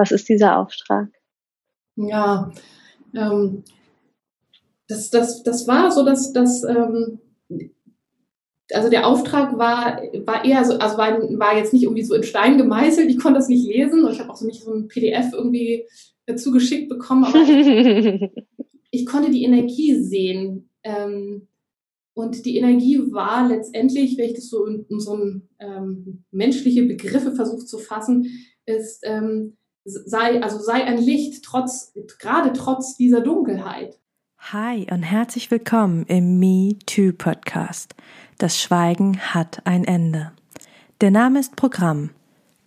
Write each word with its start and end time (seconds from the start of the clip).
Was 0.00 0.12
ist 0.12 0.30
dieser 0.30 0.56
Auftrag? 0.56 1.08
Ja, 1.94 2.50
ähm, 3.14 3.64
das, 4.88 5.10
das, 5.10 5.42
das 5.42 5.68
war 5.68 5.92
so, 5.92 6.06
dass 6.06 6.32
das, 6.32 6.64
ähm, 6.64 7.18
also 8.72 8.88
der 8.88 9.06
Auftrag 9.06 9.58
war, 9.58 10.00
war 10.24 10.42
eher 10.42 10.64
so, 10.64 10.78
also 10.78 10.96
war, 10.96 11.20
war 11.38 11.54
jetzt 11.54 11.74
nicht 11.74 11.82
irgendwie 11.82 12.04
so 12.04 12.14
in 12.14 12.22
Stein 12.22 12.56
gemeißelt, 12.56 13.10
ich 13.10 13.18
konnte 13.18 13.40
das 13.40 13.48
nicht 13.48 13.66
lesen 13.66 14.02
und 14.02 14.12
ich 14.12 14.20
habe 14.20 14.30
auch 14.30 14.36
so 14.36 14.46
nicht 14.46 14.62
so 14.62 14.72
ein 14.72 14.88
PDF 14.88 15.34
irgendwie 15.34 15.86
zugeschickt 16.34 16.88
bekommen, 16.88 17.24
aber 17.26 17.36
ich 18.90 19.04
konnte 19.04 19.30
die 19.30 19.44
Energie 19.44 20.02
sehen. 20.02 20.70
Ähm, 20.82 21.46
und 22.14 22.46
die 22.46 22.56
Energie 22.56 23.12
war 23.12 23.46
letztendlich, 23.46 24.16
wenn 24.16 24.30
ich 24.30 24.34
das 24.34 24.48
so 24.48 24.64
in, 24.64 24.86
in 24.88 24.98
so 24.98 25.14
ein, 25.14 25.48
ähm, 25.58 26.24
menschliche 26.30 26.84
Begriffe 26.84 27.32
versucht 27.32 27.68
zu 27.68 27.76
fassen, 27.76 28.26
ist, 28.64 29.02
ähm, 29.04 29.58
sei, 29.90 30.42
also 30.42 30.58
sei 30.58 30.84
ein 30.84 30.98
Licht, 30.98 31.44
trotz, 31.44 31.92
gerade 32.18 32.52
trotz 32.52 32.96
dieser 32.96 33.20
Dunkelheit. 33.20 33.98
Hi 34.38 34.86
und 34.90 35.02
herzlich 35.02 35.50
willkommen 35.50 36.04
im 36.06 36.38
Me 36.38 36.78
Too 36.86 37.12
Podcast. 37.12 37.94
Das 38.38 38.60
Schweigen 38.60 39.18
hat 39.18 39.62
ein 39.64 39.84
Ende. 39.84 40.32
Der 41.00 41.10
Name 41.10 41.40
ist 41.40 41.56
Programm. 41.56 42.10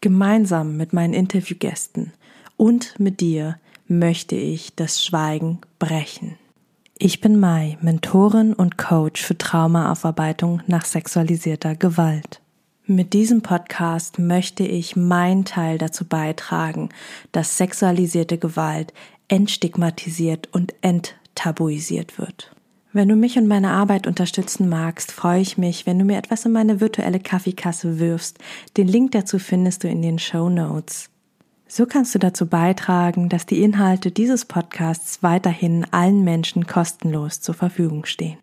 Gemeinsam 0.01 0.75
mit 0.77 0.93
meinen 0.93 1.13
Interviewgästen 1.13 2.11
und 2.57 2.99
mit 2.99 3.21
dir 3.21 3.57
möchte 3.87 4.35
ich 4.35 4.75
das 4.75 5.03
Schweigen 5.03 5.61
brechen. 5.79 6.37
Ich 6.99 7.21
bin 7.21 7.39
Mai, 7.39 7.77
Mentorin 7.81 8.53
und 8.53 8.77
Coach 8.77 9.23
für 9.23 9.37
Traumaaufarbeitung 9.37 10.61
nach 10.67 10.85
sexualisierter 10.85 11.75
Gewalt. 11.75 12.42
Mit 12.85 13.13
diesem 13.13 13.41
Podcast 13.41 14.19
möchte 14.19 14.63
ich 14.63 14.97
meinen 14.97 15.45
Teil 15.45 15.77
dazu 15.77 16.03
beitragen, 16.03 16.89
dass 17.31 17.57
sexualisierte 17.57 18.37
Gewalt 18.37 18.93
entstigmatisiert 19.29 20.49
und 20.51 20.73
enttabuisiert 20.81 22.17
wird. 22.19 22.53
Wenn 22.91 23.07
du 23.07 23.15
mich 23.15 23.37
und 23.37 23.47
meine 23.47 23.71
Arbeit 23.71 24.05
unterstützen 24.05 24.67
magst, 24.67 25.13
freue 25.13 25.39
ich 25.39 25.57
mich, 25.57 25.85
wenn 25.85 25.97
du 25.97 26.03
mir 26.03 26.17
etwas 26.17 26.43
in 26.43 26.51
meine 26.51 26.81
virtuelle 26.81 27.21
Kaffeekasse 27.21 27.99
wirfst. 27.99 28.39
Den 28.75 28.89
Link 28.89 29.13
dazu 29.13 29.39
findest 29.39 29.85
du 29.85 29.87
in 29.87 30.01
den 30.01 30.19
Show 30.19 30.49
Notes. 30.49 31.09
So 31.69 31.85
kannst 31.85 32.13
du 32.13 32.19
dazu 32.19 32.47
beitragen, 32.47 33.29
dass 33.29 33.45
die 33.45 33.63
Inhalte 33.63 34.11
dieses 34.11 34.43
Podcasts 34.43 35.23
weiterhin 35.23 35.87
allen 35.91 36.25
Menschen 36.25 36.67
kostenlos 36.67 37.39
zur 37.39 37.55
Verfügung 37.55 38.03
stehen. 38.03 38.42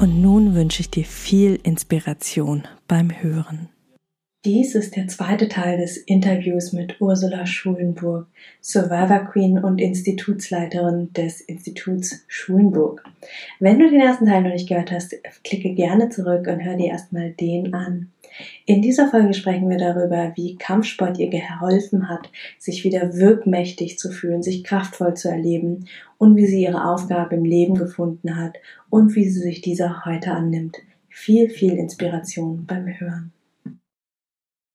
Und 0.00 0.22
nun 0.22 0.54
wünsche 0.54 0.80
ich 0.80 0.88
dir 0.88 1.04
viel 1.04 1.60
Inspiration 1.62 2.66
beim 2.88 3.10
Hören. 3.10 3.68
Dies 4.46 4.74
ist 4.74 4.96
der 4.96 5.08
zweite 5.08 5.48
Teil 5.48 5.76
des 5.76 5.98
Interviews 5.98 6.72
mit 6.72 6.98
Ursula 7.02 7.44
Schulenburg, 7.44 8.26
Survivor 8.62 9.26
Queen 9.30 9.58
und 9.58 9.78
Institutsleiterin 9.78 11.12
des 11.12 11.42
Instituts 11.42 12.24
Schulenburg. 12.28 13.04
Wenn 13.58 13.78
du 13.78 13.90
den 13.90 14.00
ersten 14.00 14.24
Teil 14.24 14.40
noch 14.40 14.52
nicht 14.54 14.70
gehört 14.70 14.90
hast, 14.90 15.14
klicke 15.44 15.74
gerne 15.74 16.08
zurück 16.08 16.46
und 16.46 16.64
hör 16.64 16.76
dir 16.78 16.86
erstmal 16.86 17.32
den 17.32 17.74
an. 17.74 18.10
In 18.64 18.80
dieser 18.80 19.10
Folge 19.10 19.34
sprechen 19.34 19.68
wir 19.68 19.76
darüber, 19.76 20.32
wie 20.36 20.56
Kampfsport 20.56 21.18
ihr 21.18 21.28
geholfen 21.28 22.08
hat, 22.08 22.30
sich 22.58 22.84
wieder 22.84 23.14
wirkmächtig 23.14 23.98
zu 23.98 24.10
fühlen, 24.10 24.42
sich 24.42 24.64
kraftvoll 24.64 25.12
zu 25.12 25.28
erleben 25.28 25.84
und 26.16 26.36
wie 26.36 26.46
sie 26.46 26.62
ihre 26.62 26.88
Aufgabe 26.88 27.34
im 27.34 27.44
Leben 27.44 27.74
gefunden 27.74 28.36
hat 28.36 28.56
und 28.90 29.14
wie 29.14 29.28
sie 29.28 29.40
sich 29.40 29.60
dieser 29.60 30.04
heute 30.04 30.32
annimmt. 30.32 30.76
Viel, 31.08 31.48
viel 31.48 31.74
Inspiration 31.74 32.66
beim 32.66 32.86
Hören. 32.86 33.32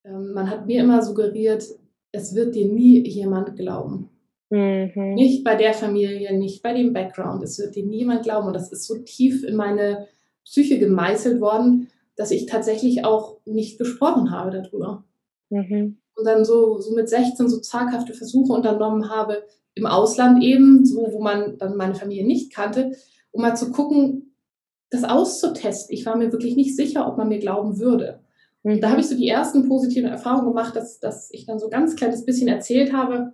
Ähm, 0.03 0.33
man 0.33 0.49
hat 0.49 0.65
mir 0.65 0.81
immer 0.81 1.01
suggeriert, 1.01 1.63
es 2.11 2.33
wird 2.33 2.55
dir 2.55 2.67
nie 2.67 3.07
jemand 3.07 3.55
glauben. 3.55 4.09
Mhm. 4.49 5.15
Nicht 5.15 5.43
bei 5.43 5.55
der 5.55 5.73
Familie, 5.73 6.37
nicht 6.37 6.63
bei 6.63 6.73
dem 6.73 6.93
Background. 6.93 7.43
Es 7.43 7.59
wird 7.59 7.75
dir 7.75 7.85
niemand 7.85 8.23
glauben. 8.23 8.47
Und 8.47 8.53
das 8.53 8.71
ist 8.71 8.85
so 8.85 8.95
tief 8.99 9.43
in 9.43 9.55
meine 9.55 10.07
Psyche 10.43 10.79
gemeißelt 10.79 11.41
worden, 11.41 11.89
dass 12.15 12.31
ich 12.31 12.45
tatsächlich 12.45 13.03
auch 13.03 13.37
nicht 13.45 13.77
gesprochen 13.77 14.31
habe 14.31 14.51
darüber. 14.51 15.03
Mhm. 15.49 15.97
Und 16.15 16.25
dann 16.25 16.45
so, 16.45 16.79
so 16.79 16.95
mit 16.95 17.09
16 17.09 17.49
so 17.49 17.59
zaghafte 17.59 18.13
Versuche 18.13 18.53
unternommen 18.53 19.09
habe, 19.09 19.43
im 19.73 19.85
Ausland 19.85 20.41
eben, 20.41 20.85
so 20.85 21.11
wo 21.11 21.21
man 21.21 21.57
dann 21.57 21.75
meine 21.75 21.95
Familie 21.95 22.25
nicht 22.25 22.53
kannte, 22.53 22.93
um 23.35 23.41
mal 23.41 23.56
zu 23.56 23.72
gucken, 23.72 24.35
das 24.90 25.03
auszutesten. 25.03 25.94
Ich 25.94 26.06
war 26.06 26.16
mir 26.16 26.31
wirklich 26.31 26.56
nicht 26.56 26.75
sicher, 26.75 27.07
ob 27.07 27.18
man 27.18 27.28
mir 27.28 27.40
glauben 27.40 27.79
würde. 27.79 28.22
Und 28.63 28.81
da 28.81 28.91
habe 28.91 29.01
ich 29.01 29.07
so 29.07 29.16
die 29.16 29.28
ersten 29.28 29.68
positiven 29.68 30.09
Erfahrungen 30.09 30.47
gemacht, 30.47 30.75
dass, 30.75 31.00
dass 31.00 31.29
ich 31.31 31.45
dann 31.45 31.59
so 31.59 31.69
ganz 31.69 31.95
kleines 31.95 32.25
bisschen 32.25 32.47
erzählt 32.47 32.94
habe. 32.94 33.34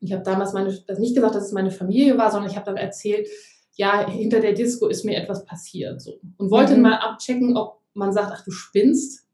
Ich 0.00 0.12
habe 0.12 0.22
damals 0.22 0.52
meine, 0.52 0.76
das 0.86 0.98
nicht 0.98 1.14
gesagt, 1.14 1.34
dass 1.34 1.46
es 1.46 1.52
meine 1.52 1.70
Familie 1.70 2.18
war, 2.18 2.30
sondern 2.30 2.50
ich 2.50 2.56
habe 2.56 2.66
dann 2.66 2.76
erzählt, 2.76 3.28
ja, 3.74 4.06
hinter 4.08 4.40
der 4.40 4.52
Disco 4.52 4.88
ist 4.88 5.04
mir 5.04 5.16
etwas 5.16 5.44
passiert. 5.44 6.00
So. 6.00 6.18
Und 6.36 6.50
wollte 6.50 6.74
mhm. 6.74 6.82
mal 6.82 6.96
abchecken, 6.96 7.56
ob 7.56 7.80
man 7.94 8.12
sagt, 8.12 8.32
ach, 8.34 8.44
du 8.44 8.50
spinnst, 8.50 9.26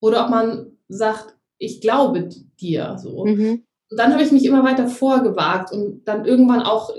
oder 0.00 0.24
ob 0.24 0.30
man 0.30 0.72
sagt, 0.88 1.36
ich 1.58 1.80
glaube 1.80 2.28
dir. 2.60 2.96
So. 2.98 3.24
Mhm. 3.24 3.64
Und 3.90 3.98
dann 3.98 4.12
habe 4.12 4.22
ich 4.22 4.32
mich 4.32 4.44
immer 4.44 4.64
weiter 4.64 4.88
vorgewagt 4.88 5.72
und 5.72 6.04
dann 6.04 6.24
irgendwann 6.24 6.62
auch 6.62 6.90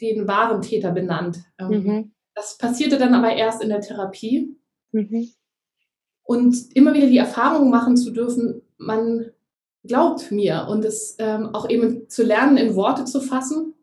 den 0.00 0.28
wahren 0.28 0.62
Täter 0.62 0.92
benannt. 0.92 1.38
Ähm, 1.58 1.68
mhm. 1.68 2.12
Das 2.34 2.58
passierte 2.58 2.98
dann 2.98 3.14
aber 3.14 3.34
erst 3.34 3.62
in 3.62 3.68
der 3.68 3.80
Therapie. 3.80 4.56
Mhm 4.92 5.30
und 6.26 6.74
immer 6.74 6.92
wieder 6.92 7.06
die 7.06 7.18
Erfahrung 7.18 7.70
machen 7.70 7.96
zu 7.96 8.10
dürfen, 8.10 8.62
man 8.76 9.30
glaubt 9.84 10.32
mir 10.32 10.66
und 10.68 10.84
es 10.84 11.14
ähm, 11.18 11.54
auch 11.54 11.70
eben 11.70 12.08
zu 12.10 12.24
lernen, 12.24 12.56
in 12.56 12.74
Worte 12.74 13.04
zu 13.04 13.20
fassen, 13.20 13.74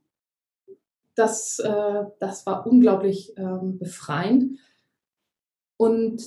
das, 1.16 1.60
äh, 1.60 2.04
das 2.20 2.46
war 2.46 2.68
unglaublich 2.68 3.34
ähm, 3.38 3.80
befreiend. 3.80 4.60
Und 5.78 6.22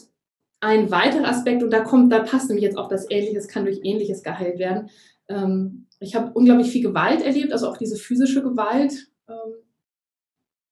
ein 0.61 0.91
weiterer 0.91 1.29
Aspekt, 1.29 1.63
und 1.63 1.71
da 1.71 1.81
kommt, 1.81 2.11
da 2.13 2.21
passt 2.21 2.49
nämlich 2.49 2.65
jetzt 2.65 2.79
auch 2.79 2.89
das 2.89 3.11
Ähnliches, 3.11 3.49
kann 3.49 3.65
durch 3.65 3.81
Ähnliches 3.83 4.23
geheilt 4.23 4.59
werden. 4.59 4.89
Ähm, 5.29 5.86
ich 6.01 6.15
habe 6.15 6.33
unglaublich 6.33 6.71
viel 6.71 6.83
Gewalt 6.83 7.23
erlebt, 7.23 7.53
also 7.53 7.69
auch 7.69 7.77
diese 7.77 7.97
physische 7.97 8.43
Gewalt 8.43 9.09
ähm, 9.29 9.55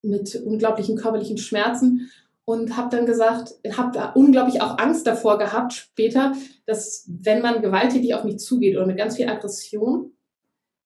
mit 0.02 0.34
unglaublichen 0.36 0.96
körperlichen 0.96 1.38
Schmerzen 1.38 2.10
und 2.44 2.76
habe 2.76 2.94
dann 2.94 3.06
gesagt, 3.06 3.54
habe 3.76 3.92
da 3.92 4.12
unglaublich 4.12 4.60
auch 4.60 4.78
Angst 4.78 5.06
davor 5.06 5.38
gehabt 5.38 5.72
später, 5.72 6.32
dass 6.66 7.08
wenn 7.08 7.40
man 7.40 7.62
gewalttätig 7.62 8.14
auf 8.14 8.24
mich 8.24 8.38
zugeht 8.38 8.76
oder 8.76 8.86
mit 8.86 8.98
ganz 8.98 9.16
viel 9.16 9.28
Aggression, 9.28 10.12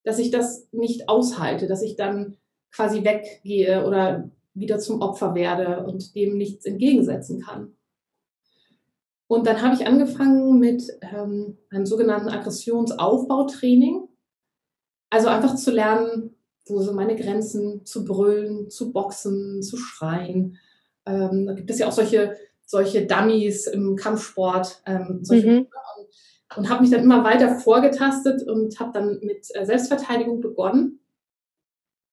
dass 0.03 0.19
ich 0.19 0.31
das 0.31 0.67
nicht 0.71 1.09
aushalte, 1.09 1.67
dass 1.67 1.81
ich 1.81 1.95
dann 1.95 2.37
quasi 2.71 3.03
weggehe 3.03 3.85
oder 3.85 4.29
wieder 4.53 4.79
zum 4.79 5.01
Opfer 5.01 5.35
werde 5.35 5.85
und 5.85 6.15
dem 6.15 6.37
nichts 6.37 6.65
entgegensetzen 6.65 7.41
kann. 7.41 7.75
Und 9.27 9.45
dann 9.45 9.61
habe 9.61 9.75
ich 9.75 9.85
angefangen 9.85 10.59
mit 10.59 10.83
ähm, 11.01 11.57
einem 11.69 11.85
sogenannten 11.85 12.29
Aggressionsaufbautraining. 12.29 14.08
Also 15.09 15.27
einfach 15.27 15.55
zu 15.55 15.71
lernen, 15.71 16.35
wo 16.67 16.81
sind 16.81 16.95
meine 16.95 17.15
Grenzen, 17.15 17.85
zu 17.85 18.05
brüllen, 18.05 18.69
zu 18.69 18.91
boxen, 18.91 19.63
zu 19.63 19.77
schreien, 19.77 20.57
ähm, 21.09 21.47
da 21.47 21.53
gibt 21.53 21.69
es 21.69 21.79
ja 21.79 21.87
auch 21.87 21.91
solche, 21.91 22.35
solche 22.65 23.05
Dummies 23.05 23.67
im 23.67 23.95
Kampfsport. 23.95 24.81
Ähm, 24.85 25.19
solche, 25.23 25.51
mhm. 25.51 25.57
Und, 25.57 26.57
und 26.57 26.69
habe 26.69 26.81
mich 26.81 26.91
dann 26.91 27.03
immer 27.03 27.23
weiter 27.23 27.57
vorgetastet 27.59 28.47
und 28.47 28.79
habe 28.79 28.91
dann 28.93 29.19
mit 29.21 29.47
äh, 29.53 29.65
Selbstverteidigung 29.65 30.39
begonnen. 30.39 30.99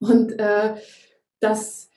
Und 0.01 0.39
äh, 0.39 0.75
das, 1.41 1.91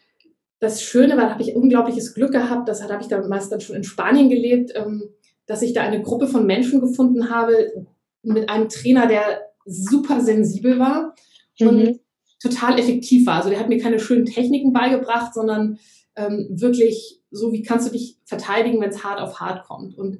das 0.59 0.81
Schöne 0.81 1.18
war, 1.18 1.25
da 1.25 1.31
habe 1.31 1.41
ich 1.41 1.56
unglaubliches 1.56 2.13
Glück 2.13 2.31
gehabt, 2.31 2.68
das 2.68 2.88
habe 2.88 3.01
ich 3.01 3.07
damals 3.07 3.50
dann 3.50 3.62
schon 3.62 3.75
in 3.75 3.83
Spanien 3.83 4.29
gelebt, 4.29 4.71
ähm, 4.75 5.09
dass 5.45 5.62
ich 5.62 5.74
da 5.74 5.81
eine 5.81 6.01
Gruppe 6.01 6.27
von 6.27 6.45
Menschen 6.45 6.79
gefunden 6.79 7.29
habe 7.29 7.88
mit 8.21 8.50
einem 8.50 8.69
Trainer, 8.69 9.07
der 9.07 9.49
super 9.69 10.21
sensibel 10.21 10.80
war 10.80 11.16
und 11.60 11.77
mhm. 11.77 12.00
total 12.42 12.80
effektiv 12.80 13.25
war. 13.25 13.36
Also 13.36 13.50
der 13.50 13.60
hat 13.60 13.69
mir 13.69 13.80
keine 13.80 14.00
schönen 14.00 14.25
Techniken 14.25 14.74
beigebracht, 14.74 15.33
sondern 15.33 15.80
ähm, 16.16 16.48
wirklich 16.50 17.21
so, 17.31 17.51
wie 17.54 17.62
kannst 17.62 17.88
du 17.88 17.92
dich 17.92 18.18
verteidigen, 18.25 18.81
wenn 18.81 18.89
es 18.89 19.04
hart 19.04 19.19
auf 19.19 19.39
hart 19.39 19.68
kommt. 19.68 19.98
Und 19.98 20.19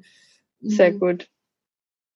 sehr 0.60 0.92
mm, 0.92 1.00
gut. 1.00 1.28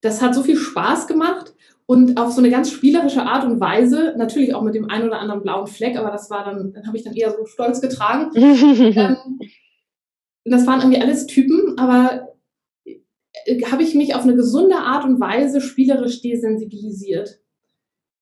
Das 0.01 0.23
hat 0.23 0.35
so 0.35 0.43
viel 0.43 0.57
Spaß 0.57 1.07
gemacht 1.07 1.55
Und 1.87 2.17
auf 2.19 2.33
so 2.33 2.39
eine 2.39 2.51
ganz 2.51 2.71
spielerische 2.71 3.23
Art 3.23 3.45
und 3.45 3.61
Weise, 3.61 4.15
natürlich 4.17 4.55
auch 4.55 4.63
mit 4.63 4.75
dem 4.75 4.89
einen 4.89 5.09
oder 5.09 5.19
anderen 5.19 5.43
blauen 5.43 5.67
Fleck, 5.67 5.97
aber 5.99 6.11
das 6.11 6.31
war 6.31 6.45
dann, 6.45 6.73
dann 6.73 6.87
habe 6.87 6.97
ich 6.97 7.05
dann 7.05 7.15
eher 7.15 7.31
so 7.31 7.45
stolz 7.45 7.81
getragen. 7.81 8.31
ähm, 8.37 9.17
das 10.45 10.67
waren 10.67 10.81
irgendwie 10.81 11.01
alles 11.01 11.27
Typen, 11.27 11.79
aber 11.79 12.34
habe 13.71 13.83
ich 13.83 13.95
mich 13.95 14.15
auf 14.15 14.23
eine 14.23 14.37
gesunde 14.37 14.77
Art 14.77 15.05
und 15.05 15.21
Weise 15.21 15.61
spielerisch 15.61 16.23
desensibilisiert. 16.23 17.41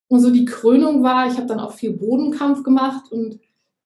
Und 0.08 0.20
so 0.20 0.30
die 0.30 0.44
Krönung 0.44 1.02
war, 1.02 1.26
ich 1.26 1.36
habe 1.36 1.46
dann 1.46 1.60
auch 1.60 1.72
viel 1.72 1.92
Bodenkampf 1.92 2.62
gemacht 2.62 3.10
und 3.10 3.40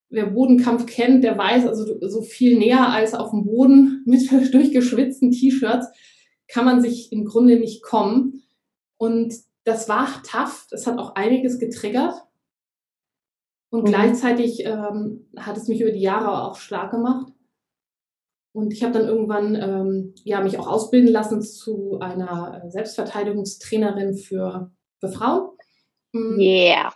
wer 0.09 0.27
Bodenkampf 0.27 0.87
kennt, 0.87 1.25
der 1.25 1.37
weiß, 1.37 1.67
also 1.67 1.99
so 2.09 2.23
viel 2.23 2.59
näher 2.59 2.89
als 2.89 3.15
auf 3.15 3.31
dem 3.31 3.45
Boden 3.45 4.03
mit 4.07 4.31
durchgeschwitzten 4.53 5.31
T-Shirts 5.31 5.89
kann 6.49 6.65
man 6.65 6.81
sich 6.81 7.13
im 7.13 7.25
Grunde 7.25 7.59
nicht 7.59 7.83
kommen. 7.83 8.43
Und 8.99 9.35
das 9.65 9.89
war 9.89 10.09
tough, 10.23 10.67
das 10.71 10.87
hat 10.87 10.99
auch 10.99 11.17
einiges 11.17 11.59
getriggert. 11.59 12.15
Und 13.71 13.83
mhm. 13.83 13.89
gleichzeitig 13.89 14.65
ähm, 14.65 15.27
hat 15.37 15.57
es 15.57 15.69
mich 15.69 15.81
über 15.81 15.91
die 15.91 16.01
Jahre 16.01 16.45
auch 16.45 16.57
stark 16.57 16.93
gemacht. 16.93 17.33
Und 18.57 18.73
ich 18.73 18.83
habe 18.83 18.95
dann 18.95 19.07
irgendwann 19.07 19.55
ähm, 19.55 20.15
ja, 20.25 20.41
mich 20.41 20.59
auch 20.59 20.67
ausbilden 20.67 21.13
lassen 21.13 21.43
zu 21.43 21.99
einer 22.01 22.63
äh, 22.65 22.71
Selbstverteidigungstrainerin 22.71 24.17
für, 24.17 24.71
für 24.99 25.09
Frauen. 25.11 25.51
Mhm. 26.13 26.41
Yeah. 26.41 26.95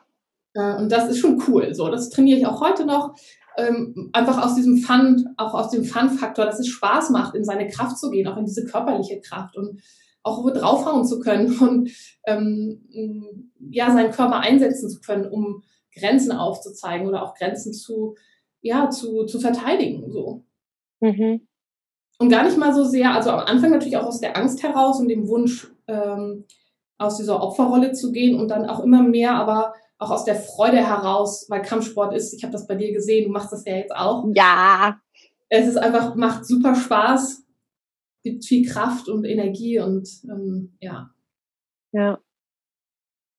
Äh, 0.54 0.76
und 0.76 0.90
das 0.90 1.10
ist 1.10 1.18
schon 1.18 1.42
cool. 1.46 1.74
So, 1.74 1.90
das 1.90 2.08
trainiere 2.08 2.38
ich 2.38 2.46
auch 2.46 2.62
heute 2.62 2.86
noch. 2.86 3.14
Ähm, 3.58 4.08
einfach 4.14 4.42
aus 4.42 4.54
diesem 4.54 4.78
Fun, 4.78 5.34
auch 5.36 5.52
aus 5.52 5.68
dem 5.68 5.84
Fun-Faktor, 5.84 6.46
dass 6.46 6.60
es 6.60 6.68
Spaß 6.68 7.10
macht, 7.10 7.34
in 7.34 7.44
seine 7.44 7.68
Kraft 7.68 7.98
zu 7.98 8.08
gehen, 8.08 8.26
auch 8.26 8.38
in 8.38 8.46
diese 8.46 8.64
körperliche 8.64 9.20
Kraft 9.20 9.54
und 9.54 9.82
auch 10.22 10.50
draufhauen 10.50 11.04
zu 11.04 11.20
können 11.20 11.58
und 11.60 11.90
ähm, 12.24 13.50
ja, 13.70 13.92
seinen 13.92 14.12
Körper 14.12 14.40
einsetzen 14.40 14.88
zu 14.88 15.00
können, 15.02 15.26
um 15.26 15.62
Grenzen 15.94 16.32
aufzuzeigen 16.32 17.06
oder 17.06 17.22
auch 17.22 17.34
Grenzen 17.34 17.74
zu, 17.74 18.14
ja, 18.62 18.88
zu, 18.88 19.26
zu 19.26 19.38
verteidigen. 19.40 20.10
So. 20.10 20.46
Mhm. 21.00 21.46
Und 22.20 22.28
gar 22.28 22.44
nicht 22.44 22.58
mal 22.58 22.74
so 22.74 22.84
sehr, 22.84 23.14
also 23.14 23.30
am 23.30 23.46
Anfang 23.46 23.70
natürlich 23.70 23.96
auch 23.96 24.04
aus 24.04 24.20
der 24.20 24.36
Angst 24.36 24.62
heraus 24.62 25.00
und 25.00 25.08
dem 25.08 25.26
Wunsch, 25.26 25.72
ähm, 25.88 26.44
aus 26.98 27.16
dieser 27.16 27.42
Opferrolle 27.42 27.92
zu 27.92 28.12
gehen 28.12 28.38
und 28.38 28.48
dann 28.48 28.66
auch 28.66 28.80
immer 28.80 29.02
mehr, 29.02 29.36
aber 29.36 29.72
auch 29.96 30.10
aus 30.10 30.26
der 30.26 30.34
Freude 30.34 30.76
heraus, 30.76 31.46
weil 31.48 31.62
Kampfsport 31.62 32.14
ist, 32.14 32.34
ich 32.34 32.42
habe 32.42 32.52
das 32.52 32.66
bei 32.66 32.74
dir 32.74 32.92
gesehen, 32.92 33.24
du 33.24 33.30
machst 33.30 33.52
das 33.52 33.64
ja 33.64 33.76
jetzt 33.76 33.96
auch. 33.96 34.26
Ja. 34.34 35.00
Es 35.48 35.66
ist 35.66 35.78
einfach, 35.78 36.14
macht 36.14 36.44
super 36.44 36.74
Spaß, 36.74 37.42
gibt 38.22 38.44
viel 38.44 38.68
Kraft 38.68 39.08
und 39.08 39.24
Energie 39.24 39.80
und 39.80 40.06
ähm, 40.24 40.76
ja. 40.78 41.10
Ja. 41.92 42.18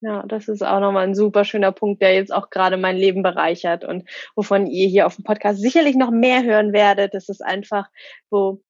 Ja, 0.03 0.23
das 0.25 0.47
ist 0.47 0.63
auch 0.63 0.79
nochmal 0.79 1.07
ein 1.07 1.13
super 1.13 1.45
schöner 1.45 1.71
Punkt, 1.71 2.01
der 2.01 2.15
jetzt 2.15 2.33
auch 2.33 2.49
gerade 2.49 2.77
mein 2.77 2.97
Leben 2.97 3.21
bereichert 3.21 3.85
und 3.85 4.09
wovon 4.35 4.65
ihr 4.65 4.87
hier 4.87 5.05
auf 5.05 5.17
dem 5.17 5.23
Podcast 5.23 5.61
sicherlich 5.61 5.95
noch 5.95 6.09
mehr 6.09 6.43
hören 6.43 6.73
werdet. 6.73 7.13
Das 7.13 7.29
ist 7.29 7.45
einfach, 7.45 7.87
wo 8.31 8.63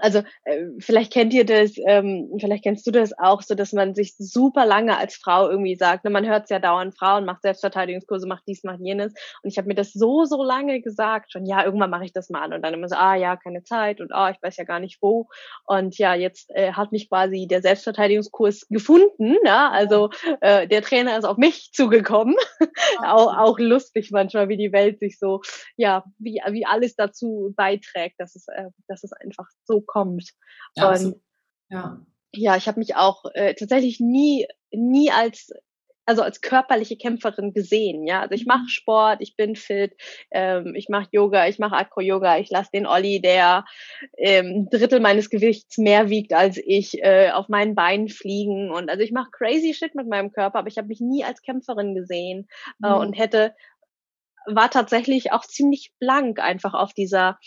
also 0.00 0.22
äh, 0.44 0.66
vielleicht 0.78 1.12
kennt 1.12 1.32
ihr 1.34 1.44
das, 1.44 1.72
ähm, 1.86 2.30
vielleicht 2.38 2.64
kennst 2.64 2.86
du 2.86 2.90
das 2.90 3.16
auch, 3.18 3.42
so 3.42 3.54
dass 3.54 3.72
man 3.72 3.94
sich 3.94 4.14
super 4.16 4.66
lange 4.66 4.96
als 4.96 5.16
Frau 5.16 5.48
irgendwie 5.48 5.76
sagt, 5.76 6.04
ne, 6.04 6.10
man 6.10 6.26
hört 6.26 6.44
es 6.44 6.50
ja 6.50 6.58
dauernd, 6.58 6.96
Frauen 6.96 7.24
macht 7.24 7.42
Selbstverteidigungskurse, 7.42 8.26
macht 8.26 8.44
dies, 8.46 8.64
macht 8.64 8.80
jenes. 8.80 9.12
Und 9.42 9.50
ich 9.50 9.58
habe 9.58 9.68
mir 9.68 9.74
das 9.74 9.92
so, 9.92 10.24
so 10.24 10.42
lange 10.42 10.80
gesagt, 10.80 11.32
schon 11.32 11.46
ja, 11.46 11.64
irgendwann 11.64 11.90
mache 11.90 12.04
ich 12.04 12.12
das 12.12 12.30
mal 12.30 12.42
an 12.42 12.52
und 12.52 12.62
dann 12.62 12.74
immer 12.74 12.88
so, 12.88 12.96
ah 12.96 13.14
ja, 13.14 13.36
keine 13.36 13.62
Zeit 13.62 14.00
und 14.00 14.12
ah, 14.12 14.30
ich 14.30 14.42
weiß 14.42 14.56
ja 14.56 14.64
gar 14.64 14.80
nicht 14.80 14.98
wo. 15.00 15.28
Und 15.66 15.98
ja, 15.98 16.14
jetzt 16.14 16.50
äh, 16.50 16.72
hat 16.72 16.92
mich 16.92 17.08
quasi 17.08 17.46
der 17.46 17.62
Selbstverteidigungskurs 17.62 18.68
gefunden. 18.68 19.36
Ne? 19.42 19.70
Also 19.70 20.10
äh, 20.40 20.66
der 20.66 20.82
Trainer 20.82 21.18
ist 21.18 21.24
auf 21.24 21.36
mich 21.36 21.70
zugekommen. 21.72 22.36
auch, 22.98 23.36
auch 23.36 23.58
lustig 23.58 24.10
manchmal, 24.10 24.48
wie 24.48 24.56
die 24.56 24.72
Welt 24.72 24.98
sich 25.00 25.18
so, 25.18 25.40
ja, 25.76 26.04
wie, 26.18 26.40
wie 26.50 26.66
alles 26.66 26.94
dazu 26.96 27.52
beiträgt, 27.56 28.20
dass 28.20 28.36
es, 28.36 28.48
äh, 28.48 28.66
dass 28.88 29.04
es 29.04 29.12
einfach 29.12 29.46
so 29.64 29.79
kommt. 29.86 30.30
Ja, 30.76 30.90
und 30.90 31.20
ja. 31.68 32.00
ja, 32.34 32.56
ich 32.56 32.68
habe 32.68 32.78
mich 32.78 32.96
auch 32.96 33.24
äh, 33.34 33.54
tatsächlich 33.54 34.00
nie, 34.00 34.46
nie 34.70 35.10
als 35.10 35.50
also 36.10 36.22
als 36.22 36.40
körperliche 36.40 36.96
Kämpferin 36.96 37.52
gesehen, 37.52 38.04
ja. 38.04 38.20
Also 38.20 38.34
ich 38.34 38.44
mache 38.44 38.62
mhm. 38.62 38.68
Sport, 38.68 39.18
ich 39.20 39.36
bin 39.36 39.54
fit, 39.54 39.94
ähm, 40.32 40.74
ich 40.74 40.88
mache 40.88 41.08
Yoga, 41.12 41.46
ich 41.46 41.60
mache 41.60 41.76
Acro-Yoga, 41.76 42.38
ich 42.38 42.50
lasse 42.50 42.70
den 42.74 42.86
Olli, 42.86 43.20
der 43.20 43.64
ähm, 44.18 44.68
Drittel 44.70 44.98
meines 44.98 45.30
Gewichts 45.30 45.78
mehr 45.78 46.10
wiegt 46.10 46.32
als 46.32 46.58
ich, 46.58 47.00
äh, 47.02 47.30
auf 47.30 47.48
meinen 47.48 47.76
Beinen 47.76 48.08
fliegen 48.08 48.72
und 48.72 48.90
also 48.90 49.04
ich 49.04 49.12
mache 49.12 49.30
crazy 49.30 49.72
shit 49.72 49.94
mit 49.94 50.08
meinem 50.08 50.32
Körper, 50.32 50.58
aber 50.58 50.68
ich 50.68 50.78
habe 50.78 50.88
mich 50.88 51.00
nie 51.00 51.22
als 51.24 51.42
Kämpferin 51.42 51.94
gesehen 51.94 52.48
äh, 52.82 52.88
mhm. 52.88 52.96
und 52.96 53.12
hätte 53.12 53.54
war 54.46 54.70
tatsächlich 54.70 55.32
auch 55.32 55.44
ziemlich 55.44 55.92
blank 56.00 56.40
einfach 56.40 56.74
auf 56.74 56.92
dieser 56.92 57.38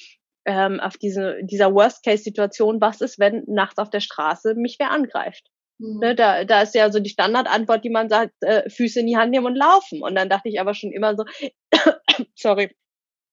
ähm, 0.46 0.80
auf 0.80 0.98
diese, 0.98 1.38
dieser 1.44 1.74
Worst-Case-Situation, 1.74 2.82
was 2.82 3.02
ist, 3.02 3.20
wenn 3.20 3.44
nachts 3.48 3.78
auf 3.78 3.90
der 3.90 4.00
Straße 4.00 4.56
mich 4.56 4.78
wer 4.80 4.92
angreift? 4.92 5.50
Mhm. 5.80 6.00
Ne, 6.00 6.16
da, 6.16 6.44
da 6.44 6.62
ist 6.62 6.76
ja 6.76 6.92
so 6.92 7.00
die 7.00 7.10
Standardantwort, 7.10 7.84
die 7.84 7.90
man 7.90 8.10
sagt, 8.10 8.34
äh, 8.42 8.70
Füße 8.70 9.00
in 9.00 9.08
die 9.08 9.18
Hand 9.18 9.32
nehmen 9.32 9.46
und 9.46 9.56
laufen. 9.56 10.02
Und 10.02 10.16
dann 10.16 10.30
dachte 10.30 10.50
ich 10.50 10.60
aber 10.60 10.74
schon 10.74 10.92
immer 10.92 11.16
so, 11.16 11.26
sorry, 12.36 12.76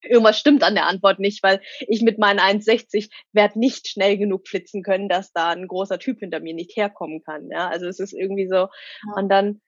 irgendwas 0.03 0.39
stimmt 0.39 0.63
an 0.63 0.75
der 0.75 0.87
Antwort 0.87 1.19
nicht, 1.19 1.43
weil 1.43 1.61
ich 1.81 2.03
mit 2.03 2.19
meinen 2.19 2.41
1,60 2.41 3.11
werde 3.33 3.59
nicht 3.59 3.89
schnell 3.89 4.17
genug 4.17 4.49
flitzen 4.49 4.83
können, 4.83 5.09
dass 5.09 5.33
da 5.33 5.51
ein 5.51 5.69
großer 5.69 5.99
Typ 5.99 6.21
hinter 6.21 6.41
mir 6.41 6.55
nicht 6.55 6.77
herkommen 6.77 7.23
kann. 7.23 7.49
Ja, 7.51 7.69
also 7.69 7.87
es 7.87 8.01
ist 8.01 8.13
irgendwie 8.13 8.49
so. 8.49 8.57
Ja. 8.57 8.69
Und 9.17 9.29
dann 9.29 9.61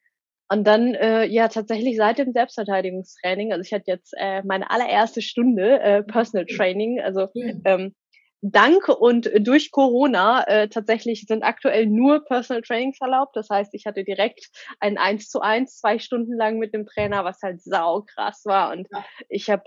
und 0.53 0.65
dann, 0.65 0.95
äh, 0.95 1.25
ja, 1.25 1.49
tatsächlich 1.49 1.97
seit 1.97 2.19
dem 2.19 2.33
Selbstverteidigungstraining, 2.33 3.53
also 3.53 3.63
ich 3.63 3.73
hatte 3.73 3.87
jetzt 3.87 4.13
äh, 4.19 4.43
meine 4.45 4.71
allererste 4.71 5.23
Stunde 5.23 5.81
äh, 5.81 6.03
Personal 6.03 6.45
Training, 6.45 7.01
also 7.01 7.29
ähm, 7.65 7.95
dank 8.43 8.89
und 8.89 9.31
durch 9.39 9.71
Corona 9.71 10.45
äh, 10.49 10.69
tatsächlich 10.69 11.25
sind 11.27 11.43
aktuell 11.43 11.87
nur 11.87 12.25
Personal 12.25 12.61
Trainings 12.61 13.01
erlaubt. 13.01 13.35
Das 13.35 13.49
heißt, 13.49 13.73
ich 13.73 13.87
hatte 13.87 14.05
direkt 14.05 14.51
ein 14.81 14.99
Eins 14.99 15.31
zu 15.31 15.41
eins 15.41 15.79
zwei 15.79 15.99
Stunden 15.99 16.37
lang 16.37 16.59
mit 16.59 16.75
dem 16.75 16.85
Trainer, 16.85 17.25
was 17.25 17.41
halt 17.43 17.63
sau 17.63 18.03
krass 18.03 18.43
war. 18.45 18.73
Und 18.73 18.89
ja. 18.93 19.05
ich 19.31 19.49
habe 19.49 19.65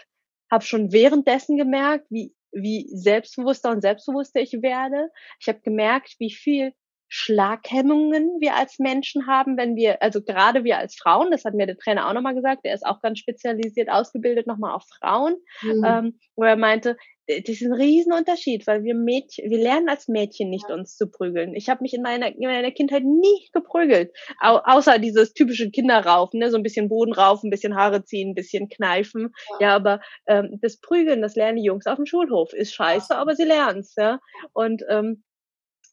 hab 0.52 0.64
schon 0.64 0.92
währenddessen 0.92 1.58
gemerkt, 1.58 2.06
wie, 2.10 2.36
wie 2.52 2.88
selbstbewusster 2.94 3.72
und 3.72 3.82
selbstbewusster 3.82 4.42
ich 4.42 4.52
werde. 4.62 5.10
Ich 5.40 5.48
habe 5.48 5.62
gemerkt, 5.62 6.16
wie 6.20 6.32
viel 6.32 6.74
Schlaghemmungen 7.18 8.42
wir 8.42 8.56
als 8.56 8.78
Menschen 8.78 9.26
haben, 9.26 9.56
wenn 9.56 9.78
wir, 9.78 10.02
also 10.02 10.22
gerade 10.22 10.66
wir 10.66 10.78
als 10.78 10.96
Frauen, 10.98 11.32
das 11.32 11.46
hat 11.46 11.54
mir 11.54 11.66
der 11.66 11.78
Trainer 11.78 12.10
auch 12.10 12.14
nochmal 12.14 12.36
gesagt, 12.36 12.66
der 12.66 12.74
ist 12.74 12.86
auch 12.86 13.02
ganz 13.02 13.20
spezialisiert 13.20 13.90
ausgebildet 13.90 14.48
nochmal 14.48 14.76
auf 14.76 14.84
Frauen, 15.00 15.36
mhm. 15.62 15.84
ähm, 15.86 16.20
wo 16.36 16.44
er 16.44 16.58
meinte, 16.58 16.98
das 17.28 17.48
ist 17.48 17.64
ein 17.64 17.74
Riesenunterschied, 17.74 18.68
weil 18.68 18.84
wir 18.84 18.94
Mädchen, 18.94 19.50
wir 19.50 19.58
lernen 19.58 19.88
als 19.88 20.10
Mädchen 20.10 20.50
nicht 20.50 20.70
uns 20.70 20.98
zu 20.98 21.08
prügeln. 21.10 21.56
Ich 21.56 21.70
habe 21.70 21.82
mich 21.82 21.94
in 21.94 22.02
meiner, 22.02 22.28
in 22.28 22.42
meiner 22.42 22.72
Kindheit 22.72 23.04
nie 23.04 23.48
geprügelt, 23.54 24.12
au 24.42 24.58
außer 24.58 25.00
dieses 25.00 25.34
typische 25.34 25.72
Kinderraufen, 25.72 26.40
ne? 26.40 26.52
so 26.52 26.58
ein 26.58 26.64
bisschen 26.64 26.90
Boden 26.90 27.14
raufen, 27.14 27.48
ein 27.48 27.52
bisschen 27.52 27.76
Haare 27.76 28.04
ziehen, 28.04 28.32
ein 28.32 28.36
bisschen 28.36 28.68
kneifen. 28.70 29.34
Ja, 29.60 29.70
ja 29.70 29.76
aber 29.76 30.02
ähm, 30.28 30.60
das 30.62 30.80
Prügeln, 30.80 31.22
das 31.22 31.36
lernen 31.36 31.58
die 31.58 31.66
Jungs 31.66 31.88
auf 31.88 31.96
dem 31.96 32.06
Schulhof, 32.06 32.54
ist 32.54 32.74
scheiße, 32.74 33.16
aber 33.16 33.36
sie 33.36 33.46
lernen 33.46 33.84
ja. 33.98 34.20
Und 34.54 34.84
ähm, 34.90 35.24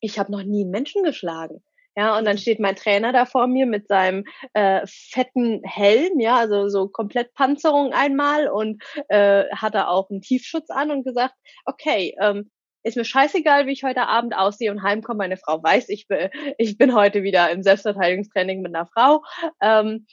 ich 0.03 0.19
habe 0.19 0.31
noch 0.31 0.43
nie 0.43 0.63
einen 0.63 0.71
Menschen 0.71 1.03
geschlagen. 1.03 1.63
Ja, 1.97 2.17
und 2.19 2.25
dann 2.25 2.39
steht 2.39 2.59
mein 2.59 2.77
Trainer 2.77 3.13
da 3.13 3.27
vor 3.27 3.47
mir 3.47 3.67
mit 3.67 3.87
seinem 3.87 4.25
äh, 4.55 4.81
fetten 4.87 5.63
Helm, 5.63 6.21
ja, 6.21 6.37
also 6.37 6.69
so 6.69 6.89
komplett 6.89 7.35
Panzerung 7.35 7.93
einmal 7.93 8.49
und 8.49 8.83
äh, 9.09 9.45
hatte 9.55 9.89
auch 9.89 10.09
einen 10.11 10.23
Tiefschutz 10.23 10.71
an 10.71 10.91
und 10.91 11.05
gesagt, 11.05 11.35
okay, 11.67 12.17
ähm, 12.19 12.51
ist 12.83 12.97
mir 12.97 13.05
scheißegal, 13.05 13.67
wie 13.67 13.73
ich 13.73 13.85
heute 13.85 14.09
Abend 14.09 14.35
aussehe 14.35 14.71
und 14.71 14.83
heimkomme. 14.83 15.19
Meine 15.19 15.37
Frau 15.37 15.63
weiß, 15.63 15.89
ich 15.91 16.09
bin, 16.09 16.31
ich 16.59 16.79
bin 16.79 16.95
heute 16.95 17.23
wieder 17.23 17.51
im 17.51 17.63
Selbstverteidigungstraining 17.63 18.63
mit 18.63 18.75
einer 18.75 18.87
Frau. 18.87 19.23
Ähm, 19.61 20.07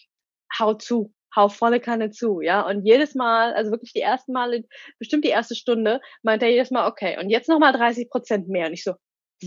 hau 0.60 0.74
zu, 0.74 1.13
hau 1.36 1.50
volle 1.50 1.79
Kanne 1.79 2.12
zu, 2.12 2.41
ja. 2.41 2.62
Und 2.67 2.86
jedes 2.86 3.15
Mal, 3.15 3.53
also 3.53 3.72
wirklich 3.72 3.93
die 3.93 4.01
ersten 4.01 4.34
Male, 4.34 4.65
bestimmt 5.00 5.24
die 5.24 5.29
erste 5.29 5.55
Stunde, 5.55 6.01
meint 6.24 6.43
er 6.43 6.50
jedes 6.50 6.72
Mal, 6.72 6.88
okay, 6.88 7.17
und 7.19 7.29
jetzt 7.29 7.50
nochmal 7.50 7.74
30 7.74 8.10
Prozent 8.10 8.50
mehr. 8.50 8.67
Und 8.67 8.74
ich 8.74 8.84
so, 8.84 8.93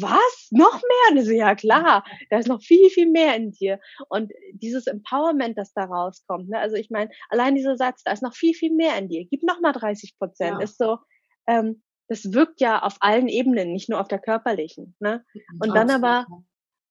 was? 0.01 0.49
Noch 0.51 0.75
mehr? 0.75 1.19
Und 1.19 1.25
so, 1.25 1.33
ja 1.33 1.55
klar, 1.55 2.05
da 2.31 2.39
ist 2.39 2.49
noch 2.49 2.63
viel, 2.63 2.91
viel 2.91 3.11
mehr 3.11 3.37
in 3.37 3.53
dir. 3.53 3.79
Und 4.09 4.33
dieses 4.53 4.87
Empowerment, 4.87 5.59
das 5.59 5.73
da 5.73 5.85
rauskommt, 5.85 6.49
ne? 6.49 6.59
also 6.59 6.77
ich 6.77 6.91
meine, 6.91 7.11
allein 7.29 7.55
dieser 7.55 7.77
Satz, 7.77 8.03
da 8.05 8.13
ist 8.13 8.23
noch 8.23 8.35
viel, 8.35 8.55
viel 8.55 8.75
mehr 8.75 8.97
in 8.97 9.09
dir, 9.09 9.27
gib 9.27 9.43
noch 9.43 9.61
mal 9.61 9.73
30 9.73 10.17
Prozent, 10.19 10.59
ja. 10.59 10.65
ist 10.65 10.79
so, 10.79 10.99
ähm, 11.47 11.83
das 12.09 12.33
wirkt 12.33 12.61
ja 12.61 12.83
auf 12.83 12.97
allen 13.01 13.29
Ebenen, 13.29 13.73
nicht 13.73 13.89
nur 13.89 14.01
auf 14.01 14.09
der 14.09 14.19
körperlichen. 14.19 14.97
Ne? 15.01 15.25
Und 15.61 15.75
dann 15.75 15.91
aber 15.91 16.27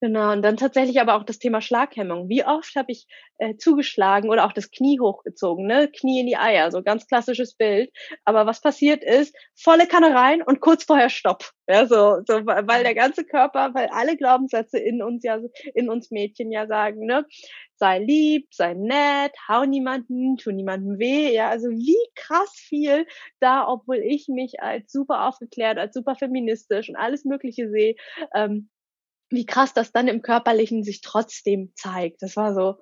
Genau, 0.03 0.31
und 0.31 0.41
dann 0.41 0.57
tatsächlich 0.57 0.99
aber 0.99 1.13
auch 1.15 1.23
das 1.23 1.37
Thema 1.37 1.61
Schlaghemmung. 1.61 2.27
Wie 2.27 2.43
oft 2.43 2.75
habe 2.75 2.91
ich 2.91 3.05
äh, 3.37 3.55
zugeschlagen 3.57 4.31
oder 4.31 4.45
auch 4.47 4.51
das 4.51 4.71
Knie 4.71 4.99
hochgezogen, 4.99 5.67
ne? 5.67 5.89
Knie 5.95 6.21
in 6.21 6.25
die 6.25 6.37
Eier, 6.37 6.71
so 6.71 6.81
ganz 6.81 7.05
klassisches 7.05 7.53
Bild. 7.53 7.91
Aber 8.25 8.47
was 8.47 8.61
passiert 8.61 9.03
ist, 9.03 9.35
volle 9.55 9.85
Kanne 9.85 10.15
rein 10.15 10.41
und 10.41 10.59
kurz 10.59 10.85
vorher 10.85 11.09
Stopp. 11.11 11.51
Ja, 11.69 11.85
so, 11.85 12.17
so, 12.27 12.33
weil 12.47 12.83
der 12.83 12.95
ganze 12.95 13.23
Körper, 13.25 13.75
weil 13.75 13.89
alle 13.91 14.17
Glaubenssätze 14.17 14.79
in 14.79 15.03
uns 15.03 15.23
ja, 15.23 15.39
in 15.75 15.87
uns 15.87 16.09
Mädchen 16.09 16.51
ja 16.51 16.65
sagen, 16.65 17.05
ne? 17.05 17.23
Sei 17.75 17.99
lieb, 17.99 18.47
sei 18.51 18.73
nett, 18.73 19.33
hau 19.47 19.65
niemanden, 19.65 20.37
tu 20.37 20.51
niemandem 20.51 20.97
weh. 20.97 21.31
Ja, 21.33 21.49
also 21.49 21.69
wie 21.69 21.97
krass 22.15 22.51
viel 22.55 23.05
da, 23.39 23.67
obwohl 23.67 23.97
ich 23.97 24.27
mich 24.29 24.61
als 24.61 24.91
super 24.91 25.27
aufgeklärt, 25.27 25.77
als 25.77 25.93
super 25.93 26.15
feministisch 26.15 26.89
und 26.89 26.95
alles 26.95 27.23
Mögliche 27.23 27.69
sehe, 27.69 27.95
ähm, 28.35 28.69
wie 29.31 29.45
krass 29.45 29.73
das 29.73 29.91
dann 29.91 30.07
im 30.07 30.21
Körperlichen 30.21 30.83
sich 30.83 31.01
trotzdem 31.01 31.71
zeigt. 31.75 32.21
Das 32.21 32.35
war 32.35 32.53
so 32.53 32.75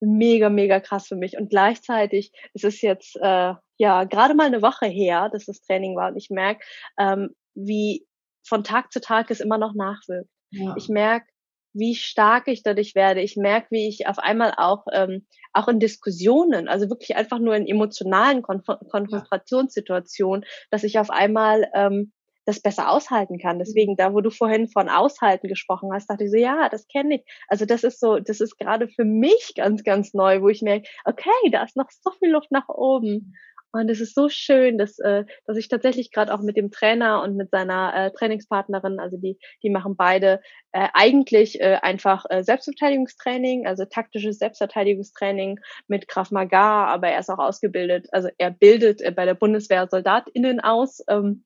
mega, 0.00 0.48
mega 0.48 0.80
krass 0.80 1.06
für 1.06 1.16
mich. 1.16 1.36
Und 1.36 1.50
gleichzeitig 1.50 2.32
ist 2.52 2.64
es 2.64 2.80
jetzt 2.80 3.16
äh, 3.16 3.54
ja 3.76 4.04
gerade 4.04 4.34
mal 4.34 4.46
eine 4.46 4.62
Woche 4.62 4.86
her, 4.86 5.28
dass 5.30 5.46
das 5.46 5.60
Training 5.60 5.96
war 5.96 6.10
und 6.10 6.16
ich 6.16 6.30
merke, 6.30 6.64
ähm, 6.98 7.34
wie 7.54 8.06
von 8.46 8.64
Tag 8.64 8.92
zu 8.92 9.00
Tag 9.00 9.30
es 9.30 9.40
immer 9.40 9.58
noch 9.58 9.74
nachwirkt. 9.74 10.28
Ja. 10.50 10.74
Ich 10.76 10.88
merke, 10.88 11.26
wie 11.72 11.94
stark 11.96 12.46
ich 12.46 12.62
dadurch 12.62 12.94
werde. 12.94 13.20
Ich 13.20 13.36
merke, 13.36 13.68
wie 13.70 13.88
ich 13.88 14.06
auf 14.06 14.18
einmal 14.18 14.54
auch 14.56 14.86
ähm, 14.92 15.26
auch 15.52 15.68
in 15.68 15.80
Diskussionen, 15.80 16.68
also 16.68 16.88
wirklich 16.88 17.16
einfach 17.16 17.38
nur 17.40 17.56
in 17.56 17.66
emotionalen 17.66 18.42
Konf 18.42 18.66
Konfrontationssituationen, 18.90 20.44
dass 20.70 20.84
ich 20.84 20.98
auf 20.98 21.10
einmal 21.10 21.68
ähm, 21.74 22.12
das 22.44 22.60
besser 22.60 22.90
aushalten 22.90 23.38
kann. 23.38 23.58
Deswegen, 23.58 23.92
mhm. 23.92 23.96
da 23.96 24.14
wo 24.14 24.20
du 24.20 24.30
vorhin 24.30 24.68
von 24.68 24.88
Aushalten 24.88 25.48
gesprochen 25.48 25.90
hast, 25.92 26.08
dachte 26.08 26.24
ich 26.24 26.30
so, 26.30 26.36
ja, 26.36 26.68
das 26.68 26.86
kenne 26.88 27.16
ich. 27.16 27.22
Also 27.48 27.64
das 27.64 27.84
ist 27.84 28.00
so, 28.00 28.18
das 28.18 28.40
ist 28.40 28.58
gerade 28.58 28.88
für 28.88 29.04
mich 29.04 29.52
ganz, 29.56 29.84
ganz 29.84 30.14
neu, 30.14 30.42
wo 30.42 30.48
ich 30.48 30.62
merke, 30.62 30.88
okay, 31.04 31.50
da 31.50 31.62
ist 31.62 31.76
noch 31.76 31.90
so 31.90 32.10
viel 32.12 32.30
Luft 32.30 32.50
nach 32.50 32.68
oben. 32.68 33.34
Und 33.74 33.90
es 33.90 34.00
ist 34.00 34.14
so 34.14 34.28
schön, 34.28 34.78
dass, 34.78 35.00
äh, 35.00 35.24
dass 35.46 35.56
ich 35.56 35.68
tatsächlich 35.68 36.12
gerade 36.12 36.32
auch 36.32 36.40
mit 36.40 36.56
dem 36.56 36.70
Trainer 36.70 37.22
und 37.22 37.34
mit 37.34 37.50
seiner 37.50 37.92
äh, 37.92 38.12
Trainingspartnerin, 38.12 39.00
also 39.00 39.16
die, 39.16 39.36
die 39.64 39.70
machen 39.70 39.96
beide 39.96 40.40
äh, 40.70 40.86
eigentlich 40.94 41.60
äh, 41.60 41.78
einfach 41.82 42.24
äh, 42.30 42.44
Selbstverteidigungstraining, 42.44 43.66
also 43.66 43.84
taktisches 43.84 44.38
Selbstverteidigungstraining 44.38 45.58
mit 45.88 46.06
Krav 46.06 46.30
Maga, 46.30 46.86
aber 46.86 47.08
er 47.08 47.18
ist 47.18 47.30
auch 47.30 47.40
ausgebildet, 47.40 48.06
also 48.12 48.28
er 48.38 48.52
bildet 48.52 49.02
äh, 49.02 49.10
bei 49.10 49.24
der 49.24 49.34
Bundeswehr 49.34 49.88
SoldatInnen 49.88 50.60
aus. 50.60 51.00
Ähm, 51.08 51.44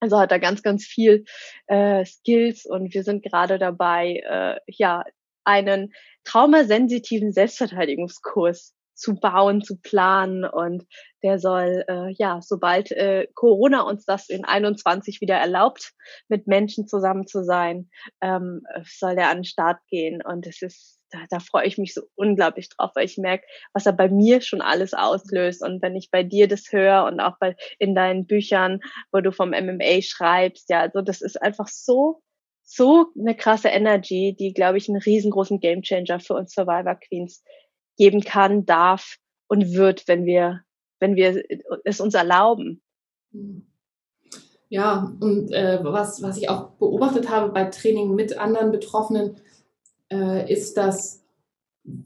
also 0.00 0.18
hat 0.18 0.32
er 0.32 0.40
ganz, 0.40 0.62
ganz 0.62 0.84
viel 0.84 1.24
äh, 1.66 2.04
Skills 2.04 2.66
und 2.66 2.92
wir 2.94 3.04
sind 3.04 3.22
gerade 3.22 3.58
dabei, 3.58 4.22
äh, 4.28 4.60
ja, 4.66 5.04
einen 5.44 5.92
traumasensitiven 6.24 7.32
Selbstverteidigungskurs 7.32 8.74
zu 8.94 9.14
bauen, 9.14 9.62
zu 9.62 9.78
planen 9.80 10.44
und 10.44 10.84
der 11.22 11.38
soll 11.38 11.84
äh, 11.88 12.12
ja, 12.18 12.40
sobald 12.42 12.90
äh, 12.92 13.26
Corona 13.34 13.82
uns 13.82 14.04
das 14.04 14.28
in 14.28 14.44
21 14.44 15.20
wieder 15.20 15.36
erlaubt, 15.36 15.92
mit 16.28 16.46
Menschen 16.46 16.86
zusammen 16.86 17.26
zu 17.26 17.42
sein, 17.42 17.90
ähm, 18.20 18.62
soll 18.84 19.16
der 19.16 19.30
an 19.30 19.38
den 19.38 19.44
Start 19.44 19.78
gehen 19.88 20.22
und 20.22 20.46
es 20.46 20.60
ist 20.60 20.99
da, 21.10 21.18
da 21.28 21.40
freue 21.40 21.66
ich 21.66 21.78
mich 21.78 21.94
so 21.94 22.02
unglaublich 22.14 22.68
drauf, 22.68 22.92
weil 22.94 23.04
ich 23.04 23.18
merke, 23.18 23.46
was 23.72 23.86
er 23.86 23.92
bei 23.92 24.08
mir 24.08 24.40
schon 24.40 24.60
alles 24.60 24.94
auslöst. 24.94 25.62
Und 25.62 25.82
wenn 25.82 25.96
ich 25.96 26.10
bei 26.10 26.22
dir 26.22 26.48
das 26.48 26.72
höre 26.72 27.04
und 27.04 27.20
auch 27.20 27.38
bei 27.38 27.56
in 27.78 27.94
deinen 27.94 28.26
Büchern, 28.26 28.80
wo 29.12 29.20
du 29.20 29.32
vom 29.32 29.50
MMA 29.50 30.02
schreibst, 30.02 30.70
ja, 30.70 30.80
also 30.80 31.02
das 31.02 31.20
ist 31.20 31.40
einfach 31.40 31.68
so, 31.68 32.22
so 32.62 33.06
eine 33.18 33.36
krasse 33.36 33.68
Energy, 33.68 34.36
die, 34.38 34.52
glaube 34.52 34.78
ich, 34.78 34.88
einen 34.88 35.00
riesengroßen 35.00 35.60
Gamechanger 35.60 36.20
für 36.20 36.34
uns 36.34 36.52
Survivor 36.52 36.94
Queens 36.94 37.42
geben 37.96 38.20
kann, 38.20 38.64
darf 38.64 39.16
und 39.48 39.72
wird, 39.72 40.06
wenn 40.06 40.24
wir, 40.24 40.62
wenn 41.00 41.16
wir 41.16 41.42
es 41.84 42.00
uns 42.00 42.14
erlauben. 42.14 42.82
Ja, 44.68 45.12
und 45.20 45.52
äh, 45.52 45.80
was, 45.82 46.22
was 46.22 46.38
ich 46.38 46.48
auch 46.48 46.70
beobachtet 46.78 47.28
habe 47.28 47.50
bei 47.50 47.64
Training 47.64 48.14
mit 48.14 48.38
anderen 48.38 48.70
Betroffenen, 48.70 49.40
äh, 50.12 50.52
ist, 50.52 50.76
dass 50.76 51.22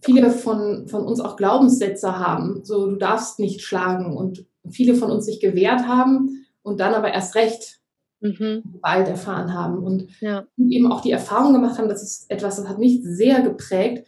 viele 0.02 0.30
von, 0.30 0.88
von 0.88 1.04
uns 1.04 1.20
auch 1.20 1.36
Glaubenssätze 1.36 2.18
haben, 2.18 2.64
so 2.64 2.86
du 2.86 2.96
darfst 2.96 3.38
nicht 3.38 3.62
schlagen 3.62 4.16
und 4.16 4.46
viele 4.70 4.94
von 4.94 5.10
uns 5.10 5.26
sich 5.26 5.40
gewehrt 5.40 5.86
haben 5.86 6.46
und 6.62 6.80
dann 6.80 6.94
aber 6.94 7.12
erst 7.12 7.34
recht 7.34 7.80
mhm. 8.20 8.62
bald 8.80 9.08
erfahren 9.08 9.52
haben 9.52 9.78
und 9.82 10.08
ja. 10.20 10.46
eben 10.56 10.90
auch 10.90 11.00
die 11.00 11.10
Erfahrung 11.10 11.52
gemacht 11.52 11.78
haben, 11.78 11.88
das 11.88 12.02
ist 12.02 12.30
etwas, 12.30 12.56
das 12.56 12.68
hat 12.68 12.78
mich 12.78 13.00
sehr 13.02 13.42
geprägt. 13.42 14.06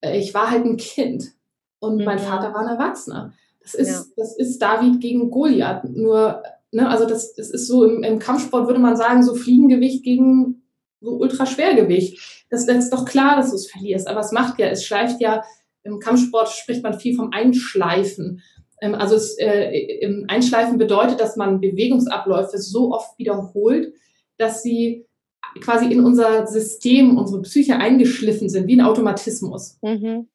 Äh, 0.00 0.18
ich 0.18 0.34
war 0.34 0.50
halt 0.50 0.64
ein 0.64 0.76
Kind 0.76 1.32
und 1.78 1.98
mhm. 1.98 2.04
mein 2.04 2.18
Vater 2.18 2.52
war 2.52 2.60
ein 2.60 2.76
Erwachsener. 2.76 3.32
Das 3.62 3.74
ist, 3.74 3.90
ja. 3.90 4.02
das 4.16 4.36
ist 4.36 4.58
David 4.60 5.00
gegen 5.00 5.30
Goliath. 5.30 5.84
Nur, 5.84 6.42
ne, 6.72 6.88
also 6.88 7.06
das, 7.06 7.34
das 7.34 7.50
ist 7.50 7.66
so 7.66 7.84
im, 7.84 8.02
im 8.02 8.18
Kampfsport 8.18 8.66
würde 8.66 8.80
man 8.80 8.96
sagen, 8.96 9.22
so 9.22 9.34
Fliegengewicht 9.34 10.04
gegen 10.04 10.62
so 11.00 11.12
Ultraschwergewicht. 11.12 12.46
Das 12.50 12.66
ist 12.66 12.92
doch 12.92 13.04
klar, 13.04 13.36
dass 13.36 13.50
du 13.50 13.56
es 13.56 13.70
verlierst. 13.70 14.08
Aber 14.08 14.20
es 14.20 14.32
macht 14.32 14.58
ja, 14.58 14.68
es 14.68 14.84
schleift 14.84 15.20
ja, 15.20 15.42
im 15.82 15.98
Kampfsport 15.98 16.48
spricht 16.48 16.82
man 16.82 16.98
viel 16.98 17.14
vom 17.14 17.30
Einschleifen. 17.32 18.42
Ähm, 18.80 18.94
also 18.94 19.16
es, 19.16 19.36
äh, 19.38 20.24
Einschleifen 20.28 20.78
bedeutet, 20.78 21.20
dass 21.20 21.36
man 21.36 21.60
Bewegungsabläufe 21.60 22.58
so 22.58 22.92
oft 22.92 23.18
wiederholt, 23.18 23.92
dass 24.36 24.62
sie 24.62 25.06
quasi 25.60 25.90
in 25.90 26.04
unser 26.04 26.46
System, 26.46 27.16
unsere 27.16 27.42
Psyche 27.42 27.76
eingeschliffen 27.76 28.48
sind, 28.48 28.66
wie 28.66 28.76
ein 28.76 28.84
Automatismus. 28.84 29.78
Mhm. 29.82 30.28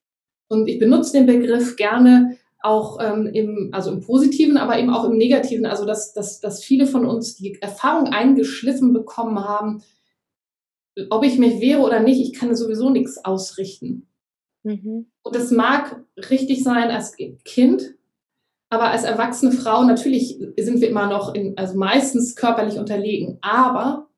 Und 0.48 0.68
ich 0.68 0.80
benutze 0.80 1.14
den 1.14 1.26
Begriff 1.26 1.76
gerne 1.76 2.38
auch 2.62 2.98
ähm, 3.02 3.28
im, 3.28 3.70
also 3.74 3.92
im 3.92 4.02
Positiven, 4.02 4.58
aber 4.58 4.80
eben 4.80 4.90
auch 4.90 5.06
im 5.06 5.18
Negativen. 5.18 5.66
Also 5.66 5.86
dass, 5.86 6.14
dass, 6.14 6.40
dass 6.40 6.64
viele 6.64 6.86
von 6.88 7.06
uns 7.06 7.36
die 7.36 7.62
Erfahrung 7.62 8.08
eingeschliffen 8.08 8.94
bekommen 8.94 9.40
haben, 9.40 9.84
ob 11.10 11.24
ich 11.24 11.38
mich 11.38 11.60
wehre 11.60 11.82
oder 11.82 12.00
nicht, 12.00 12.22
ich 12.22 12.34
kann 12.38 12.56
sowieso 12.56 12.90
nichts 12.90 13.24
ausrichten. 13.24 14.08
Mhm. 14.64 15.12
Und 15.24 15.36
das 15.36 15.52
mag 15.52 16.04
richtig 16.30 16.64
sein 16.64 16.92
als 16.92 17.16
Kind, 17.44 17.96
aber 18.70 18.86
als 18.86 19.04
erwachsene 19.04 19.52
Frau, 19.52 19.84
natürlich 19.84 20.40
sind 20.58 20.82
wir 20.82 20.90
immer 20.90 21.08
noch 21.08 21.34
in, 21.34 21.58
also 21.58 21.78
meistens 21.78 22.36
körperlich 22.36 22.80
unterlegen, 22.80 23.38
aber 23.42 24.10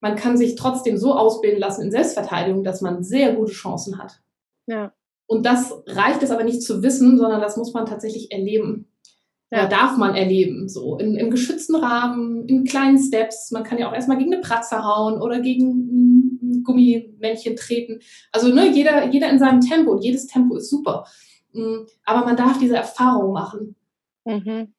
man 0.00 0.16
kann 0.16 0.36
sich 0.36 0.54
trotzdem 0.54 0.96
so 0.96 1.14
ausbilden 1.14 1.58
lassen 1.58 1.82
in 1.82 1.90
Selbstverteidigung, 1.90 2.62
dass 2.62 2.82
man 2.82 3.02
sehr 3.02 3.34
gute 3.34 3.52
Chancen 3.52 3.98
hat. 3.98 4.20
Ja. 4.66 4.92
Und 5.26 5.44
das 5.44 5.72
reicht 5.86 6.22
es 6.22 6.30
aber 6.30 6.44
nicht 6.44 6.62
zu 6.62 6.82
wissen, 6.82 7.18
sondern 7.18 7.40
das 7.40 7.56
muss 7.56 7.74
man 7.74 7.86
tatsächlich 7.86 8.32
erleben 8.32 8.87
ja. 9.50 9.66
darf 9.66 9.96
man 9.96 10.14
erleben, 10.14 10.68
so 10.68 10.98
in, 10.98 11.16
im 11.16 11.30
geschützten 11.30 11.76
Rahmen, 11.76 12.46
in 12.46 12.64
kleinen 12.64 12.98
Steps. 12.98 13.50
Man 13.50 13.62
kann 13.62 13.78
ja 13.78 13.88
auch 13.88 13.94
erstmal 13.94 14.18
gegen 14.18 14.32
eine 14.32 14.42
Pratze 14.42 14.84
hauen 14.84 15.20
oder 15.20 15.40
gegen 15.40 16.38
ein 16.42 16.62
Gummimännchen 16.64 17.56
treten. 17.56 18.00
Also 18.32 18.52
ne, 18.52 18.70
jeder, 18.70 19.08
jeder 19.08 19.30
in 19.30 19.38
seinem 19.38 19.60
Tempo 19.60 19.92
und 19.92 20.04
jedes 20.04 20.26
Tempo 20.26 20.56
ist 20.56 20.68
super. 20.68 21.06
Mm, 21.52 21.86
aber 22.04 22.26
man 22.26 22.36
darf 22.36 22.58
diese 22.58 22.76
Erfahrung 22.76 23.32
machen, 23.32 23.74
mhm. 24.24 24.74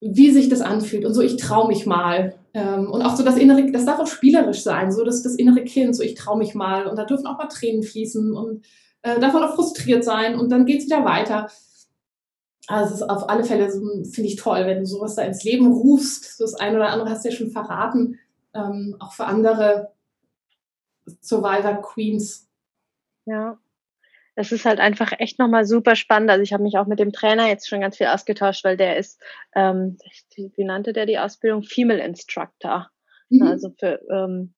wie 0.00 0.30
sich 0.30 0.48
das 0.48 0.62
anfühlt. 0.62 1.04
Und 1.04 1.14
so, 1.14 1.20
ich 1.20 1.36
traue 1.36 1.68
mich 1.68 1.84
mal. 1.86 2.34
Ähm, 2.54 2.90
und 2.90 3.02
auch 3.02 3.14
so 3.14 3.22
das 3.22 3.36
innere, 3.36 3.70
das 3.70 3.84
darf 3.84 4.00
auch 4.00 4.06
spielerisch 4.06 4.62
sein, 4.62 4.90
so 4.90 5.04
das, 5.04 5.22
das 5.22 5.34
innere 5.34 5.64
Kind, 5.64 5.94
so 5.94 6.02
ich 6.02 6.14
traue 6.14 6.38
mich 6.38 6.54
mal. 6.54 6.86
Und 6.86 6.96
da 6.96 7.04
dürfen 7.04 7.26
auch 7.26 7.36
mal 7.36 7.48
Tränen 7.48 7.82
fließen 7.82 8.34
und 8.34 8.64
äh, 9.02 9.20
darf 9.20 9.34
man 9.34 9.44
auch 9.44 9.54
frustriert 9.54 10.02
sein 10.02 10.38
und 10.38 10.50
dann 10.50 10.64
geht's 10.64 10.86
wieder 10.86 11.04
weiter. 11.04 11.48
Also 12.66 12.94
es 12.94 13.00
ist 13.00 13.08
auf 13.08 13.28
alle 13.28 13.44
Fälle, 13.44 13.70
so, 13.70 13.80
finde 13.80 14.28
ich 14.28 14.36
toll, 14.36 14.66
wenn 14.66 14.80
du 14.80 14.86
sowas 14.86 15.14
da 15.14 15.22
ins 15.22 15.44
Leben 15.44 15.72
rufst. 15.72 16.40
Das 16.40 16.54
eine 16.54 16.76
oder 16.76 16.88
andere 16.88 17.10
hast 17.10 17.24
du 17.24 17.28
ja 17.28 17.34
schon 17.34 17.50
verraten, 17.50 18.18
ähm, 18.54 18.96
auch 18.98 19.12
für 19.12 19.26
andere 19.26 19.92
Survivor 21.20 21.80
Queens. 21.82 22.48
Ja, 23.24 23.58
es 24.34 24.52
ist 24.52 24.66
halt 24.66 24.80
einfach 24.80 25.12
echt 25.18 25.38
nochmal 25.38 25.64
super 25.64 25.96
spannend. 25.96 26.30
Also 26.30 26.42
ich 26.42 26.52
habe 26.52 26.62
mich 26.62 26.76
auch 26.76 26.86
mit 26.86 26.98
dem 26.98 27.12
Trainer 27.12 27.48
jetzt 27.48 27.68
schon 27.68 27.80
ganz 27.80 27.96
viel 27.96 28.06
ausgetauscht, 28.06 28.64
weil 28.64 28.76
der 28.76 28.96
ist, 28.96 29.20
ähm, 29.54 29.96
wie 30.36 30.64
nannte 30.64 30.92
der 30.92 31.06
die 31.06 31.18
Ausbildung? 31.18 31.62
Female 31.62 32.04
Instructor. 32.04 32.90
Mhm. 33.30 33.42
Also 33.42 33.70
für 33.78 34.00
ähm, 34.10 34.54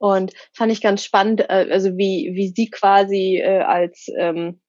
und 0.00 0.32
fand 0.52 0.72
ich 0.72 0.80
ganz 0.80 1.04
spannend, 1.04 1.42
äh, 1.42 1.68
also 1.70 1.96
wie 1.96 2.32
wie 2.34 2.48
sie 2.48 2.68
quasi 2.68 3.38
äh, 3.38 3.60
als 3.60 4.08
ähm, 4.18 4.60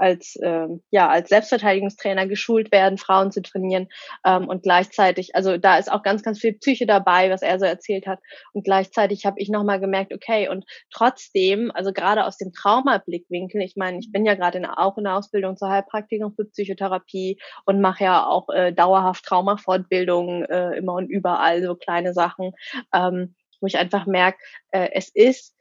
als 0.00 0.38
ähm, 0.42 0.82
ja 0.90 1.08
als 1.08 1.28
Selbstverteidigungstrainer 1.28 2.26
geschult 2.26 2.72
werden, 2.72 2.98
Frauen 2.98 3.30
zu 3.30 3.42
trainieren 3.42 3.88
ähm, 4.24 4.48
und 4.48 4.62
gleichzeitig, 4.62 5.34
also 5.34 5.58
da 5.58 5.76
ist 5.76 5.92
auch 5.92 6.02
ganz 6.02 6.22
ganz 6.22 6.40
viel 6.40 6.54
Psyche 6.54 6.86
dabei, 6.86 7.30
was 7.30 7.42
er 7.42 7.58
so 7.58 7.66
erzählt 7.66 8.06
hat. 8.06 8.20
Und 8.52 8.64
gleichzeitig 8.64 9.26
habe 9.26 9.40
ich 9.40 9.50
noch 9.50 9.64
mal 9.64 9.78
gemerkt, 9.78 10.14
okay 10.14 10.48
und 10.48 10.64
trotzdem, 10.90 11.70
also 11.74 11.92
gerade 11.92 12.26
aus 12.26 12.36
dem 12.38 12.52
Traumablickwinkel, 12.52 13.60
ich 13.60 13.76
meine, 13.76 13.98
ich 13.98 14.10
bin 14.10 14.24
ja 14.24 14.34
gerade 14.34 14.58
in, 14.58 14.66
auch 14.66 14.96
in 14.96 15.04
der 15.04 15.16
Ausbildung 15.16 15.56
zur 15.56 15.70
Heilpraktikerin 15.70 16.32
für 16.34 16.46
Psychotherapie 16.46 17.38
und 17.66 17.80
mache 17.80 18.04
ja 18.04 18.26
auch 18.26 18.48
äh, 18.48 18.72
dauerhaft 18.72 19.24
Traumafortbildungen 19.24 20.44
äh, 20.46 20.76
immer 20.76 20.94
und 20.94 21.08
überall 21.08 21.62
so 21.62 21.74
kleine 21.74 22.14
Sachen, 22.14 22.52
ähm, 22.94 23.34
wo 23.60 23.66
ich 23.66 23.78
einfach 23.78 24.06
merke, 24.06 24.38
äh, 24.70 24.88
es 24.92 25.10
ist 25.10 25.54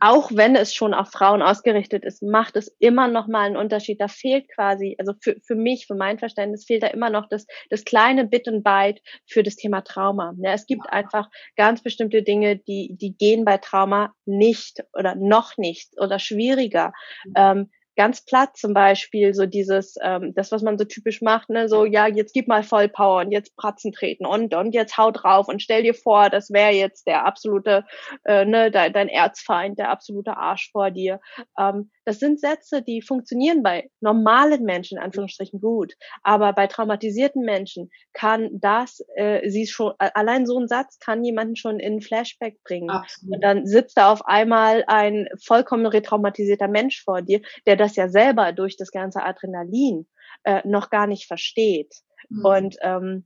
auch 0.00 0.30
wenn 0.32 0.56
es 0.56 0.74
schon 0.74 0.94
auf 0.94 1.10
Frauen 1.10 1.42
ausgerichtet 1.42 2.04
ist, 2.04 2.22
macht 2.22 2.56
es 2.56 2.74
immer 2.78 3.06
noch 3.06 3.28
mal 3.28 3.46
einen 3.46 3.56
Unterschied. 3.56 4.00
Da 4.00 4.08
fehlt 4.08 4.48
quasi, 4.48 4.96
also 4.98 5.12
für, 5.20 5.36
für 5.42 5.54
mich, 5.54 5.86
für 5.86 5.94
mein 5.94 6.18
Verständnis, 6.18 6.64
fehlt 6.64 6.82
da 6.82 6.88
immer 6.88 7.10
noch 7.10 7.28
das, 7.28 7.46
das 7.68 7.84
kleine 7.84 8.26
Bit 8.26 8.48
und 8.48 8.64
Byte 8.64 9.00
für 9.26 9.42
das 9.42 9.56
Thema 9.56 9.82
Trauma. 9.82 10.34
Ja, 10.38 10.52
es 10.52 10.66
gibt 10.66 10.90
einfach 10.90 11.28
ganz 11.56 11.82
bestimmte 11.82 12.22
Dinge, 12.22 12.56
die, 12.56 12.96
die 12.98 13.16
gehen 13.16 13.44
bei 13.44 13.58
Trauma 13.58 14.14
nicht 14.24 14.82
oder 14.94 15.14
noch 15.14 15.58
nicht 15.58 15.92
oder 16.00 16.18
schwieriger. 16.18 16.92
Mhm. 17.26 17.32
Ähm, 17.36 17.70
ganz 17.96 18.24
platt 18.24 18.56
zum 18.56 18.72
Beispiel, 18.72 19.34
so 19.34 19.46
dieses, 19.46 19.96
ähm, 20.02 20.32
das, 20.34 20.52
was 20.52 20.62
man 20.62 20.78
so 20.78 20.84
typisch 20.84 21.22
macht, 21.22 21.50
ne, 21.50 21.68
so, 21.68 21.84
ja, 21.84 22.06
jetzt 22.06 22.32
gib 22.32 22.48
mal 22.48 22.62
Vollpower 22.62 23.20
und 23.20 23.32
jetzt 23.32 23.56
Pratzen 23.56 23.92
treten 23.92 24.26
und, 24.26 24.54
und 24.54 24.72
jetzt 24.74 24.96
hau 24.96 25.10
drauf 25.10 25.48
und 25.48 25.62
stell 25.62 25.82
dir 25.82 25.94
vor, 25.94 26.30
das 26.30 26.50
wäre 26.50 26.72
jetzt 26.72 27.06
der 27.06 27.26
absolute, 27.26 27.84
äh, 28.24 28.44
ne, 28.44 28.70
dein, 28.70 28.92
dein 28.92 29.08
Erzfeind, 29.08 29.78
der 29.78 29.90
absolute 29.90 30.36
Arsch 30.36 30.70
vor 30.72 30.90
dir. 30.90 31.20
Ähm, 31.58 31.90
das 32.10 32.18
sind 32.18 32.40
Sätze, 32.40 32.82
die 32.82 33.02
funktionieren 33.02 33.62
bei 33.62 33.88
normalen 34.00 34.64
Menschen, 34.64 34.98
in 34.98 35.04
Anführungsstrichen, 35.04 35.60
gut. 35.60 35.94
Aber 36.24 36.52
bei 36.52 36.66
traumatisierten 36.66 37.44
Menschen 37.44 37.88
kann 38.14 38.48
das, 38.52 39.00
äh, 39.14 39.48
sie 39.48 39.68
schon, 39.68 39.92
allein 39.98 40.44
so 40.44 40.58
ein 40.58 40.66
Satz 40.66 40.98
kann 40.98 41.22
jemanden 41.22 41.54
schon 41.54 41.78
in 41.78 41.98
ein 41.98 42.00
Flashback 42.00 42.60
bringen. 42.64 42.90
Absolut. 42.90 43.36
Und 43.36 43.44
dann 43.44 43.64
sitzt 43.64 43.96
da 43.96 44.10
auf 44.10 44.26
einmal 44.26 44.82
ein 44.88 45.28
vollkommen 45.40 45.86
retraumatisierter 45.86 46.66
Mensch 46.66 47.00
vor 47.04 47.22
dir, 47.22 47.42
der 47.68 47.76
das 47.76 47.94
ja 47.94 48.08
selber 48.08 48.50
durch 48.50 48.76
das 48.76 48.90
ganze 48.90 49.22
Adrenalin 49.22 50.08
äh, 50.42 50.66
noch 50.66 50.90
gar 50.90 51.06
nicht 51.06 51.28
versteht. 51.28 51.94
Mhm. 52.28 52.44
Und 52.44 52.76
ähm, 52.82 53.24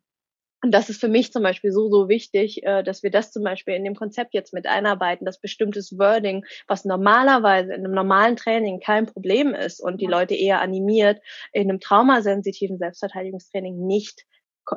und 0.64 0.70
das 0.70 0.88
ist 0.88 0.98
für 0.98 1.08
mich 1.08 1.30
zum 1.30 1.42
Beispiel 1.42 1.72
so, 1.72 1.90
so 1.90 2.08
wichtig, 2.08 2.62
äh, 2.62 2.82
dass 2.82 3.02
wir 3.02 3.10
das 3.10 3.30
zum 3.30 3.44
Beispiel 3.44 3.74
in 3.74 3.84
dem 3.84 3.94
Konzept 3.94 4.32
jetzt 4.32 4.54
mit 4.54 4.66
einarbeiten, 4.66 5.26
dass 5.26 5.38
bestimmtes 5.38 5.98
Wording, 5.98 6.46
was 6.66 6.86
normalerweise 6.86 7.74
in 7.74 7.84
einem 7.84 7.92
normalen 7.92 8.36
Training 8.36 8.80
kein 8.80 9.04
Problem 9.04 9.52
ist 9.52 9.78
und 9.78 10.00
die 10.00 10.06
Leute 10.06 10.34
eher 10.34 10.62
animiert, 10.62 11.20
in 11.52 11.68
einem 11.68 11.80
traumasensitiven 11.80 12.78
Selbstverteidigungstraining 12.78 13.86
nicht 13.86 14.24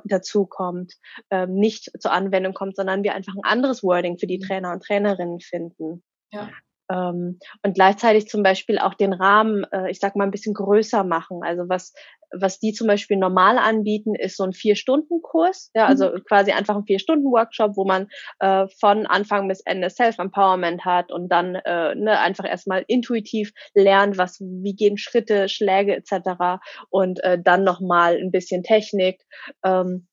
dazu 0.03 0.45
kommt, 0.45 0.95
ähm, 1.31 1.53
nicht 1.53 1.89
zur 2.01 2.11
Anwendung 2.11 2.53
kommt, 2.53 2.75
sondern 2.75 3.05
wir 3.05 3.15
einfach 3.15 3.33
ein 3.33 3.49
anderes 3.49 3.81
Wording 3.81 4.17
für 4.17 4.27
die 4.27 4.39
mhm. 4.39 4.43
Trainer 4.43 4.73
und 4.73 4.83
Trainerinnen 4.83 5.39
finden. 5.39 6.03
Ja. 6.33 6.49
Ähm, 6.89 7.39
und 7.63 7.75
gleichzeitig 7.75 8.27
zum 8.27 8.43
Beispiel 8.43 8.77
auch 8.77 8.93
den 8.93 9.13
Rahmen, 9.13 9.65
äh, 9.71 9.89
ich 9.89 9.99
sag 9.99 10.17
mal, 10.17 10.25
ein 10.25 10.31
bisschen 10.31 10.53
größer 10.53 11.05
machen. 11.05 11.43
Also 11.43 11.69
was, 11.69 11.93
was 12.31 12.59
die 12.59 12.73
zum 12.73 12.87
Beispiel 12.87 13.17
normal 13.17 13.57
anbieten, 13.57 14.15
ist 14.15 14.37
so 14.37 14.43
ein 14.43 14.53
Vier-Stunden-Kurs, 14.53 15.71
ja, 15.73 15.85
also 15.85 16.09
mhm. 16.09 16.23
quasi 16.27 16.51
einfach 16.51 16.75
ein 16.75 16.85
Vier-Stunden-Workshop, 16.85 17.75
wo 17.75 17.85
man 17.85 18.07
äh, 18.39 18.67
von 18.79 19.05
Anfang 19.05 19.47
bis 19.47 19.61
Ende 19.61 19.89
Self-Empowerment 19.89 20.85
hat 20.85 21.11
und 21.11 21.29
dann 21.29 21.55
äh, 21.55 21.95
ne, 21.95 22.19
einfach 22.19 22.45
erstmal 22.45 22.83
intuitiv 22.87 23.51
lernt, 23.73 24.17
was, 24.17 24.39
wie 24.39 24.75
gehen 24.75 24.97
Schritte, 24.97 25.49
Schläge 25.49 25.95
etc. 25.95 26.61
und 26.89 27.23
äh, 27.23 27.39
dann 27.41 27.63
nochmal 27.63 28.17
ein 28.17 28.31
bisschen 28.31 28.63
Technik. 28.63 29.21
Ähm, 29.63 30.07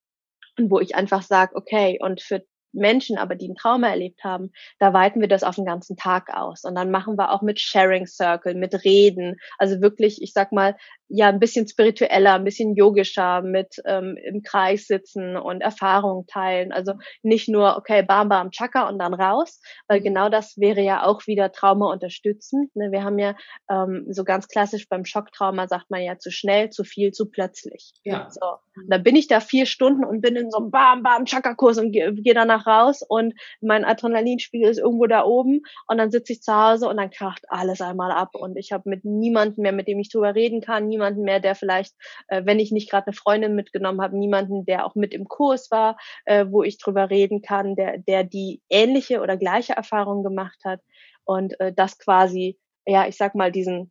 wo 0.56 0.78
ich 0.78 0.94
einfach 0.94 1.23
sage, 1.23 1.56
okay, 1.56 1.99
und 2.00 2.23
für 2.23 2.44
Menschen 2.75 3.16
aber, 3.16 3.37
die 3.37 3.49
ein 3.49 3.54
Trauma 3.54 3.88
erlebt 3.88 4.23
haben, 4.25 4.50
da 4.78 4.92
weiten 4.92 5.21
wir 5.21 5.28
das 5.28 5.44
auf 5.44 5.54
den 5.56 5.64
ganzen 5.64 5.97
Tag 5.97 6.35
aus. 6.35 6.64
Und 6.64 6.75
dann 6.75 6.90
machen 6.90 7.16
wir 7.16 7.33
auch 7.33 7.42
mit 7.42 7.61
Sharing 7.61 8.06
Circle, 8.06 8.54
mit 8.54 8.85
Reden. 8.85 9.37
Also 9.59 9.80
wirklich, 9.80 10.21
ich 10.23 10.33
sag 10.33 10.52
mal, 10.52 10.76
ja 11.08 11.28
ein 11.28 11.40
bisschen 11.40 11.68
spiritueller, 11.68 12.34
ein 12.34 12.44
bisschen 12.44 12.75
yogischer, 12.75 13.42
mit 13.42 13.76
ähm, 13.87 14.16
im 14.23 14.42
Kreis 14.42 14.87
sitzen 14.87 15.37
und 15.37 15.61
Erfahrungen 15.61 16.26
teilen. 16.26 16.73
Also 16.73 16.94
nicht 17.23 17.49
nur, 17.49 17.76
okay, 17.76 18.02
bam, 18.02 18.28
bam, 18.28 18.50
chaka 18.50 18.88
und 18.88 18.99
dann 18.99 19.14
raus, 19.14 19.61
weil 19.88 20.00
mhm. 20.00 20.04
genau 20.04 20.28
das 20.28 20.58
wäre 20.58 20.80
ja 20.80 21.04
auch 21.04 21.26
wieder 21.26 21.52
Trauma 21.52 21.92
unterstützend. 21.92 22.75
Ne? 22.75 22.90
Wir 22.90 23.04
haben 23.04 23.18
ja 23.18 23.34
ähm, 23.70 24.06
so 24.11 24.25
ganz 24.25 24.49
klassisch 24.49 24.88
beim 24.88 25.04
Schocktrauma 25.04 25.68
sagt 25.68 25.90
man 25.90 26.02
ja 26.02 26.18
zu 26.18 26.30
schnell, 26.30 26.70
zu 26.70 26.84
viel, 26.84 27.12
zu 27.12 27.30
plötzlich. 27.30 27.92
Ja. 28.04 28.28
So. 28.30 28.58
Und 28.76 28.90
dann 28.90 29.02
bin 29.02 29.14
ich 29.14 29.28
da 29.28 29.40
vier 29.40 29.66
Stunden 29.66 30.04
und 30.04 30.20
bin 30.20 30.37
in 30.37 30.50
so 30.50 30.58
einem 30.58 30.70
bam, 30.70 31.02
bam, 31.02 31.26
chaka-Kurs 31.26 31.78
und 31.78 31.92
gehe 31.92 32.12
geh 32.14 32.34
danach 32.34 32.66
raus 32.66 33.02
und 33.06 33.34
mein 33.61 33.84
Adrenalinspiegel 33.84 34.68
ist 34.68 34.78
irgendwo 34.78 35.06
da 35.06 35.25
oben 35.25 35.62
und 35.87 35.99
dann 35.99 36.11
sitze 36.11 36.32
ich 36.32 36.42
zu 36.42 36.54
Hause 36.54 36.88
und 36.88 36.96
dann 36.96 37.11
kracht 37.11 37.44
alles 37.49 37.80
einmal 37.80 38.11
ab 38.11 38.34
und 38.34 38.56
ich 38.56 38.73
habe 38.73 38.88
mit 38.88 39.04
niemandem 39.04 39.62
mehr, 39.62 39.73
mit 39.73 39.87
dem 39.87 40.00
ich 40.00 40.11
drüber 40.11 40.34
reden 40.34 40.61
kann, 40.61 40.88
niemanden 40.94 41.22
mehr, 41.22 41.40
der 41.40 41.54
vielleicht, 41.54 41.94
äh, 42.28 42.42
wenn 42.44 42.60
ich 42.60 42.72
nicht 42.72 42.90
gerade 42.90 43.08
eine 43.08 43.14
Freundin 43.16 43.54
mitgenommen 43.54 44.00
habe, 44.00 44.16
niemanden, 44.16 44.64
der 44.64 44.86
auch 44.86 44.94
mit 44.94 45.12
im 45.12 45.26
Kurs 45.26 45.71
war, 45.71 45.97
äh, 46.25 46.47
wo 46.49 46.62
ich 46.62 46.78
drüber 46.78 47.10
reden 47.10 47.42
kann, 47.42 47.75
der, 47.75 47.99
der 47.99 48.25
die 48.25 48.62
ähnliche 48.71 49.21
oder 49.21 49.36
gleiche 49.36 49.75
Erfahrung 49.75 50.23
gemacht 50.23 50.60
hat. 50.64 50.80
Und 51.25 51.58
äh, 51.60 51.73
das 51.73 51.99
quasi, 51.99 52.58
ja, 52.86 53.06
ich 53.08 53.16
sag 53.16 53.34
mal, 53.34 53.50
diesen 53.50 53.90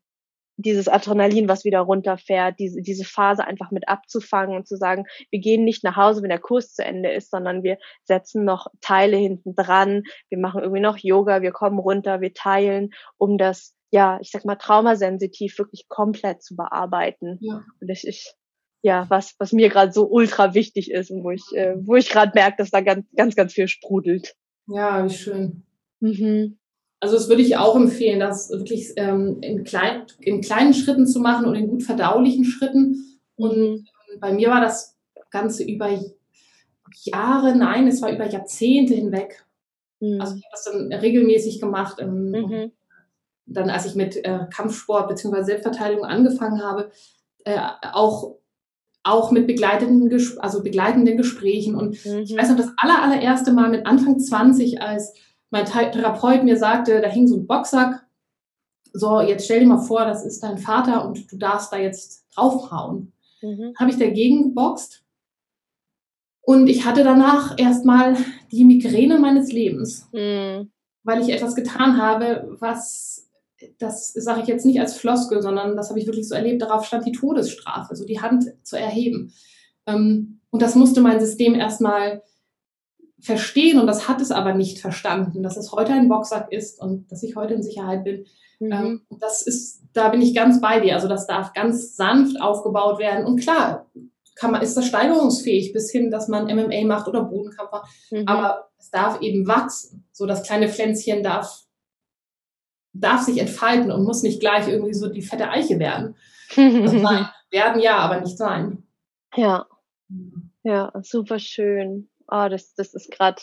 dieses 0.58 0.88
Adrenalin, 0.88 1.48
was 1.48 1.66
wieder 1.66 1.80
runterfährt, 1.80 2.60
diese, 2.60 2.82
diese 2.82 3.06
Phase 3.06 3.46
einfach 3.46 3.72
mit 3.72 3.88
abzufangen 3.90 4.56
und 4.56 4.68
zu 4.68 4.78
sagen, 4.78 5.06
wir 5.32 5.40
gehen 5.40 5.64
nicht 5.64 5.84
nach 5.84 5.96
Hause, 5.96 6.22
wenn 6.22 6.30
der 6.30 6.40
Kurs 6.40 6.74
zu 6.74 6.86
Ende 6.86 7.12
ist, 7.12 7.32
sondern 7.32 7.64
wir 7.64 7.78
setzen 8.04 8.46
noch 8.46 8.68
Teile 8.82 9.18
hinten 9.18 9.56
dran, 9.56 10.04
wir 10.30 10.38
machen 10.38 10.62
irgendwie 10.62 10.82
noch 10.82 10.98
Yoga, 10.98 11.42
wir 11.42 11.52
kommen 11.52 11.80
runter, 11.80 12.22
wir 12.22 12.34
teilen, 12.34 12.92
um 13.18 13.38
das 13.38 13.76
ja, 13.94 14.18
ich 14.22 14.32
sag 14.32 14.44
mal, 14.44 14.56
traumasensitiv 14.56 15.60
wirklich 15.60 15.88
komplett 15.88 16.42
zu 16.42 16.56
bearbeiten. 16.56 17.38
Ja. 17.42 17.64
Und 17.80 17.88
das 17.88 18.04
ist 18.04 18.36
ja 18.82 19.06
was, 19.10 19.36
was 19.38 19.54
mir 19.54 19.70
gerade 19.70 19.92
so 19.92 20.08
ultra 20.10 20.56
wichtig 20.56 20.90
ist 20.90 21.12
und 21.12 21.24
wo 21.24 21.30
ich, 21.30 21.44
äh, 21.54 21.76
wo 21.78 21.96
ich 21.96 22.10
gerade 22.10 22.32
merke, 22.34 22.58
dass 22.58 22.72
da 22.72 22.82
ganz, 22.82 23.06
ganz, 23.16 23.36
ganz 23.36 23.54
viel 23.54 23.68
sprudelt. 23.68 24.36
Ja, 24.66 25.06
wie 25.06 25.14
schön. 25.14 25.64
Mhm. 26.00 26.58
Also 27.02 27.18
das 27.18 27.30
würde 27.30 27.44
ich 27.44 27.56
auch 27.58 27.76
empfehlen, 27.76 28.20
das 28.20 28.50
wirklich 28.50 28.94
ähm, 28.96 29.38
in, 29.42 29.64
klein, 29.64 30.08
in 30.22 30.42
kleinen 30.42 30.74
Schritten 30.74 31.06
zu 31.06 31.20
machen 31.20 31.46
und 31.46 31.54
in 31.54 31.68
gut 31.68 31.84
verdaulichen 31.84 32.46
Schritten. 32.46 33.20
Und 33.36 33.58
mhm. 33.58 33.88
bei 34.20 34.34
mir 34.34 34.50
war 34.50 34.62
das 34.62 34.98
Ganze 35.30 35.66
über 35.66 36.04
Jahre, 37.04 37.56
nein, 37.56 37.88
es 37.88 38.02
war 38.02 38.12
über 38.12 38.28
Jahrzehnte 38.28 38.96
hinweg. 38.96 39.46
Mhm. 40.00 40.20
Also 40.20 40.36
ich 40.36 40.44
habe 40.46 40.52
das 40.52 40.64
dann 40.64 40.92
regelmäßig 40.92 41.62
gemacht. 41.62 41.98
Ähm, 42.00 42.32
mhm 42.32 42.72
dann, 43.46 43.70
als 43.70 43.86
ich 43.86 43.96
mit 43.96 44.18
äh, 44.18 44.48
Kampfsport 44.54 45.10
bzw. 45.10 45.44
Selbstverteidigung 45.44 46.06
angefangen 46.06 46.64
habe, 46.64 46.92
äh, 47.46 47.60
auch 47.92 48.36
auch 49.04 49.32
mit 49.32 49.48
begleitenden, 49.48 50.10
also 50.40 50.64
begleitenden 50.64 51.18
Gesprächen. 51.18 51.76
Und 51.76 52.06
mhm. 52.06 52.20
ich 52.20 52.38
weiß 52.38 52.50
noch, 52.50 52.58
das 52.58 52.72
aller, 52.78 53.02
allererste 53.04 53.52
Mal 53.52 53.70
mit 53.70 53.86
Anfang 53.86 54.18
20, 54.18 54.82
als 54.82 55.14
mein 55.50 55.66
Therapeut 55.66 56.44
mir 56.44 56.58
sagte, 56.58 57.02
da 57.02 57.10
hing 57.10 57.28
so 57.28 57.36
ein 57.36 57.46
Boxsack. 57.46 58.06
So, 58.94 59.22
jetzt 59.22 59.46
stell 59.46 59.60
dir 59.60 59.68
mal 59.68 59.82
vor, 59.82 60.06
das 60.06 60.26
ist 60.26 60.42
dein 60.42 60.58
Vater 60.58 61.06
und 61.06 61.32
du 61.32 61.38
darfst 61.38 61.74
da 61.74 61.78
jetzt 61.78 62.26
draufhauen. 62.34 63.12
Mhm. 63.42 63.74
Habe 63.78 63.92
ich 63.92 63.98
dagegen 63.98 64.44
geboxt. 64.44 65.04
Und 66.42 66.68
ich 66.68 66.86
hatte 66.86 67.04
danach 67.04 67.58
erstmal 67.58 68.18
die 68.52 68.66
Migräne 68.66 69.20
meines 69.20 69.52
Lebens, 69.52 70.08
mhm. 70.12 70.72
weil 71.04 71.22
ich 71.22 71.30
etwas 71.30 71.56
getan 71.56 72.02
habe, 72.02 72.56
was 72.60 73.13
das 73.80 74.14
sage 74.14 74.42
ich 74.42 74.48
jetzt 74.48 74.66
nicht 74.66 74.80
als 74.80 74.96
Floskel, 74.96 75.42
sondern 75.42 75.76
das 75.76 75.90
habe 75.90 76.00
ich 76.00 76.06
wirklich 76.06 76.28
so 76.28 76.36
erlebt, 76.36 76.62
darauf 76.62 76.86
stand 76.86 77.06
die 77.06 77.12
Todesstrafe, 77.12 77.90
also 77.90 78.06
die 78.06 78.22
Hand 78.22 78.46
zu 78.64 78.78
erheben. 78.78 79.34
Ähm, 79.86 80.40
und 80.50 80.62
das 80.62 80.76
musste 80.76 81.02
mein 81.02 81.20
System 81.20 81.56
erstmal 81.56 82.22
verstehen 83.20 83.80
und 83.80 83.88
das 83.88 84.08
hat 84.08 84.22
es 84.22 84.32
aber 84.32 84.54
nicht 84.54 84.80
verstanden, 84.80 85.44
dass 85.44 85.58
es 85.58 85.72
heute 85.72 85.94
ein 85.94 86.10
Boxsack 86.10 86.52
ist 86.52 86.82
und 86.82 87.12
dass 87.12 87.24
ich 87.24 87.36
heute 87.36 87.54
in 87.54 87.64
Sicherheit 87.64 88.04
bin. 88.04 88.26
Mhm. 88.60 88.72
Ähm, 88.72 89.02
das 89.20 89.42
ist, 89.42 89.82
da 89.94 90.10
bin 90.10 90.22
ich 90.22 90.36
ganz 90.36 90.60
bei 90.62 90.80
dir. 90.80 90.96
Also 90.96 91.08
das 91.08 91.26
darf 91.26 91.54
ganz 91.54 91.96
sanft 91.96 92.42
aufgebaut 92.42 93.00
werden. 93.00 93.26
Und 93.26 93.40
klar, 93.40 93.90
kann 94.36 94.52
man, 94.52 94.62
ist 94.62 94.76
das 94.76 94.88
steigerungsfähig 94.88 95.74
bis 95.74 95.92
hin, 95.92 96.12
dass 96.12 96.28
man 96.28 96.46
MMA 96.46 96.86
macht 96.86 97.08
oder 97.08 97.24
Bodenkampf 97.24 97.72
macht. 97.72 97.92
Mhm. 98.12 98.28
Aber 98.28 98.70
es 98.78 98.90
darf 98.90 99.22
eben 99.22 99.48
wachsen. 99.48 100.06
So 100.12 100.26
das 100.26 100.44
kleine 100.44 100.68
Pflänzchen 100.68 101.24
darf 101.24 101.63
darf 102.94 103.22
sich 103.22 103.40
entfalten 103.40 103.92
und 103.92 104.04
muss 104.04 104.24
nicht 104.24 104.40
gleich 104.40 104.68
irgendwie 104.68 104.94
so 104.94 105.10
die 105.10 105.22
fette 105.22 105.50
Eiche 105.50 105.80
werden. 105.80 106.16
sein. 106.56 107.30
Werden 107.50 107.82
ja, 107.82 107.98
aber 107.98 108.22
nicht 108.22 108.38
sein. 108.38 108.84
Ja. 109.36 109.68
Ja, 110.64 110.92
super 111.02 111.40
schön. 111.40 112.10
Oh, 112.28 112.48
das, 112.50 112.74
das 112.76 112.94
ist 112.94 113.12
gerade, 113.12 113.42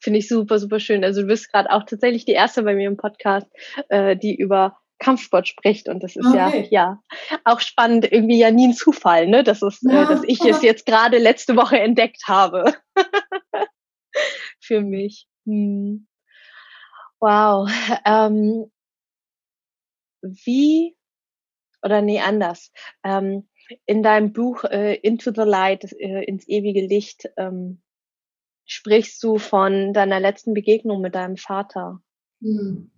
finde 0.00 0.20
ich 0.20 0.28
super, 0.28 0.58
super 0.58 0.80
schön. 0.80 1.04
Also 1.04 1.22
du 1.22 1.26
bist 1.26 1.52
gerade 1.52 1.70
auch 1.70 1.84
tatsächlich 1.84 2.24
die 2.24 2.32
erste 2.32 2.62
bei 2.62 2.74
mir 2.74 2.86
im 2.86 2.96
Podcast, 2.96 3.46
äh, 3.88 4.16
die 4.16 4.34
über 4.34 4.78
Kampfsport 5.02 5.48
spricht 5.48 5.88
und 5.88 6.02
das 6.02 6.14
ist 6.14 6.26
okay. 6.26 6.68
ja 6.70 7.02
ja 7.34 7.38
auch 7.44 7.60
spannend 7.60 8.10
irgendwie 8.10 8.38
ja 8.38 8.52
nie 8.52 8.68
ein 8.68 8.72
Zufall 8.72 9.26
ne 9.26 9.42
das 9.42 9.60
ist 9.60 9.82
ja. 9.82 10.04
äh, 10.04 10.06
dass 10.06 10.22
ich 10.24 10.40
es 10.44 10.62
jetzt 10.62 10.86
gerade 10.86 11.18
letzte 11.18 11.56
Woche 11.56 11.80
entdeckt 11.80 12.22
habe 12.28 12.72
für 14.60 14.80
mich 14.80 15.26
hm. 15.44 16.06
wow 17.18 17.68
ähm, 18.06 18.70
wie, 20.22 20.96
oder 21.82 22.02
nee, 22.02 22.20
anders, 22.20 22.72
ähm, 23.04 23.48
in 23.86 24.02
deinem 24.02 24.32
Buch 24.32 24.64
äh, 24.64 24.94
Into 24.96 25.32
the 25.34 25.42
Light, 25.42 25.84
äh, 25.92 26.24
ins 26.24 26.48
ewige 26.48 26.86
Licht, 26.86 27.28
ähm, 27.36 27.82
sprichst 28.66 29.22
du 29.22 29.38
von 29.38 29.92
deiner 29.92 30.20
letzten 30.20 30.54
Begegnung 30.54 31.00
mit 31.00 31.14
deinem 31.14 31.36
Vater. 31.36 32.00
Mhm. 32.40 32.90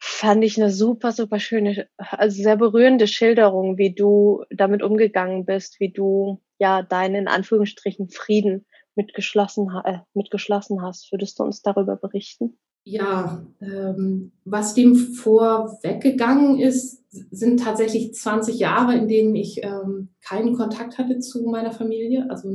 fand 0.00 0.44
ich 0.44 0.56
eine 0.60 0.70
super, 0.70 1.12
super 1.12 1.38
schöne, 1.40 1.88
also 1.96 2.42
sehr 2.42 2.56
berührende 2.56 3.06
Schilderung, 3.06 3.78
wie 3.78 3.94
du 3.94 4.44
damit 4.50 4.82
umgegangen 4.82 5.44
bist, 5.44 5.80
wie 5.80 5.92
du 5.92 6.42
ja 6.58 6.82
deinen 6.82 7.14
in 7.14 7.28
Anführungsstrichen 7.28 8.08
Frieden 8.08 8.66
mitgeschlossen, 8.96 9.68
äh, 9.84 10.00
mitgeschlossen 10.14 10.82
hast. 10.82 11.12
Würdest 11.12 11.38
du 11.38 11.44
uns 11.44 11.62
darüber 11.62 11.96
berichten? 11.96 12.58
Ja, 12.90 13.44
ähm, 13.60 14.32
was 14.46 14.72
dem 14.72 14.96
vorweggegangen 14.96 16.58
ist, 16.58 17.04
sind 17.10 17.60
tatsächlich 17.60 18.14
20 18.14 18.58
Jahre, 18.58 18.96
in 18.96 19.08
denen 19.08 19.36
ich 19.36 19.62
ähm, 19.62 20.08
keinen 20.22 20.56
Kontakt 20.56 20.96
hatte 20.96 21.18
zu 21.18 21.42
meiner 21.42 21.70
Familie, 21.70 22.30
also 22.30 22.48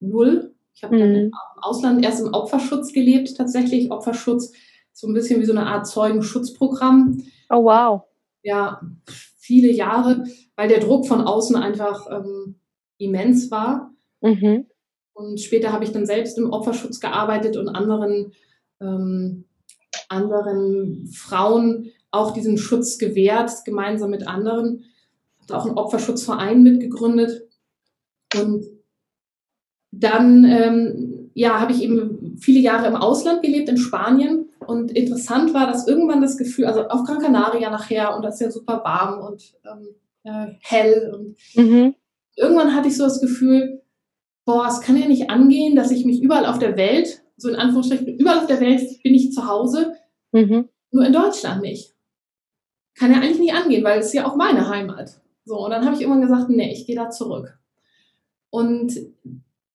null. 0.00 0.54
Ich 0.72 0.82
habe 0.82 0.96
mhm. 0.96 1.14
im 1.14 1.32
Ausland 1.60 2.02
erst 2.02 2.22
im 2.22 2.32
Opferschutz 2.32 2.94
gelebt, 2.94 3.36
tatsächlich. 3.36 3.90
Opferschutz, 3.90 4.54
so 4.94 5.06
ein 5.06 5.12
bisschen 5.12 5.42
wie 5.42 5.44
so 5.44 5.52
eine 5.52 5.66
Art 5.66 5.86
Zeugenschutzprogramm. 5.86 7.22
Oh, 7.50 7.64
wow. 7.64 8.04
Ja, 8.42 8.80
viele 9.36 9.70
Jahre, 9.70 10.24
weil 10.56 10.68
der 10.68 10.80
Druck 10.80 11.06
von 11.06 11.20
außen 11.20 11.56
einfach 11.56 12.06
ähm, 12.10 12.54
immens 12.96 13.50
war. 13.50 13.92
Mhm. 14.22 14.68
Und 15.12 15.38
später 15.38 15.70
habe 15.70 15.84
ich 15.84 15.92
dann 15.92 16.06
selbst 16.06 16.38
im 16.38 16.50
Opferschutz 16.50 16.98
gearbeitet 16.98 17.58
und 17.58 17.68
anderen, 17.68 18.32
ähm, 18.80 19.44
anderen 20.10 21.08
Frauen 21.12 21.90
auch 22.10 22.32
diesen 22.32 22.58
Schutz 22.58 22.98
gewährt, 22.98 23.64
gemeinsam 23.64 24.10
mit 24.10 24.26
anderen. 24.26 24.84
Habe 25.40 25.56
auch 25.56 25.66
einen 25.66 25.78
Opferschutzverein 25.78 26.62
mitgegründet. 26.62 27.48
Und 28.34 28.64
dann 29.92 30.44
ähm, 30.44 31.30
ja, 31.34 31.60
habe 31.60 31.72
ich 31.72 31.82
eben 31.82 32.36
viele 32.38 32.60
Jahre 32.60 32.86
im 32.86 32.96
Ausland 32.96 33.42
gelebt, 33.42 33.68
in 33.68 33.76
Spanien. 33.76 34.50
Und 34.66 34.92
interessant 34.92 35.54
war, 35.54 35.66
dass 35.66 35.88
irgendwann 35.88 36.20
das 36.20 36.36
Gefühl, 36.36 36.66
also 36.66 36.86
auf 36.88 37.04
Gran 37.04 37.18
Canaria 37.18 37.70
nachher, 37.70 38.14
und 38.14 38.22
das 38.22 38.34
ist 38.34 38.40
ja 38.40 38.50
super 38.50 38.82
warm 38.84 39.20
und 39.26 39.54
ähm, 39.64 39.88
äh, 40.24 40.52
hell. 40.60 41.12
Und 41.14 41.36
mhm. 41.54 41.94
irgendwann 42.36 42.74
hatte 42.74 42.88
ich 42.88 42.96
so 42.96 43.04
das 43.04 43.20
Gefühl, 43.20 43.82
boah, 44.44 44.66
es 44.68 44.80
kann 44.80 44.96
ja 44.96 45.06
nicht 45.06 45.30
angehen, 45.30 45.76
dass 45.76 45.90
ich 45.90 46.04
mich 46.04 46.22
überall 46.22 46.46
auf 46.46 46.58
der 46.58 46.76
Welt, 46.76 47.22
so 47.36 47.48
in 47.48 47.56
Anführungsstrichen, 47.56 48.18
überall 48.18 48.38
auf 48.38 48.46
der 48.46 48.60
Welt 48.60 49.02
bin 49.02 49.14
ich 49.14 49.32
zu 49.32 49.46
Hause, 49.46 49.94
mhm. 50.32 50.68
nur 50.90 51.06
in 51.06 51.12
Deutschland 51.12 51.62
nicht. 51.62 51.94
Kann 52.94 53.12
ja 53.12 53.18
eigentlich 53.18 53.38
nicht 53.38 53.54
angehen, 53.54 53.84
weil 53.84 54.00
es 54.00 54.12
ja 54.12 54.26
auch 54.26 54.36
meine 54.36 54.68
Heimat. 54.68 55.20
So, 55.44 55.64
und 55.64 55.70
dann 55.70 55.84
habe 55.84 55.94
ich 55.94 56.02
irgendwann 56.02 56.22
gesagt, 56.22 56.50
nee, 56.50 56.72
ich 56.72 56.86
gehe 56.86 56.96
da 56.96 57.10
zurück. 57.10 57.58
Und 58.50 58.92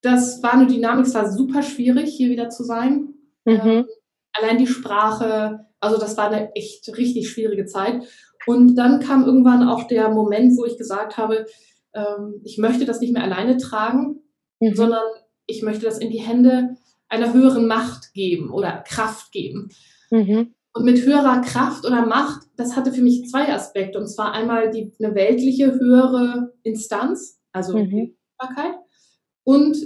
das 0.02 0.44
war 0.44 0.54
eine 0.54 0.68
Dynamik, 0.68 1.06
es 1.06 1.16
war 1.16 1.32
super 1.32 1.64
schwierig, 1.64 2.14
hier 2.14 2.30
wieder 2.30 2.50
zu 2.50 2.64
sein. 2.64 3.16
Mhm. 3.46 3.60
Ähm, 3.64 3.86
allein 4.34 4.58
die 4.58 4.68
Sprache, 4.68 5.66
also 5.80 5.98
das 5.98 6.18
war 6.18 6.30
eine 6.30 6.54
echt 6.54 6.96
richtig 6.98 7.30
schwierige 7.30 7.66
Zeit. 7.66 8.04
Und 8.46 8.76
dann 8.76 9.00
kam 9.00 9.26
irgendwann 9.26 9.68
auch 9.68 9.88
der 9.88 10.10
Moment, 10.10 10.58
wo 10.58 10.66
ich 10.66 10.78
gesagt 10.78 11.18
habe, 11.18 11.46
ähm, 11.94 12.42
ich 12.44 12.58
möchte 12.58 12.86
das 12.86 13.00
nicht 13.00 13.14
mehr 13.14 13.24
alleine 13.24 13.58
tragen, 13.58 14.22
mhm. 14.60 14.76
sondern 14.76 15.04
ich 15.48 15.64
möchte 15.64 15.86
das 15.86 15.98
in 15.98 16.12
die 16.12 16.22
Hände 16.22 16.76
einer 17.08 17.34
höheren 17.34 17.68
Macht 17.68 18.14
geben 18.14 18.52
oder 18.52 18.84
Kraft 18.88 19.32
geben. 19.32 19.70
Mhm. 20.12 20.54
Und 20.74 20.84
mit 20.84 21.06
höherer 21.06 21.42
Kraft 21.42 21.86
oder 21.86 22.06
Macht, 22.06 22.48
das 22.58 22.76
hatte 22.76 22.92
für 22.92 23.02
mich 23.02 23.30
zwei 23.30 23.54
Aspekte. 23.54 23.98
Und 23.98 24.08
zwar 24.08 24.34
einmal 24.34 24.70
die, 24.72 24.92
eine 25.00 25.16
weltliche 25.16 25.74
höhere 25.80 26.54
Instanz, 26.64 27.40
also 27.54 27.78
mhm. 27.78 28.18
Und 29.46 29.78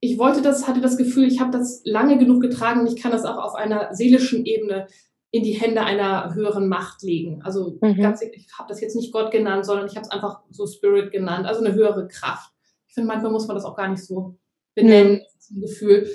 ich 0.00 0.18
wollte 0.18 0.42
das, 0.42 0.68
hatte 0.68 0.82
das 0.82 0.98
Gefühl, 0.98 1.24
ich 1.24 1.40
habe 1.40 1.50
das 1.50 1.80
lange 1.84 2.18
genug 2.18 2.42
getragen 2.42 2.80
und 2.80 2.86
ich 2.88 3.00
kann 3.00 3.12
das 3.12 3.24
auch 3.24 3.38
auf 3.38 3.54
einer 3.54 3.94
seelischen 3.94 4.44
Ebene 4.44 4.86
in 5.30 5.42
die 5.42 5.52
Hände 5.52 5.80
einer 5.80 6.34
höheren 6.34 6.68
Macht 6.68 7.02
legen. 7.02 7.40
Also 7.42 7.78
mhm. 7.80 7.96
ganz, 7.96 8.20
ich 8.20 8.46
habe 8.58 8.68
das 8.68 8.80
jetzt 8.80 8.94
nicht 8.94 9.12
Gott 9.12 9.30
genannt, 9.32 9.64
sondern 9.64 9.86
ich 9.86 9.96
habe 9.96 10.04
es 10.04 10.10
einfach 10.10 10.42
so 10.50 10.66
Spirit 10.66 11.10
genannt, 11.10 11.46
also 11.46 11.64
eine 11.64 11.74
höhere 11.74 12.06
Kraft. 12.06 12.52
Ich 12.86 12.94
finde, 12.94 13.08
manchmal 13.08 13.32
muss 13.32 13.48
man 13.48 13.56
das 13.56 13.64
auch 13.64 13.76
gar 13.76 13.88
nicht 13.88 14.04
so 14.04 14.36
benennen, 14.74 15.22
mhm. 15.48 15.56
ein 15.56 15.60
Gefühl. 15.62 16.08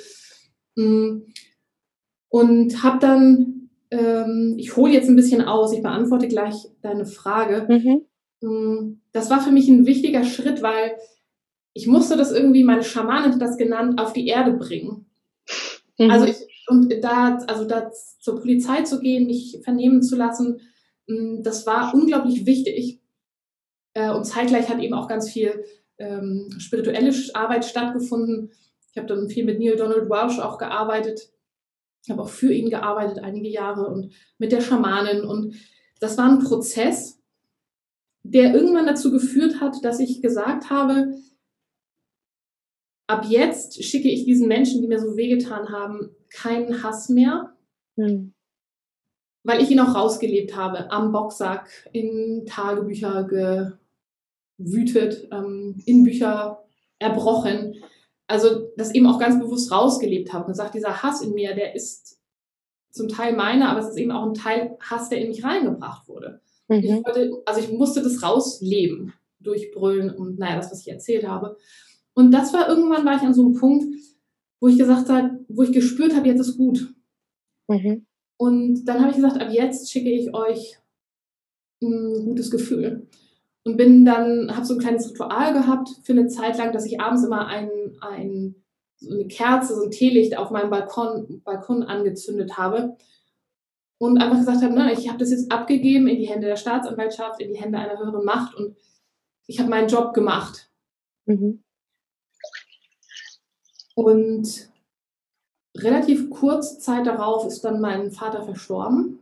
Und 2.29 2.83
habe 2.83 2.99
dann, 2.99 3.69
ähm, 3.91 4.55
ich 4.57 4.75
hole 4.75 4.93
jetzt 4.93 5.09
ein 5.09 5.15
bisschen 5.15 5.41
aus, 5.41 5.73
ich 5.73 5.81
beantworte 5.81 6.27
gleich 6.27 6.55
deine 6.81 7.05
Frage. 7.05 7.65
Mhm. 7.67 8.47
Mm. 8.47 9.01
Das 9.11 9.29
war 9.29 9.41
für 9.41 9.51
mich 9.51 9.67
ein 9.67 9.85
wichtiger 9.85 10.23
Schritt, 10.23 10.61
weil 10.61 10.97
ich 11.73 11.87
musste 11.87 12.17
das 12.17 12.31
irgendwie, 12.31 12.63
meine 12.63 12.83
Schamanin 12.83 13.33
hat 13.33 13.41
das 13.41 13.57
genannt, 13.57 13.99
auf 13.99 14.13
die 14.13 14.27
Erde 14.27 14.53
bringen. 14.53 15.05
Mhm. 15.97 16.11
Also 16.11 16.25
ich, 16.25 16.37
und 16.67 16.93
da, 17.03 17.39
also 17.47 17.65
da 17.65 17.91
zur 17.91 18.39
Polizei 18.39 18.83
zu 18.83 18.99
gehen, 18.99 19.25
mich 19.25 19.59
vernehmen 19.63 20.03
zu 20.03 20.15
lassen, 20.15 20.61
mm, 21.07 21.41
das 21.41 21.65
war 21.65 21.93
unglaublich 21.93 22.45
wichtig. 22.45 22.99
Äh, 23.93 24.11
und 24.11 24.25
zeitgleich 24.25 24.69
hat 24.69 24.79
eben 24.79 24.93
auch 24.93 25.07
ganz 25.07 25.31
viel 25.31 25.63
ähm, 25.97 26.49
spirituelle 26.59 27.13
Arbeit 27.33 27.65
stattgefunden. 27.65 28.51
Ich 28.91 28.97
habe 28.97 29.07
dann 29.07 29.29
viel 29.29 29.45
mit 29.45 29.59
Neil 29.59 29.75
Donald 29.75 30.09
Walsh 30.09 30.39
auch 30.39 30.57
gearbeitet. 30.57 31.31
Ich 32.03 32.09
habe 32.09 32.21
auch 32.21 32.29
für 32.29 32.53
ihn 32.53 32.69
gearbeitet 32.69 33.19
einige 33.19 33.49
Jahre 33.49 33.87
und 33.87 34.13
mit 34.37 34.51
der 34.51 34.61
Schamanin. 34.61 35.23
Und 35.23 35.55
das 35.99 36.17
war 36.17 36.29
ein 36.29 36.39
Prozess, 36.39 37.21
der 38.23 38.53
irgendwann 38.53 38.87
dazu 38.87 39.11
geführt 39.11 39.59
hat, 39.59 39.83
dass 39.83 39.99
ich 39.99 40.21
gesagt 40.21 40.69
habe, 40.69 41.13
ab 43.07 43.25
jetzt 43.27 43.83
schicke 43.83 44.09
ich 44.09 44.25
diesen 44.25 44.47
Menschen, 44.47 44.81
die 44.81 44.87
mir 44.87 44.99
so 44.99 45.17
wehgetan 45.17 45.69
haben, 45.69 46.15
keinen 46.29 46.83
Hass 46.83 47.09
mehr, 47.09 47.55
hm. 47.95 48.33
weil 49.43 49.61
ich 49.61 49.71
ihn 49.71 49.79
auch 49.79 49.95
rausgelebt 49.95 50.55
habe, 50.55 50.91
am 50.91 51.11
Boxsack, 51.11 51.89
in 51.91 52.45
Tagebücher 52.45 53.23
gewütet, 54.57 55.27
ähm, 55.31 55.81
in 55.85 56.03
Bücher 56.03 56.63
erbrochen. 56.99 57.75
Also 58.29 58.71
das 58.77 58.93
eben 58.93 59.07
auch 59.07 59.19
ganz 59.19 59.39
bewusst 59.39 59.71
rausgelebt 59.71 60.31
habe 60.33 60.45
und 60.45 60.51
gesagt, 60.51 60.75
dieser 60.75 61.01
Hass 61.01 61.21
in 61.21 61.33
mir, 61.33 61.55
der 61.55 61.73
ist 61.73 62.19
zum 62.91 63.07
Teil 63.07 63.35
meiner, 63.35 63.69
aber 63.69 63.79
es 63.79 63.89
ist 63.89 63.97
eben 63.97 64.11
auch 64.11 64.25
ein 64.25 64.35
Teil 64.35 64.77
Hass, 64.79 65.09
der 65.09 65.19
in 65.19 65.29
mich 65.29 65.43
reingebracht 65.43 66.07
wurde. 66.07 66.39
Mhm. 66.67 66.77
Ich 66.77 66.91
wollte, 66.91 67.41
also 67.45 67.59
ich 67.59 67.71
musste 67.71 68.03
das 68.03 68.21
rausleben, 68.21 69.13
durchbrüllen 69.39 70.11
und 70.11 70.37
naja, 70.37 70.57
das, 70.57 70.71
was 70.71 70.81
ich 70.81 70.91
erzählt 70.91 71.27
habe. 71.27 71.57
Und 72.13 72.31
das 72.31 72.53
war 72.53 72.69
irgendwann, 72.69 73.03
war 73.03 73.15
ich 73.15 73.23
an 73.23 73.33
so 73.33 73.41
einem 73.41 73.55
Punkt, 73.55 73.95
wo 74.59 74.67
ich 74.67 74.77
gesagt 74.77 75.09
habe, 75.09 75.39
wo 75.47 75.63
ich 75.63 75.71
gespürt 75.71 76.15
habe, 76.15 76.27
jetzt 76.27 76.41
ist 76.41 76.57
gut. 76.57 76.93
Mhm. 77.67 78.05
Und 78.37 78.85
dann 78.85 78.99
habe 78.99 79.09
ich 79.09 79.15
gesagt, 79.15 79.41
ab 79.41 79.49
jetzt 79.51 79.91
schicke 79.91 80.11
ich 80.11 80.35
euch 80.35 80.77
ein 81.81 82.25
gutes 82.25 82.51
Gefühl. 82.51 83.07
Und 83.69 83.77
bin 83.77 84.03
dann, 84.03 84.55
habe 84.55 84.65
so 84.65 84.73
ein 84.73 84.79
kleines 84.79 85.11
Ritual 85.11 85.53
gehabt 85.53 85.89
für 86.01 86.13
eine 86.13 86.27
Zeit 86.27 86.57
lang, 86.57 86.73
dass 86.73 86.85
ich 86.85 86.99
abends 86.99 87.23
immer 87.23 87.45
ein, 87.45 87.69
ein, 88.01 88.55
so 88.97 89.13
eine 89.13 89.27
Kerze, 89.27 89.75
so 89.75 89.83
ein 89.83 89.91
Teelicht 89.91 90.35
auf 90.37 90.49
meinem 90.49 90.71
Balkon, 90.71 91.41
Balkon 91.43 91.83
angezündet 91.83 92.57
habe. 92.57 92.97
Und 93.99 94.17
einfach 94.17 94.39
gesagt 94.39 94.63
habe, 94.63 94.73
ne, 94.73 94.91
ich 94.93 95.07
habe 95.07 95.19
das 95.19 95.29
jetzt 95.29 95.51
abgegeben 95.51 96.07
in 96.07 96.17
die 96.17 96.27
Hände 96.27 96.47
der 96.47 96.55
Staatsanwaltschaft, 96.55 97.41
in 97.41 97.53
die 97.53 97.59
Hände 97.59 97.77
einer 97.77 97.99
höheren 97.99 98.25
Macht 98.25 98.55
und 98.55 98.75
ich 99.45 99.59
habe 99.59 99.69
meinen 99.69 99.87
Job 99.87 100.15
gemacht. 100.15 100.71
Mhm. 101.25 101.63
Und 103.93 104.71
relativ 105.77 106.31
kurz 106.31 106.79
Zeit 106.79 107.05
darauf 107.05 107.45
ist 107.45 107.61
dann 107.61 107.81
mein 107.81 108.11
Vater 108.11 108.43
verstorben. 108.43 109.18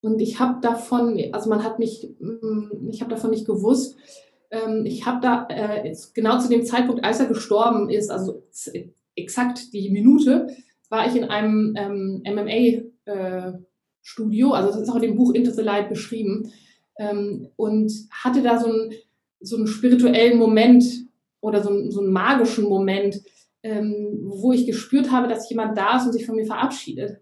Und 0.00 0.20
ich 0.20 0.38
habe 0.38 0.60
davon, 0.60 1.20
also 1.32 1.50
man 1.50 1.64
hat 1.64 1.78
mich, 1.78 2.14
mm, 2.18 2.88
ich 2.90 3.00
habe 3.00 3.10
davon 3.10 3.30
nicht 3.30 3.46
gewusst. 3.46 3.96
Ähm, 4.50 4.86
ich 4.86 5.06
habe 5.06 5.20
da 5.20 5.46
äh, 5.48 5.94
genau 6.14 6.38
zu 6.38 6.48
dem 6.48 6.64
Zeitpunkt, 6.64 7.04
als 7.04 7.20
er 7.20 7.26
gestorben 7.26 7.90
ist, 7.90 8.10
also 8.10 8.42
exakt 9.16 9.72
die 9.72 9.90
Minute, 9.90 10.48
war 10.88 11.08
ich 11.08 11.16
in 11.16 11.24
einem 11.24 11.74
ähm, 11.76 12.22
MMA-Studio, 12.24 14.50
äh, 14.50 14.52
also 14.52 14.70
das 14.70 14.82
ist 14.82 14.88
auch 14.88 14.94
in 14.96 15.02
dem 15.02 15.16
Buch 15.16 15.34
Into 15.34 15.50
the 15.50 15.62
Light 15.62 15.88
beschrieben, 15.88 16.52
ähm, 16.98 17.48
und 17.56 17.92
hatte 18.10 18.42
da 18.42 18.58
so 18.58 18.66
einen, 18.66 18.92
so 19.40 19.56
einen 19.56 19.66
spirituellen 19.66 20.38
Moment 20.38 20.84
oder 21.40 21.62
so, 21.62 21.90
so 21.90 22.00
einen 22.00 22.12
magischen 22.12 22.68
Moment, 22.68 23.22
ähm, 23.62 24.18
wo 24.22 24.52
ich 24.52 24.66
gespürt 24.66 25.10
habe, 25.10 25.28
dass 25.28 25.50
jemand 25.50 25.76
da 25.76 25.96
ist 25.96 26.06
und 26.06 26.12
sich 26.12 26.26
von 26.26 26.36
mir 26.36 26.46
verabschiedet. 26.46 27.20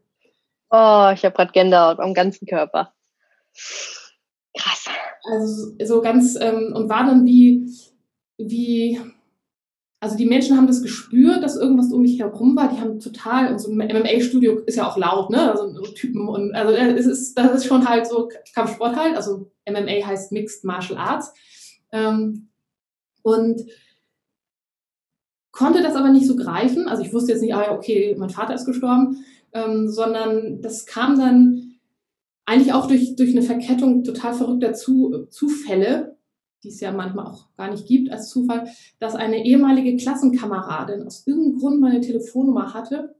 Oh, 0.70 1.10
ich 1.14 1.24
habe 1.24 1.34
gerade 1.34 1.52
Gänsehaut 1.52 2.00
am 2.00 2.14
ganzen 2.14 2.46
Körper. 2.46 2.92
Krass. 4.56 4.86
Also 5.24 5.74
so 5.84 6.00
ganz 6.00 6.36
ähm, 6.40 6.72
und 6.74 6.88
war 6.88 7.04
dann 7.04 7.24
wie, 7.24 7.66
wie, 8.38 9.00
also 10.00 10.16
die 10.16 10.26
Menschen 10.26 10.56
haben 10.56 10.66
das 10.66 10.82
gespürt, 10.82 11.42
dass 11.42 11.56
irgendwas 11.56 11.92
um 11.92 12.02
mich 12.02 12.20
herum 12.20 12.56
war. 12.56 12.68
Die 12.68 12.80
haben 12.80 13.00
total, 13.00 13.52
und 13.52 13.58
so 13.58 13.70
ein 13.70 13.78
MMA-Studio 13.78 14.60
ist 14.66 14.76
ja 14.76 14.88
auch 14.88 14.96
laut, 14.96 15.30
ne? 15.30 15.50
Also 15.50 15.72
so 15.72 15.82
Typen 15.92 16.28
und 16.28 16.54
also 16.54 16.72
äh, 16.72 16.92
es 16.92 17.06
ist, 17.06 17.38
das 17.38 17.52
ist 17.52 17.66
schon 17.66 17.88
halt 17.88 18.06
so 18.06 18.28
Kampfsport 18.54 18.96
halt. 18.96 19.16
Also 19.16 19.50
MMA 19.68 20.06
heißt 20.06 20.32
Mixed 20.32 20.64
Martial 20.64 20.98
Arts. 20.98 21.32
Ähm, 21.92 22.50
und 23.22 23.62
konnte 25.50 25.82
das 25.82 25.94
aber 25.94 26.10
nicht 26.10 26.26
so 26.26 26.36
greifen. 26.36 26.88
Also 26.88 27.02
ich 27.02 27.12
wusste 27.12 27.32
jetzt 27.32 27.40
nicht, 27.40 27.54
ah, 27.54 27.72
okay, 27.72 28.14
mein 28.18 28.28
Vater 28.28 28.54
ist 28.54 28.66
gestorben. 28.66 29.24
Ähm, 29.54 29.88
sondern 29.88 30.60
das 30.60 30.84
kam 30.84 31.18
dann 31.18 31.76
eigentlich 32.44 32.74
auch 32.74 32.86
durch, 32.86 33.16
durch 33.16 33.30
eine 33.30 33.42
Verkettung 33.42 34.04
total 34.04 34.34
verrückter 34.34 34.74
Zu, 34.74 35.26
Zufälle, 35.30 36.16
die 36.62 36.68
es 36.68 36.80
ja 36.80 36.92
manchmal 36.92 37.26
auch 37.26 37.48
gar 37.56 37.70
nicht 37.70 37.86
gibt 37.86 38.10
als 38.10 38.28
Zufall, 38.28 38.68
dass 38.98 39.14
eine 39.14 39.44
ehemalige 39.44 39.96
Klassenkameradin 39.96 41.06
aus 41.06 41.26
irgendeinem 41.26 41.58
Grund 41.58 41.80
meine 41.80 42.00
Telefonnummer 42.00 42.74
hatte 42.74 43.14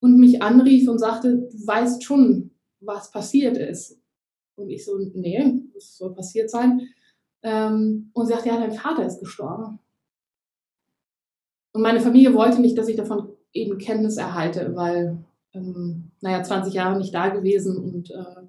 und 0.00 0.18
mich 0.18 0.42
anrief 0.42 0.88
und 0.88 0.98
sagte, 0.98 1.48
du 1.50 1.66
weißt 1.66 2.02
schon, 2.04 2.50
was 2.80 3.10
passiert 3.10 3.56
ist. 3.56 4.00
Und 4.56 4.70
ich 4.70 4.84
so, 4.84 4.98
nee, 5.14 5.62
das 5.74 5.96
soll 5.96 6.14
passiert 6.14 6.50
sein. 6.50 6.88
Ähm, 7.42 8.10
und 8.12 8.26
sie 8.26 8.32
sagte, 8.32 8.48
ja, 8.48 8.58
dein 8.58 8.72
Vater 8.72 9.06
ist 9.06 9.20
gestorben. 9.20 9.78
Und 11.72 11.82
meine 11.82 12.00
Familie 12.00 12.34
wollte 12.34 12.60
nicht, 12.60 12.76
dass 12.76 12.88
ich 12.88 12.96
davon 12.96 13.28
eben 13.52 13.78
Kenntnis 13.78 14.16
erhalte, 14.16 14.74
weil, 14.74 15.18
ähm, 15.54 16.10
naja, 16.20 16.42
20 16.42 16.74
Jahre 16.74 16.98
nicht 16.98 17.14
da 17.14 17.28
gewesen 17.28 17.76
und 17.76 18.10
äh, 18.10 18.46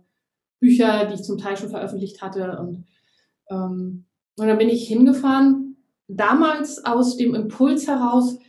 Bücher, 0.60 1.06
die 1.06 1.16
ich 1.16 1.24
zum 1.24 1.38
Teil 1.38 1.58
schon 1.58 1.70
veröffentlicht 1.70 2.22
hatte. 2.22 2.58
Und, 2.60 2.86
ähm, 3.50 4.06
und 4.38 4.48
dann 4.48 4.58
bin 4.58 4.70
ich 4.70 4.88
hingefahren, 4.88 5.78
damals 6.08 6.84
aus 6.86 7.18
dem 7.18 7.36
Impuls 7.36 7.88
heraus, 7.88 8.40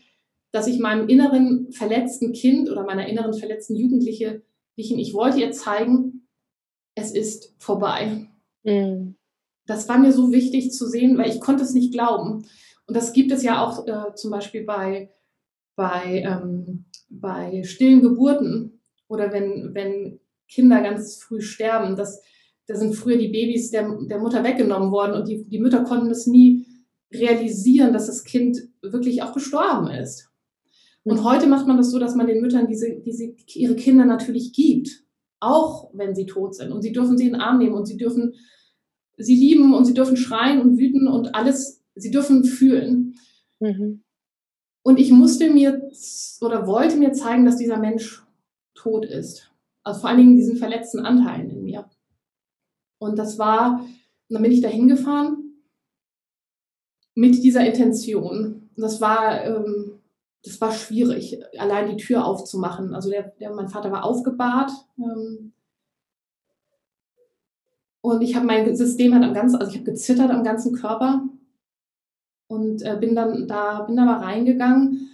dass 0.53 0.67
ich 0.67 0.81
meinem 0.81 1.09
inneren 1.09 1.71
verletzten 1.73 2.33
Kind 2.33 2.71
oder 2.71 2.85
meiner 2.85 3.07
inneren 3.07 3.35
verletzten 3.35 3.77
Jugendliche, 3.77 4.43
ich 4.77 5.15
wollte 5.15 5.41
ihr 5.41 5.53
zeigen, 5.53 6.27
es 6.95 7.13
ist 7.13 7.55
vorbei. 7.59 8.29
Mhm. 8.65 9.17
Das 9.67 9.89
war 9.89 9.99
mir 9.99 10.13
so 10.13 10.33
wichtig 10.33 10.73
zu 10.73 10.89
sehen, 10.89 11.19
weil 11.19 11.31
ich 11.31 11.41
konnte 11.41 11.63
es 11.63 11.75
nicht 11.75 11.93
glauben. 11.93 12.47
Und 12.87 12.97
das 12.97 13.13
gibt 13.13 13.31
es 13.31 13.43
ja 13.43 13.65
auch 13.65 13.87
äh, 13.87 14.15
zum 14.15 14.31
Beispiel 14.31 14.65
bei, 14.65 15.11
bei, 15.81 16.23
ähm, 16.27 16.85
bei 17.09 17.63
stillen 17.63 18.03
Geburten 18.03 18.83
oder 19.09 19.33
wenn, 19.33 19.71
wenn 19.73 20.21
Kinder 20.47 20.83
ganz 20.83 21.17
früh 21.17 21.41
sterben. 21.41 21.97
Das, 21.97 22.21
da 22.67 22.75
sind 22.75 22.95
früher 22.95 23.17
die 23.17 23.29
Babys 23.29 23.71
der, 23.71 23.91
der 24.03 24.19
Mutter 24.19 24.45
weggenommen 24.45 24.93
worden 24.93 25.15
und 25.15 25.27
die, 25.27 25.49
die 25.49 25.59
Mütter 25.59 25.83
konnten 25.85 26.11
es 26.11 26.27
nie 26.27 26.67
realisieren, 27.11 27.95
dass 27.95 28.09
das 28.09 28.25
Kind 28.25 28.59
wirklich 28.83 29.23
auch 29.23 29.33
gestorben 29.33 29.91
ist. 29.91 30.29
Und 31.03 31.21
mhm. 31.21 31.25
heute 31.25 31.47
macht 31.47 31.67
man 31.67 31.79
das 31.79 31.91
so, 31.91 31.99
dass 31.99 32.15
man 32.15 32.27
den 32.27 32.43
Müttern 32.43 32.67
diese, 32.67 33.01
diese, 33.01 33.35
ihre 33.55 33.75
Kinder 33.75 34.05
natürlich 34.05 34.53
gibt, 34.53 35.05
auch 35.41 35.89
wenn 35.95 36.15
sie 36.15 36.27
tot 36.27 36.57
sind. 36.57 36.73
Und 36.73 36.83
sie 36.83 36.93
dürfen 36.93 37.17
sie 37.17 37.29
in 37.29 37.33
den 37.33 37.41
Arm 37.41 37.57
nehmen 37.57 37.75
und 37.75 37.87
sie 37.87 37.97
dürfen 37.97 38.35
sie 39.17 39.35
lieben 39.35 39.73
und 39.73 39.87
sie 39.87 39.95
dürfen 39.95 40.19
schreien 40.19 40.61
und 40.61 40.77
wüten 40.77 41.09
und 41.09 41.35
alles, 41.35 41.83
sie 41.95 42.11
dürfen 42.11 42.45
fühlen. 42.45 43.15
Mhm. 43.61 44.03
Und 44.83 44.99
ich 44.99 45.11
musste 45.11 45.51
mir 45.51 45.91
oder 46.41 46.67
wollte 46.67 46.97
mir 46.97 47.13
zeigen, 47.13 47.45
dass 47.45 47.57
dieser 47.57 47.79
Mensch 47.79 48.25
tot 48.75 49.05
ist. 49.05 49.53
Also 49.83 50.01
vor 50.01 50.11
allen 50.11 50.19
Dingen 50.19 50.37
diesen 50.37 50.57
verletzten 50.57 51.01
Anteilen 51.01 51.51
in 51.51 51.63
mir. 51.63 51.89
Und 52.99 53.19
das 53.19 53.39
war, 53.39 53.81
und 53.81 54.35
dann 54.35 54.43
bin 54.43 54.53
ich 54.53 54.61
da 54.61 54.69
hingefahren 54.69 55.63
mit 57.15 57.43
dieser 57.43 57.67
Intention. 57.67 58.71
Und 58.77 58.83
das 58.83 59.01
war, 59.01 59.45
ähm, 59.45 60.01
das 60.43 60.61
war 60.61 60.73
schwierig, 60.73 61.39
allein 61.59 61.89
die 61.89 62.03
Tür 62.03 62.25
aufzumachen. 62.25 62.95
Also 62.95 63.11
der, 63.11 63.33
der 63.41 63.53
mein 63.55 63.69
Vater 63.69 63.91
war 63.91 64.05
aufgebahrt. 64.05 64.71
Ähm, 64.99 65.53
und 68.03 68.23
ich 68.23 68.35
habe 68.35 68.47
mein 68.47 68.75
System 68.75 69.13
halt 69.13 69.25
am 69.25 69.35
ganzen, 69.35 69.57
also 69.57 69.71
ich 69.71 69.79
habe 69.79 69.91
gezittert 69.91 70.31
am 70.31 70.45
ganzen 70.45 70.75
Körper 70.75 71.25
und 72.51 72.83
äh, 72.83 72.97
bin 72.99 73.15
dann 73.15 73.47
da, 73.47 73.83
bin 73.83 73.97
da 73.97 74.05
mal 74.05 74.19
reingegangen. 74.19 75.09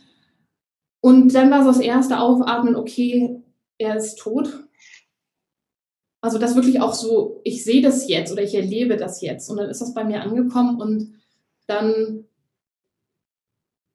Und 1.03 1.35
dann 1.35 1.51
war 1.51 1.62
so 1.62 1.68
das 1.68 1.81
erste 1.81 2.18
Aufatmen, 2.18 2.75
okay, 2.75 3.42
er 3.77 3.96
ist 3.96 4.18
tot. 4.18 4.66
Also 6.22 6.38
das 6.38 6.57
wirklich 6.57 6.81
auch 6.81 6.94
so, 6.94 7.42
ich 7.44 7.62
sehe 7.62 7.83
das 7.83 8.09
jetzt 8.09 8.33
oder 8.33 8.42
ich 8.42 8.55
erlebe 8.55 8.96
das 8.96 9.20
jetzt. 9.20 9.51
Und 9.51 9.59
dann 9.59 9.68
ist 9.68 9.83
das 9.83 9.92
bei 9.92 10.03
mir 10.03 10.22
angekommen 10.22 10.81
und 10.81 11.14
dann 11.66 12.25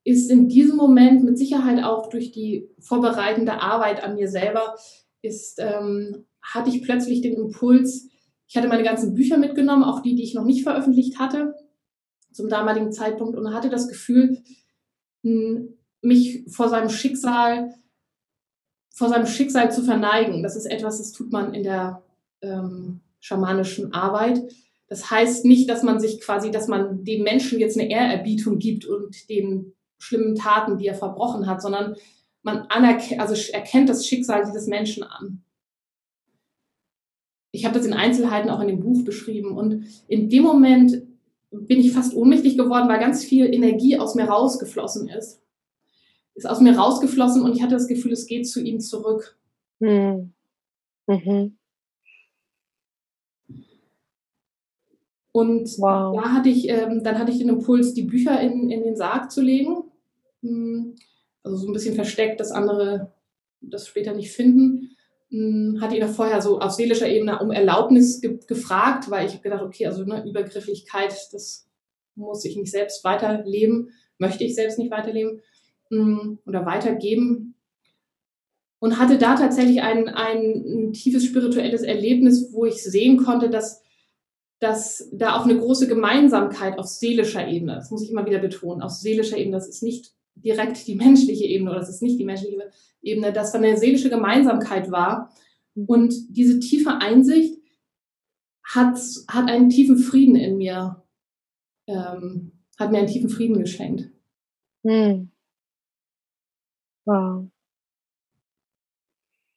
ist 0.04 0.30
in 0.30 0.48
diesem 0.48 0.78
Moment 0.78 1.24
mit 1.24 1.38
Sicherheit 1.38 1.84
auch 1.84 2.10
durch 2.10 2.32
die 2.32 2.70
vorbereitende 2.80 3.60
Arbeit 3.60 4.04
an 4.04 4.16
mir 4.16 4.28
selber, 4.28 4.76
ist, 5.24 5.60
ähm, 5.60 6.26
hatte 6.44 6.70
ich 6.70 6.84
plötzlich 6.84 7.22
den 7.22 7.34
Impuls, 7.34 8.08
ich 8.48 8.56
hatte 8.56 8.68
meine 8.68 8.84
ganzen 8.84 9.16
Bücher 9.16 9.38
mitgenommen, 9.38 9.84
auch 9.84 10.02
die, 10.02 10.14
die 10.14 10.24
ich 10.24 10.36
noch 10.36 10.46
nicht 10.46 10.64
veröffentlicht 10.64 11.18
hatte 11.18 11.56
zum 12.32 12.50
damaligen 12.50 12.92
Zeitpunkt 12.92 13.38
und 13.38 13.54
hatte 13.54 13.70
das 13.70 13.88
Gefühl, 13.88 14.42
mich 15.24 16.44
vor 16.48 16.70
seinem 16.70 16.90
Schicksal, 16.90 17.74
vor 18.94 19.10
seinem 19.10 19.28
Schicksal 19.28 19.72
zu 19.72 19.84
verneigen. 19.84 20.44
Das 20.44 20.56
ist 20.56 20.66
etwas, 20.66 20.98
das 20.98 21.12
tut 21.12 21.32
man 21.32 21.54
in 21.54 21.64
der 21.64 22.04
ähm, 22.42 23.02
schamanischen 23.20 23.94
Arbeit. 23.94 24.42
Das 24.88 25.12
heißt 25.12 25.46
nicht, 25.46 25.70
dass 25.70 25.84
man 25.84 26.00
sich 26.00 26.20
quasi, 26.20 26.52
dass 26.52 26.68
man 26.68 27.04
dem 27.04 27.24
Menschen 27.24 27.60
jetzt 27.60 27.78
eine 27.78 27.90
Ehrerbietung 27.90 28.58
gibt 28.58 28.86
und 28.86 29.30
den 29.30 29.74
schlimmen 30.00 30.36
Taten, 30.36 30.78
die 30.78 30.88
er 30.88 30.96
verbrochen 30.96 31.48
hat, 31.48 31.62
sondern 31.62 31.96
man 32.42 32.66
also 32.70 33.52
erkennt 33.54 33.88
das 33.88 34.08
Schicksal 34.08 34.44
dieses 34.46 34.68
Menschen 34.68 35.04
an 35.04 35.44
ich 37.52 37.66
habe 37.66 37.78
das 37.78 37.86
in 37.86 37.94
Einzelheiten 37.94 38.50
auch 38.50 38.62
in 38.62 38.68
dem 38.68 38.80
Buch 38.80 39.04
beschrieben. 39.04 39.58
Und 39.58 39.86
in 40.08 40.30
dem 40.30 40.44
Moment 40.44 41.04
bin 41.52 41.80
ich 41.80 41.92
fast 41.92 42.16
ohnmächtig 42.16 42.58
geworden, 42.58 42.88
weil 42.88 43.00
ganz 43.00 43.24
viel 43.24 43.54
Energie 43.54 43.98
aus 44.00 44.16
mir 44.16 44.26
rausgeflossen 44.26 45.10
ist. 45.10 45.42
Ist 46.34 46.50
aus 46.50 46.62
mir 46.62 46.78
rausgeflossen 46.78 47.44
und 47.44 47.56
ich 47.56 47.62
hatte 47.62 47.74
das 47.74 47.88
Gefühl, 47.88 48.14
es 48.14 48.26
geht 48.26 48.48
zu 48.48 48.62
ihm 48.62 48.80
zurück. 48.80 49.38
Hm. 49.80 50.34
Mhm. 51.08 51.58
Und 55.34 55.78
wow. 55.80 56.16
da 56.22 56.34
hatte 56.34 56.50
ich, 56.50 56.68
ähm, 56.70 57.04
dann 57.04 57.18
hatte 57.18 57.32
ich 57.32 57.38
den 57.38 57.50
Impuls, 57.50 57.94
die 57.94 58.04
Bücher 58.04 58.40
in, 58.42 58.70
in 58.70 58.84
den 58.84 58.96
Sarg 58.96 59.32
zu 59.32 59.42
legen. 59.42 59.84
Hm. 60.42 60.96
Also 61.44 61.58
so 61.58 61.68
ein 61.68 61.74
bisschen 61.74 61.96
versteckt, 61.96 62.40
dass 62.40 62.52
andere 62.52 63.14
das 63.62 63.88
später 63.88 64.14
nicht 64.14 64.32
finden. 64.32 64.96
Hm, 65.32 65.80
hatte 65.80 65.96
ihn 65.96 66.08
vorher 66.10 66.42
so 66.42 66.60
auf 66.60 66.72
seelischer 66.72 67.08
Ebene 67.08 67.40
um 67.40 67.52
Erlaubnis 67.52 68.20
ge 68.20 68.38
gefragt, 68.48 69.10
weil 69.10 69.26
ich 69.26 69.32
habe 69.34 69.44
gedacht, 69.44 69.64
okay, 69.64 69.86
also 69.86 70.04
ne, 70.04 70.26
Übergrifflichkeit, 70.28 71.16
das 71.32 71.70
muss 72.16 72.44
ich 72.44 72.58
nicht 72.58 72.70
selbst 72.70 73.04
weiterleben, 73.06 73.92
möchte 74.18 74.44
ich 74.44 74.56
selbst 74.56 74.78
nicht 74.78 74.92
weiterleben 74.92 75.42
hm, 75.90 76.40
oder 76.46 76.66
weitergeben. 76.66 77.56
Und 78.80 78.98
hatte 78.98 79.18
da 79.18 79.36
tatsächlich 79.36 79.82
ein, 79.84 80.10
ein, 80.10 80.66
ein 80.66 80.94
tiefes 80.94 81.24
spirituelles 81.24 81.84
Erlebnis, 81.84 82.52
wo 82.52 82.66
ich 82.66 82.84
sehen 82.84 83.18
konnte, 83.18 83.50
dass, 83.50 83.82
dass 84.60 85.08
da 85.14 85.38
auch 85.38 85.46
eine 85.46 85.58
große 85.58 85.88
Gemeinsamkeit 85.88 86.78
auf 86.78 86.88
seelischer 86.88 87.48
Ebene, 87.48 87.76
das 87.76 87.90
muss 87.90 88.02
ich 88.02 88.10
immer 88.10 88.26
wieder 88.26 88.40
betonen, 88.40 88.82
auf 88.82 88.92
seelischer 88.92 89.38
Ebene, 89.38 89.56
das 89.56 89.70
ist 89.70 89.84
nicht 89.84 90.12
direkt 90.36 90.88
die 90.88 90.96
menschliche 90.96 91.46
Ebene 91.46 91.72
oder 91.72 91.80
das 91.80 91.90
ist 91.90 92.02
nicht 92.02 92.20
die 92.20 92.26
menschliche 92.26 92.72
Ebene, 93.02 93.34
dass 93.34 93.52
da 93.52 93.58
eine 93.58 93.78
seelische 93.78 94.10
Gemeinsamkeit 94.10 94.92
war. 94.92 95.34
Und 95.76 96.14
diese 96.30 96.60
tiefe 96.60 96.98
Einsicht 96.98 97.62
hat, 98.64 99.00
hat 99.28 99.50
einen 99.50 99.70
tiefen 99.70 99.98
Frieden 99.98 100.36
in 100.36 100.58
mir, 100.58 101.04
ähm, 101.88 102.52
hat 102.78 102.92
mir 102.92 103.00
einen 103.00 103.08
tiefen 103.08 103.30
Frieden 103.30 103.60
geschenkt. 103.60 104.10
Hm. 104.84 105.32
Wow. 107.06 107.48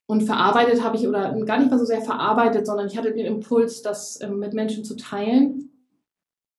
Und 0.06 0.22
verarbeitet 0.22 0.82
habe 0.82 0.96
ich, 0.96 1.08
oder 1.08 1.34
gar 1.44 1.58
nicht 1.58 1.70
mal 1.70 1.78
so 1.78 1.84
sehr 1.84 2.02
verarbeitet, 2.02 2.66
sondern 2.66 2.86
ich 2.86 2.96
hatte 2.96 3.12
den 3.12 3.26
Impuls, 3.26 3.82
das 3.82 4.20
ähm, 4.20 4.38
mit 4.38 4.52
Menschen 4.52 4.84
zu 4.84 4.96
teilen. 4.96 5.70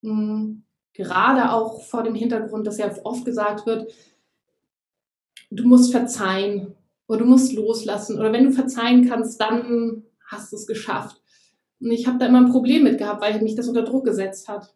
Mhm. 0.02 0.65
Gerade 0.96 1.52
auch 1.52 1.82
vor 1.82 2.04
dem 2.04 2.16
Hintergrund, 2.16 2.66
dass 2.66 2.78
ja 2.78 2.90
oft 3.04 3.26
gesagt 3.26 3.66
wird, 3.66 3.94
du 5.52 5.68
musst 5.68 5.92
verzeihen 5.92 6.76
oder 7.08 7.20
du 7.20 7.26
musst 7.26 7.54
loslassen 7.54 8.18
oder 8.18 8.32
wenn 8.32 8.46
du 8.46 8.52
verzeihen 8.52 9.08
kannst, 9.08 9.40
dann 9.40 10.04
hast 10.26 10.52
du 10.52 10.56
es 10.56 10.66
geschafft. 10.66 11.22
Und 11.82 11.92
ich 11.92 12.08
habe 12.08 12.18
da 12.18 12.28
immer 12.28 12.40
ein 12.40 12.52
Problem 12.52 12.84
mit 12.84 12.98
gehabt, 12.98 13.22
weil 13.22 13.42
mich 13.42 13.56
das 13.56 13.68
unter 13.68 13.84
Druck 13.84 14.06
gesetzt 14.06 14.48
hat. 14.48 14.74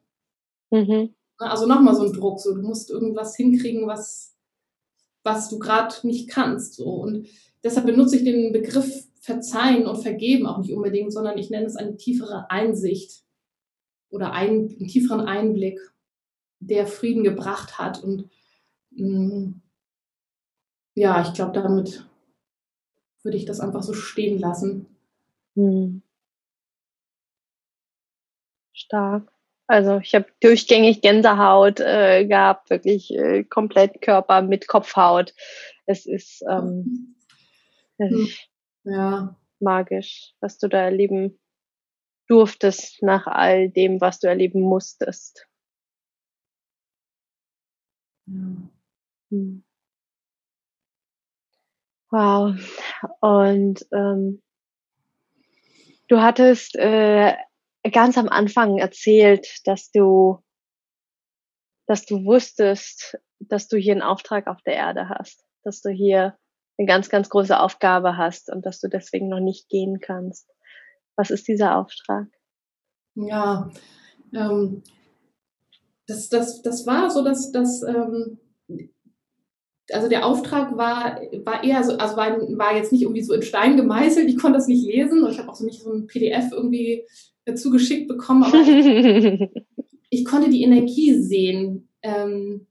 Mhm. 0.72 1.16
Also 1.38 1.66
nochmal 1.66 1.96
so 1.96 2.04
ein 2.04 2.14
Druck, 2.14 2.40
so 2.42 2.54
du 2.54 2.62
musst 2.62 2.90
irgendwas 2.90 3.38
hinkriegen, 3.38 3.88
was, 3.88 4.36
was 5.24 5.50
du 5.50 5.58
gerade 5.58 5.96
nicht 6.04 6.30
kannst. 6.30 6.76
So. 6.76 6.84
Und 6.84 7.28
deshalb 7.64 7.86
benutze 7.86 8.18
ich 8.18 8.26
den 8.26 8.52
Begriff 8.52 9.08
Verzeihen 9.22 9.86
und 9.86 10.02
Vergeben 10.02 10.46
auch 10.46 10.58
nicht 10.58 10.74
unbedingt, 10.74 11.14
sondern 11.14 11.38
ich 11.38 11.50
nenne 11.50 11.66
es 11.66 11.78
eine 11.78 11.96
tiefere 11.96 12.52
Einsicht 12.52 13.24
oder 14.10 14.34
einen, 14.34 14.70
einen 14.70 14.88
tieferen 14.88 15.22
Einblick, 15.22 15.80
der 16.60 16.88
Frieden 16.88 17.24
gebracht 17.24 17.78
hat. 17.78 18.04
Und 18.04 18.30
mh, 18.92 19.18
mm, 19.18 19.62
ja, 20.96 21.22
ich 21.22 21.34
glaube, 21.34 21.54
damit 21.54 22.06
würde 23.24 23.38
ich 23.38 23.46
das 23.46 23.60
einfach 23.60 23.84
so 23.84 23.94
stehen 23.94 24.40
lassen. 24.40 24.88
Hm. 25.56 26.02
Stark. 28.74 29.32
Also 29.68 29.98
ich 29.98 30.16
habe 30.16 30.26
durchgängig 30.40 31.02
Gänsehaut 31.02 31.80
äh, 31.80 32.26
gehabt, 32.26 32.70
wirklich 32.70 33.14
äh, 33.14 33.44
komplett 33.44 34.02
Körper 34.02 34.42
mit 34.42 34.68
Kopfhaut. 34.68 35.34
Es 35.86 36.06
ist, 36.06 36.44
ähm, 36.50 37.16
hm. 38.00 38.28
ja. 38.84 39.38
magisch, 39.60 40.34
was 40.40 40.58
du 40.58 40.68
da 40.68 40.80
erleben 40.80 41.40
durftest 42.28 43.04
nach 43.04 43.28
all 43.28 43.70
dem, 43.70 44.02
was 44.02 44.20
du 44.20 44.28
erleben 44.28 44.62
musstest. 44.62 45.49
Ja. 48.30 48.70
Hm. 49.32 49.64
Wow. 52.12 52.56
Und 53.20 53.86
ähm, 53.92 54.42
du 56.08 56.22
hattest 56.22 56.76
äh, 56.76 57.36
ganz 57.92 58.18
am 58.18 58.30
Anfang 58.30 58.78
erzählt, 58.78 59.48
dass 59.66 59.92
du, 59.92 60.40
dass 61.86 62.06
du 62.06 62.26
wusstest, 62.26 63.18
dass 63.40 63.68
du 63.68 63.78
hier 63.78 63.94
einen 63.94 64.02
Auftrag 64.02 64.48
auf 64.48 64.62
der 64.64 64.74
Erde 64.74 65.10
hast, 65.10 65.46
dass 65.64 65.82
du 65.82 65.90
hier 65.90 66.38
eine 66.78 66.88
ganz, 66.88 67.10
ganz 67.10 67.30
große 67.30 67.60
Aufgabe 67.60 68.18
hast 68.18 68.50
und 68.52 68.66
dass 68.66 68.80
du 68.80 68.88
deswegen 68.88 69.30
noch 69.30 69.40
nicht 69.40 69.70
gehen 69.70 70.00
kannst. 70.00 70.50
Was 71.16 71.30
ist 71.30 71.48
dieser 71.48 71.78
Auftrag? 71.78 72.28
Ja, 73.16 73.70
ähm, 74.34 74.84
das, 76.10 76.30
das, 76.30 76.62
das 76.62 76.88
war 76.88 77.12
so, 77.12 77.24
dass, 77.24 77.52
dass 77.52 77.84
ähm, 77.84 78.40
also 79.92 80.08
der 80.08 80.26
Auftrag 80.26 80.78
war, 80.78 81.20
war 81.46 81.64
eher 81.64 81.84
so, 81.84 81.94
also 81.94 82.18
war, 82.18 82.40
war 82.58 82.76
jetzt 82.76 82.92
nicht 82.92 83.04
irgendwie 83.04 83.24
so 83.24 83.34
in 83.34 83.42
Stein 83.42 83.78
gemeißelt, 83.78 84.28
ich 84.28 84.38
konnte 84.38 84.58
das 84.58 84.68
nicht 84.68 84.86
lesen 84.86 85.24
und 85.24 85.32
ich 85.32 85.40
habe 85.40 85.50
auch 85.50 85.56
so 85.56 85.66
nicht 85.66 85.82
so 85.82 85.92
ein 85.92 86.08
PDF 86.08 86.52
irgendwie 86.52 87.06
zugeschickt 87.56 88.08
bekommen, 88.08 88.44
aber 88.44 88.58
ich 90.10 90.26
konnte 90.26 90.50
die 90.50 90.64
Energie 90.64 91.14
sehen. 91.22 91.90
Ähm, 92.02 92.68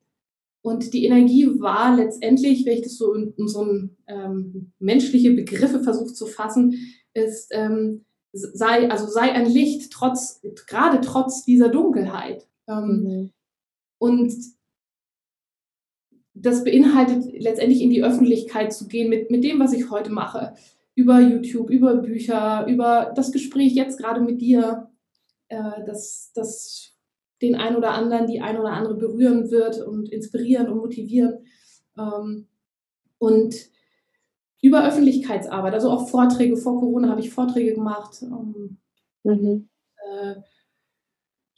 und 0.63 0.93
die 0.93 1.05
Energie 1.05 1.49
war 1.61 1.97
letztendlich, 1.97 2.67
wenn 2.67 2.75
ich 2.75 2.83
das 2.83 2.97
so 2.97 3.15
in, 3.15 3.33
in 3.37 3.49
so 3.49 3.63
ein, 3.63 3.97
ähm, 4.07 4.73
menschliche 4.79 5.33
Begriffe 5.33 5.83
versucht 5.83 6.17
zu 6.17 6.27
fassen, 6.27 6.75
ist, 7.15 7.49
ähm, 7.53 8.05
sei, 8.33 8.91
also 8.91 9.07
sei 9.07 9.33
ein 9.33 9.47
Licht, 9.47 9.91
trotz, 9.93 10.43
gerade 10.67 11.01
trotz 11.01 11.45
dieser 11.45 11.69
Dunkelheit. 11.69 12.47
Ähm, 12.69 13.03
mhm. 13.03 13.33
Und 13.99 14.35
das 16.35 16.63
beinhaltet 16.63 17.33
letztendlich 17.41 17.83
in 17.83 17.91
die 17.91 18.05
Öffentlichkeit 18.05 18.73
zu 18.73 18.87
gehen 18.87 19.09
mit, 19.09 19.31
mit 19.31 19.43
dem, 19.43 19.59
was 19.59 19.73
ich 19.73 19.91
heute 19.91 20.11
mache. 20.11 20.55
Über 20.95 21.21
YouTube, 21.21 21.71
über 21.71 21.95
Bücher, 21.97 22.67
über 22.67 23.13
das 23.15 23.33
Gespräch 23.33 23.75
jetzt 23.75 23.99
gerade 23.99 24.21
mit 24.21 24.41
dir, 24.41 24.91
äh, 25.49 25.85
das, 25.87 26.33
das 26.35 26.95
den 27.43 27.55
ein 27.55 27.77
oder 27.77 27.93
anderen, 27.93 28.27
die 28.27 28.41
ein 28.41 28.59
oder 28.59 28.73
andere 28.73 28.95
berühren 28.95 29.51
wird 29.51 29.81
und 29.81 30.09
inspirieren 30.09 30.69
und 30.69 30.79
motivieren. 30.79 31.45
Ähm, 31.97 32.49
und 33.19 33.55
über 34.61 34.87
Öffentlichkeitsarbeit, 34.87 35.75
also 35.75 35.91
auch 35.91 36.09
Vorträge. 36.09 36.57
Vor 36.57 36.81
Corona 36.81 37.11
habe 37.11 37.21
ich 37.21 37.31
Vorträge 37.31 37.75
gemacht. 37.75 38.23
Ähm, 38.23 38.79
mhm. 39.23 39.69
äh, 39.97 40.35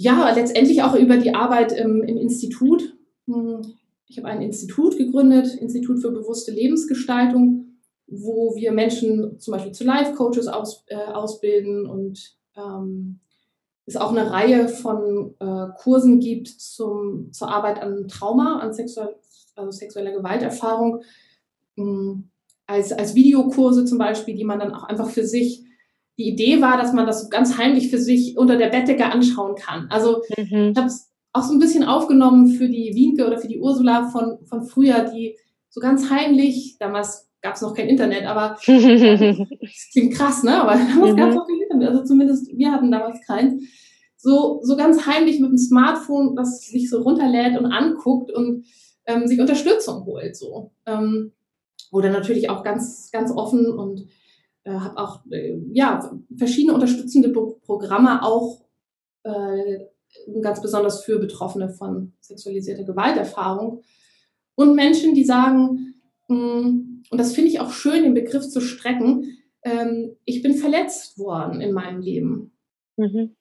ja, 0.01 0.33
letztendlich 0.35 0.83
auch 0.83 0.95
über 0.95 1.19
die 1.19 1.35
Arbeit 1.35 1.73
im, 1.73 2.03
im 2.03 2.17
Institut. 2.17 2.97
Hm, 3.27 3.61
ich 4.07 4.17
habe 4.17 4.29
ein 4.29 4.41
Institut 4.41 4.97
gegründet, 4.97 5.55
Institut 5.57 6.01
für 6.01 6.11
bewusste 6.11 6.53
Lebensgestaltung, 6.53 7.77
wo 8.07 8.55
wir 8.57 8.73
Menschen 8.73 9.39
zum 9.39 9.53
Beispiel 9.53 9.73
zu 9.73 9.85
Life-Coaches 9.85 10.49
aus, 10.49 10.85
äh, 10.87 10.97
ausbilden 10.97 11.85
und 11.87 12.35
ähm, 12.57 13.21
es 13.85 13.99
auch 13.99 14.11
eine 14.13 14.31
Reihe 14.31 14.69
von 14.69 15.35
äh, 15.39 15.67
Kursen 15.77 16.19
gibt 16.19 16.49
zum, 16.49 17.31
zur 17.31 17.49
Arbeit 17.49 17.83
an 17.83 18.09
Trauma, 18.09 18.59
an 18.61 18.73
sexuell, 18.73 19.17
also 19.55 19.71
sexueller 19.71 20.13
Gewalterfahrung, 20.13 21.03
ähm, 21.77 22.31
als, 22.67 22.91
als 22.93 23.15
Videokurse 23.15 23.85
zum 23.85 23.99
Beispiel, 23.99 24.35
die 24.35 24.45
man 24.45 24.61
dann 24.61 24.73
auch 24.73 24.85
einfach 24.85 25.11
für 25.11 25.27
sich 25.27 25.67
die 26.21 26.29
Idee 26.29 26.61
war, 26.61 26.77
dass 26.77 26.93
man 26.93 27.07
das 27.07 27.31
ganz 27.31 27.57
heimlich 27.57 27.89
für 27.89 27.99
sich 27.99 28.37
unter 28.37 28.57
der 28.57 28.69
Bettdecke 28.69 29.07
anschauen 29.07 29.55
kann. 29.55 29.87
Also 29.89 30.23
mhm. 30.37 30.73
ich 30.73 30.77
habe 30.77 30.87
es 30.87 31.11
auch 31.33 31.45
so 31.45 31.55
ein 31.55 31.59
bisschen 31.59 31.85
aufgenommen 31.85 32.49
für 32.49 32.69
die 32.69 32.93
Wienke 32.95 33.27
oder 33.27 33.39
für 33.39 33.49
die 33.49 33.59
Ursula 33.59 34.09
von, 34.11 34.39
von 34.45 34.65
früher, 34.65 35.05
die 35.05 35.39
so 35.71 35.81
ganz 35.81 36.11
heimlich, 36.11 36.77
damals 36.79 37.31
gab 37.41 37.55
es 37.55 37.63
noch 37.63 37.75
kein 37.75 37.89
Internet, 37.89 38.27
aber 38.27 38.59
das 38.67 39.89
klingt 39.93 40.15
krass, 40.15 40.43
ne? 40.43 40.61
Aber 40.61 40.73
damals 40.73 41.13
mhm. 41.13 41.17
gab 41.17 41.29
es 41.31 41.35
noch 41.37 41.47
kein 41.47 41.61
Internet, 41.63 41.89
also 41.89 42.05
zumindest 42.05 42.49
wir 42.55 42.71
hatten 42.71 42.91
damals 42.91 43.19
keins. 43.27 43.65
So, 44.19 44.61
so 44.63 44.77
ganz 44.77 45.07
heimlich 45.07 45.41
mit 45.41 45.49
dem 45.49 45.57
Smartphone, 45.57 46.37
das 46.37 46.61
sich 46.61 46.91
so 46.91 47.01
runterlädt 47.01 47.59
und 47.59 47.65
anguckt 47.65 48.31
und 48.31 48.67
ähm, 49.07 49.27
sich 49.27 49.41
Unterstützung 49.41 50.05
holt. 50.05 50.37
So. 50.37 50.73
Ähm, 50.85 51.33
oder 51.91 52.11
natürlich 52.11 52.51
auch 52.51 52.63
ganz, 52.63 53.11
ganz 53.11 53.33
offen 53.33 53.67
und 53.73 54.07
äh, 54.65 54.73
habe 54.73 54.99
auch 54.99 55.21
äh, 55.31 55.59
ja, 55.73 56.11
verschiedene 56.37 56.75
unterstützende 56.75 57.31
Pro 57.31 57.59
Programme 57.65 58.23
auch 58.23 58.63
äh, 59.23 59.87
ganz 60.41 60.61
besonders 60.61 61.05
für 61.05 61.19
Betroffene 61.19 61.71
von 61.71 62.13
sexualisierter 62.21 62.85
Gewalterfahrung. 62.85 63.83
Und 64.55 64.75
Menschen, 64.75 65.15
die 65.15 65.25
sagen, 65.25 65.95
mh, 66.29 66.37
hm, 66.37 67.03
und 67.11 67.19
das 67.19 67.35
finde 67.35 67.51
ich 67.51 67.61
auch 67.61 67.73
schön, 67.73 68.03
den 68.03 68.15
Begriff 68.15 68.49
zu 68.49 68.61
strecken, 68.61 69.39
ähm, 69.63 70.17
ich 70.25 70.43
bin 70.43 70.55
verletzt 70.55 71.19
worden 71.19 71.61
in 71.61 71.73
meinem 71.73 72.01
Leben. 72.01 72.53
Mhm. 72.97 73.35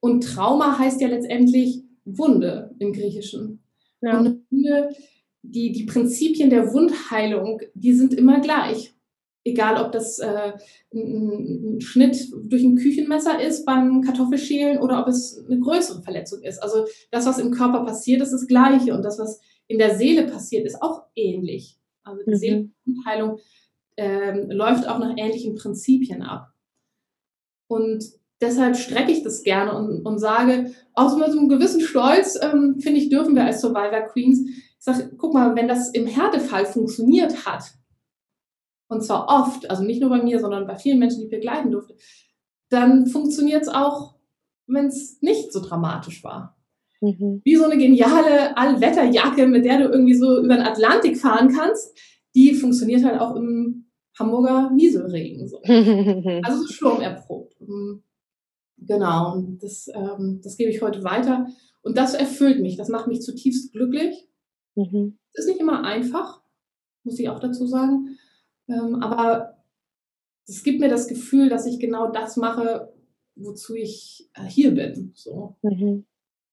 Und 0.00 0.24
Trauma 0.24 0.78
heißt 0.78 1.00
ja 1.00 1.08
letztendlich 1.08 1.84
Wunde 2.04 2.74
im 2.78 2.92
Griechischen. 2.92 3.62
Ja. 4.00 4.18
Und 4.18 4.44
Wunde, 4.50 4.94
die, 5.42 5.72
die 5.72 5.84
Prinzipien 5.84 6.50
der 6.50 6.72
Wundheilung, 6.72 7.60
die 7.74 7.92
sind 7.92 8.14
immer 8.14 8.40
gleich 8.40 8.94
egal 9.44 9.82
ob 9.84 9.92
das 9.92 10.18
äh, 10.18 10.52
ein, 10.94 11.76
ein, 11.76 11.80
Schnitt 11.80 12.30
durch 12.44 12.62
ein 12.62 12.76
Küchenmesser 12.76 13.42
ist 13.42 13.64
beim 13.64 14.02
Kartoffelschälen 14.02 14.78
oder 14.78 15.00
ob 15.00 15.08
es 15.08 15.44
eine 15.46 15.58
größere 15.58 16.02
Verletzung 16.02 16.42
ist. 16.42 16.62
Also 16.62 16.86
das, 17.10 17.26
was 17.26 17.38
im 17.38 17.50
Körper 17.50 17.84
passiert, 17.84 18.22
ist 18.22 18.32
das 18.32 18.46
Gleiche 18.46 18.94
und 18.94 19.02
das, 19.02 19.18
was 19.18 19.40
in 19.66 19.78
der 19.78 19.96
Seele 19.96 20.26
passiert, 20.26 20.66
ist 20.66 20.80
auch 20.82 21.02
ähnlich. 21.14 21.78
Also 22.04 22.22
die 22.24 22.30
mhm. 22.30 22.36
Seelenheilung 22.84 23.38
ähm, 23.96 24.50
läuft 24.50 24.88
auch 24.88 24.98
nach 24.98 25.14
ähnlichen 25.16 25.54
Prinzipien 25.54 26.22
ab. 26.22 26.52
Und 27.68 28.04
deshalb 28.40 28.76
strecke 28.76 29.12
ich 29.12 29.22
das 29.22 29.42
gerne 29.42 29.74
und, 29.76 30.04
und 30.04 30.18
sage, 30.18 30.72
aus 30.94 31.12
so 31.12 31.22
einem 31.22 31.48
gewissen 31.48 31.80
Stolz, 31.80 32.38
ähm, 32.40 32.76
finde 32.80 33.00
ich, 33.00 33.08
dürfen 33.08 33.34
wir 33.34 33.44
als 33.44 33.60
Survivor 33.60 34.02
Queens, 34.08 34.40
ich 34.48 34.84
sage, 34.84 35.12
guck 35.16 35.32
mal, 35.32 35.54
wenn 35.54 35.68
das 35.68 35.90
im 35.90 36.06
Härtefall 36.06 36.66
funktioniert 36.66 37.46
hat, 37.46 37.64
und 38.92 39.02
zwar 39.02 39.26
oft, 39.28 39.68
also 39.70 39.82
nicht 39.82 40.00
nur 40.00 40.10
bei 40.10 40.22
mir, 40.22 40.38
sondern 40.38 40.66
bei 40.66 40.76
vielen 40.76 40.98
Menschen, 40.98 41.18
die 41.18 41.24
ich 41.24 41.30
begleiten 41.30 41.70
durfte, 41.70 41.96
dann 42.68 43.06
funktioniert 43.06 43.62
es 43.62 43.68
auch, 43.68 44.16
wenn 44.66 44.86
es 44.86 45.20
nicht 45.20 45.52
so 45.52 45.60
dramatisch 45.60 46.22
war. 46.24 46.56
Mhm. 47.00 47.42
Wie 47.44 47.56
so 47.56 47.64
eine 47.64 47.76
geniale 47.76 48.56
Allwetterjacke, 48.56 49.46
mit 49.46 49.64
der 49.64 49.78
du 49.78 49.84
irgendwie 49.88 50.14
so 50.14 50.38
über 50.38 50.54
den 50.54 50.64
Atlantik 50.64 51.18
fahren 51.18 51.52
kannst, 51.52 51.98
die 52.34 52.54
funktioniert 52.54 53.04
halt 53.04 53.20
auch 53.20 53.34
im 53.36 53.86
Hamburger 54.18 54.70
Nieselregen. 54.70 55.48
So. 55.48 55.60
also 55.62 56.62
so 56.62 56.72
sturmerprobt. 56.72 57.60
Mhm. 57.60 58.02
Genau, 58.78 59.34
und 59.34 59.62
das, 59.62 59.88
ähm, 59.94 60.40
das 60.42 60.56
gebe 60.56 60.70
ich 60.70 60.82
heute 60.82 61.04
weiter. 61.04 61.46
Und 61.82 61.96
das 61.96 62.14
erfüllt 62.14 62.60
mich, 62.60 62.76
das 62.76 62.88
macht 62.88 63.06
mich 63.08 63.22
zutiefst 63.22 63.72
glücklich. 63.72 64.28
Mhm. 64.74 65.18
ist 65.34 65.48
nicht 65.48 65.60
immer 65.60 65.84
einfach, 65.84 66.40
muss 67.04 67.18
ich 67.18 67.28
auch 67.28 67.40
dazu 67.40 67.66
sagen. 67.66 68.16
Ähm, 68.68 69.02
aber 69.02 69.56
es 70.46 70.62
gibt 70.62 70.80
mir 70.80 70.88
das 70.88 71.08
Gefühl, 71.08 71.48
dass 71.48 71.66
ich 71.66 71.78
genau 71.78 72.10
das 72.10 72.36
mache, 72.36 72.92
wozu 73.34 73.74
ich 73.74 74.28
äh, 74.34 74.44
hier 74.44 74.72
bin. 74.72 75.12
So. 75.14 75.56
Mhm. 75.62 76.04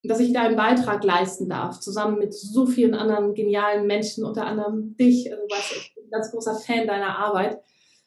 Dass 0.03 0.19
ich 0.19 0.31
da 0.31 0.43
einen 0.43 0.55
Beitrag 0.55 1.03
leisten 1.03 1.49
darf, 1.49 1.79
zusammen 1.79 2.19
mit 2.19 2.33
so 2.33 2.65
vielen 2.65 2.93
anderen 2.93 3.33
genialen 3.33 3.85
Menschen, 3.85 4.23
unter 4.23 4.45
anderem 4.45 4.95
dich. 4.95 5.31
Also, 5.31 5.43
weißt, 5.43 5.73
ich 5.75 5.95
bin 5.95 6.05
ein 6.05 6.11
ganz 6.11 6.31
großer 6.31 6.55
Fan 6.55 6.87
deiner 6.87 7.17
Arbeit. 7.17 7.61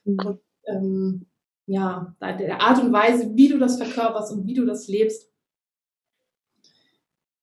Mhm. 0.05 0.19
Und, 0.19 0.41
ähm, 0.67 1.27
ja, 1.67 2.17
der 2.21 2.61
Art 2.61 2.83
und 2.83 2.93
Weise, 2.93 3.35
wie 3.37 3.49
du 3.49 3.59
das 3.59 3.77
verkörperst 3.77 4.33
und 4.33 4.47
wie 4.47 4.55
du 4.55 4.65
das 4.65 4.89
lebst, 4.89 5.31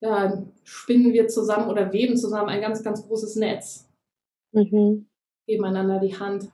da 0.01 0.45
spinnen 0.63 1.13
wir 1.13 1.27
zusammen 1.27 1.69
oder 1.69 1.91
weben 1.91 2.15
zusammen 2.15 2.49
ein 2.49 2.61
ganz, 2.61 2.83
ganz 2.83 3.05
großes 3.05 3.35
Netz. 3.35 3.89
Mhm. 4.51 5.08
Geben 5.49 5.65
einander 5.65 5.99
die 5.99 6.15
Hand. 6.15 6.51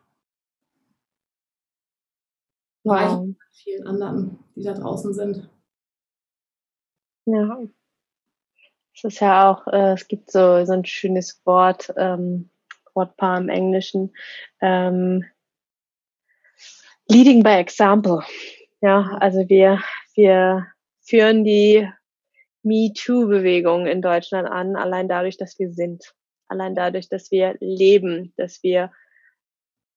Wow. 2.85 3.27
vielen 3.51 3.85
anderen, 3.85 4.39
die 4.55 4.63
da 4.63 4.73
draußen 4.73 5.13
sind. 5.13 5.49
Ja. 7.25 7.59
Es 8.93 9.03
ist 9.03 9.19
ja 9.19 9.51
auch, 9.51 9.67
äh, 9.67 9.91
es 9.91 10.07
gibt 10.07 10.31
so, 10.31 10.63
so 10.63 10.71
ein 10.71 10.85
schönes 10.85 11.45
Wort, 11.45 11.93
ähm, 11.97 12.49
Wortpaar 12.93 13.39
im 13.39 13.49
Englischen, 13.49 14.15
ähm, 14.61 15.25
leading 17.09 17.43
by 17.43 17.55
example. 17.55 18.23
Ja, 18.79 19.17
also 19.19 19.49
wir, 19.49 19.83
wir 20.13 20.67
führen 21.01 21.43
die 21.43 21.85
MeToo-Bewegung 22.63 23.87
in 23.87 24.01
Deutschland 24.01 24.47
an, 24.47 24.77
allein 24.77 25.09
dadurch, 25.09 25.35
dass 25.35 25.59
wir 25.59 25.73
sind. 25.73 26.15
Allein 26.55 26.73
dadurch, 26.73 27.09
dass 27.09 27.31
wir 27.31 27.55
leben, 27.59 28.33
dass 28.37 28.63
wir 28.63 28.91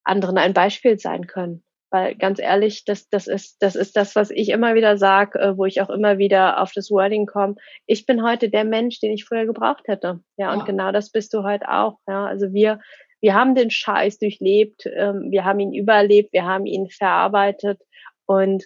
anderen 0.02 0.38
ein 0.38 0.54
Beispiel 0.54 0.98
sein 0.98 1.26
können. 1.26 1.62
Weil 1.90 2.16
ganz 2.16 2.38
ehrlich, 2.38 2.84
das, 2.84 3.08
das, 3.08 3.28
ist, 3.28 3.62
das 3.62 3.76
ist 3.76 3.96
das, 3.96 4.16
was 4.16 4.30
ich 4.30 4.50
immer 4.50 4.74
wieder 4.74 4.98
sage, 4.98 5.38
äh, 5.38 5.56
wo 5.56 5.64
ich 5.64 5.80
auch 5.80 5.88
immer 5.88 6.18
wieder 6.18 6.60
auf 6.60 6.72
das 6.74 6.90
Wording 6.90 7.26
komme. 7.26 7.54
Ich 7.86 8.04
bin 8.06 8.22
heute 8.22 8.50
der 8.50 8.64
Mensch, 8.64 9.00
den 9.00 9.12
ich 9.12 9.24
früher 9.24 9.46
gebraucht 9.46 9.84
hätte. 9.86 10.20
Ja, 10.36 10.52
und 10.52 10.60
ja. 10.60 10.64
genau 10.64 10.92
das 10.92 11.10
bist 11.10 11.32
du 11.32 11.44
heute 11.44 11.70
auch. 11.70 11.98
Ja, 12.06 12.26
also 12.26 12.52
wir, 12.52 12.80
wir 13.20 13.34
haben 13.34 13.54
den 13.54 13.70
Scheiß 13.70 14.18
durchlebt, 14.18 14.84
ähm, 14.86 15.28
wir 15.30 15.44
haben 15.44 15.60
ihn 15.60 15.72
überlebt, 15.72 16.32
wir 16.32 16.44
haben 16.44 16.66
ihn 16.66 16.90
verarbeitet 16.90 17.80
und 18.26 18.64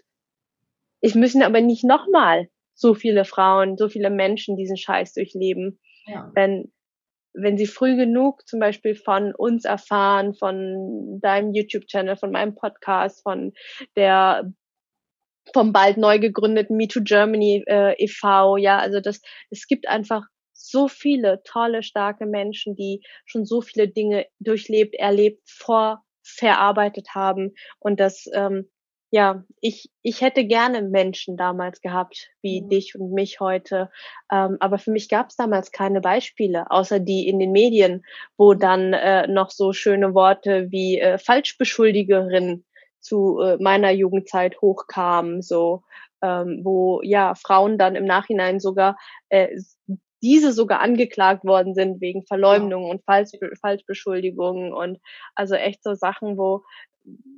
es 1.01 1.15
müssen 1.15 1.43
aber 1.43 1.61
nicht 1.61 1.85
nochmal 1.85 2.49
so 2.75 2.95
viele 2.95 3.25
Frauen, 3.25 3.77
so 3.77 3.89
viele 3.89 4.11
Menschen 4.11 4.57
diesen 4.57 4.77
Scheiß 4.77 5.15
durchleben. 5.15 5.79
Ja. 6.07 6.31
Wenn, 6.35 6.72
wenn 7.35 7.57
sie 7.57 7.67
früh 7.67 7.97
genug 7.97 8.47
zum 8.47 8.61
Beispiel 8.61 8.95
von 8.95 9.35
uns 9.35 9.65
erfahren, 9.65 10.35
von 10.35 11.21
deinem 11.21 11.53
YouTube-Channel, 11.53 12.17
von 12.17 12.31
meinem 12.31 12.55
Podcast, 12.55 13.23
von 13.23 13.53
der 13.97 14.53
vom 15.53 15.73
bald 15.73 15.97
neu 15.97 16.19
gegründeten 16.19 16.77
Me 16.77 16.87
Too 16.87 17.03
Germany 17.03 17.65
äh, 17.67 17.95
e.V., 18.03 18.57
ja, 18.59 18.79
also 18.79 19.01
das, 19.01 19.21
es 19.51 19.67
gibt 19.67 19.89
einfach 19.89 20.25
so 20.53 20.87
viele 20.87 21.43
tolle, 21.45 21.83
starke 21.83 22.27
Menschen, 22.27 22.77
die 22.77 23.03
schon 23.27 23.45
so 23.45 23.61
viele 23.61 23.89
Dinge 23.89 24.27
durchlebt, 24.39 24.95
erlebt, 24.95 25.43
vor 25.47 26.05
verarbeitet 26.25 27.09
haben 27.15 27.55
und 27.81 27.99
das 27.99 28.27
ähm, 28.33 28.71
ja, 29.13 29.45
ich, 29.61 29.91
ich 30.01 30.23
hätte 30.23 30.47
gerne 30.47 30.81
Menschen 30.81 31.37
damals 31.37 31.83
gehabt, 31.83 32.31
wie 32.41 32.63
mhm. 32.63 32.71
dich 32.71 32.95
und 32.99 33.13
mich 33.13 33.41
heute. 33.41 33.91
Ähm, 34.33 34.57
aber 34.59 34.79
für 34.79 34.91
mich 34.91 35.11
gab 35.11 35.29
es 35.29 35.37
damals 35.37 35.71
keine 35.71 36.01
Beispiele, 36.01 36.71
außer 36.71 36.99
die 36.99 37.29
in 37.29 37.39
den 37.39 37.53
Medien, 37.53 38.07
wo 38.39 38.55
dann 38.55 38.95
äh, 38.95 39.27
noch 39.29 39.51
so 39.51 39.75
schöne 39.75 40.15
Worte 40.15 40.71
wie 40.71 40.99
äh, 40.99 41.19
Falschbeschuldigerin 41.19 42.65
zu 43.01 43.39
äh, 43.41 43.59
meiner 43.61 43.91
Jugendzeit 43.91 44.63
hochkamen, 44.63 45.43
so 45.43 45.83
ähm, 46.23 46.63
wo 46.65 47.03
ja 47.03 47.35
Frauen 47.35 47.77
dann 47.77 47.97
im 47.97 48.07
Nachhinein 48.07 48.61
sogar 48.61 48.97
äh, 49.29 49.59
diese 50.23 50.53
sogar 50.53 50.81
angeklagt 50.81 51.45
worden 51.45 51.75
sind 51.75 52.01
wegen 52.01 52.25
Verleumdung 52.25 52.85
ja. 52.85 52.93
und 52.93 53.05
Falsch, 53.05 53.33
Falschbeschuldigungen 53.61 54.73
und 54.73 55.01
also 55.35 55.55
echt 55.55 55.83
so 55.83 55.95
Sachen, 55.95 56.39
wo 56.39 56.63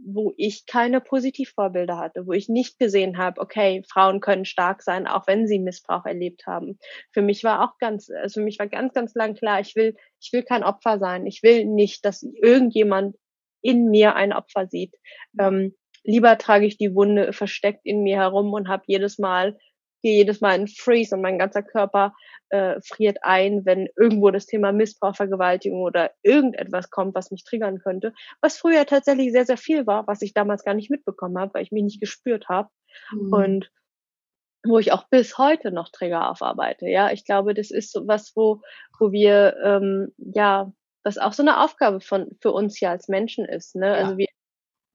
wo 0.06 0.34
ich 0.36 0.66
keine 0.66 1.00
Positivvorbilder 1.00 1.98
hatte, 1.98 2.26
wo 2.26 2.32
ich 2.32 2.48
nicht 2.48 2.78
gesehen 2.78 3.18
habe, 3.18 3.40
okay, 3.40 3.82
Frauen 3.88 4.20
können 4.20 4.44
stark 4.44 4.82
sein, 4.82 5.06
auch 5.06 5.26
wenn 5.26 5.46
sie 5.46 5.58
Missbrauch 5.58 6.04
erlebt 6.04 6.46
haben. 6.46 6.78
Für 7.12 7.22
mich 7.22 7.42
war 7.44 7.64
auch 7.64 7.78
ganz, 7.78 8.10
also 8.10 8.40
für 8.40 8.44
mich 8.44 8.58
war 8.58 8.66
ganz, 8.66 8.92
ganz 8.92 9.14
lang 9.14 9.34
klar, 9.34 9.60
ich 9.60 9.74
will, 9.76 9.96
ich 10.20 10.32
will 10.32 10.42
kein 10.42 10.62
Opfer 10.62 10.98
sein. 10.98 11.26
Ich 11.26 11.42
will 11.42 11.64
nicht, 11.64 12.04
dass 12.04 12.22
irgendjemand 12.22 13.16
in 13.62 13.88
mir 13.90 14.14
ein 14.14 14.32
Opfer 14.32 14.66
sieht. 14.66 14.94
Ähm, 15.38 15.74
lieber 16.02 16.36
trage 16.36 16.66
ich 16.66 16.76
die 16.76 16.94
Wunde 16.94 17.32
versteckt 17.32 17.80
in 17.84 18.02
mir 18.02 18.16
herum 18.18 18.52
und 18.52 18.68
habe 18.68 18.84
jedes 18.86 19.18
Mal 19.18 19.58
gehe 20.04 20.16
jedes 20.16 20.42
Mal 20.42 20.60
in 20.60 20.68
Freeze 20.68 21.16
und 21.16 21.22
mein 21.22 21.38
ganzer 21.38 21.62
Körper 21.62 22.14
äh, 22.50 22.78
friert 22.86 23.18
ein, 23.22 23.64
wenn 23.64 23.88
irgendwo 23.96 24.30
das 24.30 24.44
Thema 24.44 24.70
Missbrauch, 24.70 25.16
Vergewaltigung 25.16 25.80
oder 25.80 26.12
irgendetwas 26.22 26.90
kommt, 26.90 27.14
was 27.14 27.30
mich 27.30 27.42
triggern 27.42 27.78
könnte. 27.78 28.12
Was 28.42 28.58
früher 28.58 28.84
tatsächlich 28.84 29.32
sehr, 29.32 29.46
sehr 29.46 29.56
viel 29.56 29.86
war, 29.86 30.06
was 30.06 30.20
ich 30.20 30.34
damals 30.34 30.62
gar 30.62 30.74
nicht 30.74 30.90
mitbekommen 30.90 31.38
habe, 31.38 31.54
weil 31.54 31.62
ich 31.62 31.72
mich 31.72 31.84
nicht 31.84 32.00
gespürt 32.00 32.50
habe. 32.50 32.68
Mhm. 33.12 33.32
Und 33.32 33.70
wo 34.66 34.78
ich 34.78 34.92
auch 34.92 35.08
bis 35.08 35.38
heute 35.38 35.72
noch 35.72 35.88
Trigger 35.88 36.30
aufarbeite. 36.30 36.86
Ja, 36.86 37.10
ich 37.10 37.24
glaube, 37.24 37.54
das 37.54 37.70
ist 37.70 37.90
so 37.90 38.06
was, 38.06 38.32
wo, 38.34 38.60
wo 38.98 39.10
wir, 39.10 39.56
ähm, 39.64 40.12
ja, 40.18 40.70
was 41.02 41.18
auch 41.18 41.32
so 41.32 41.42
eine 41.42 41.62
Aufgabe 41.62 42.00
von, 42.00 42.30
für 42.40 42.52
uns 42.52 42.76
hier 42.76 42.90
als 42.90 43.08
Menschen 43.08 43.46
ist. 43.46 43.74
Ne? 43.74 43.86
Ja. 43.86 43.94
Also 43.94 44.18
wir, 44.18 44.28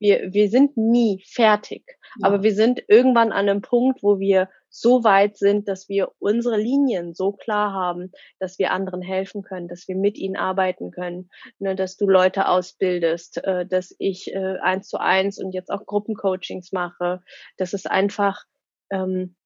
wir, 0.00 0.32
wir 0.32 0.48
sind 0.48 0.76
nie 0.76 1.22
fertig, 1.26 1.84
ja. 2.20 2.26
aber 2.26 2.42
wir 2.42 2.54
sind 2.54 2.82
irgendwann 2.88 3.32
an 3.32 3.48
einem 3.48 3.60
Punkt, 3.62 4.02
wo 4.02 4.18
wir 4.18 4.48
so 4.70 5.04
weit 5.04 5.36
sind, 5.36 5.68
dass 5.68 5.88
wir 5.88 6.12
unsere 6.20 6.56
Linien 6.56 7.12
so 7.12 7.32
klar 7.32 7.72
haben, 7.72 8.12
dass 8.38 8.58
wir 8.58 8.70
anderen 8.70 9.02
helfen 9.02 9.42
können, 9.42 9.68
dass 9.68 9.88
wir 9.88 9.96
mit 9.96 10.16
ihnen 10.16 10.36
arbeiten 10.36 10.90
können, 10.92 11.28
ne, 11.58 11.74
dass 11.74 11.96
du 11.96 12.08
Leute 12.08 12.48
ausbildest, 12.48 13.44
äh, 13.44 13.66
dass 13.66 13.94
ich 13.98 14.32
äh, 14.32 14.58
eins 14.62 14.88
zu 14.88 14.98
eins 14.98 15.38
und 15.42 15.52
jetzt 15.52 15.70
auch 15.70 15.86
Gruppencoachings 15.86 16.72
mache. 16.72 17.20
Das 17.56 17.74
ist 17.74 17.90
einfach, 17.90 18.44
ähm, 18.90 19.36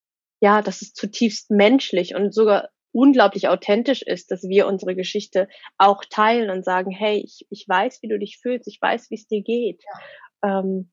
ja, 0.41 0.61
das 0.61 0.81
ist 0.81 0.95
zutiefst 0.95 1.49
menschlich 1.49 2.15
und 2.15 2.33
sogar 2.33 2.69
unglaublich 2.91 3.49
authentisch 3.49 4.01
ist, 4.03 4.31
dass 4.31 4.43
wir 4.43 4.67
unsere 4.67 4.95
Geschichte 4.95 5.49
auch 5.77 6.05
teilen 6.09 6.49
und 6.49 6.63
sagen, 6.63 6.91
hey, 6.91 7.21
ich, 7.25 7.45
ich 7.49 7.65
weiß, 7.67 8.01
wie 8.01 8.07
du 8.07 8.17
dich 8.17 8.37
fühlst, 8.41 8.67
ich 8.69 8.81
weiß, 8.81 9.09
wie 9.09 9.15
es 9.15 9.27
dir 9.27 9.41
geht. 9.41 9.83
Ja. 9.83 9.99
Ähm, 10.45 10.91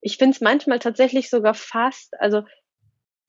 ich 0.00 0.16
finde 0.16 0.34
es 0.34 0.40
manchmal 0.40 0.78
tatsächlich 0.78 1.30
sogar 1.30 1.54
fast, 1.54 2.14
also 2.20 2.42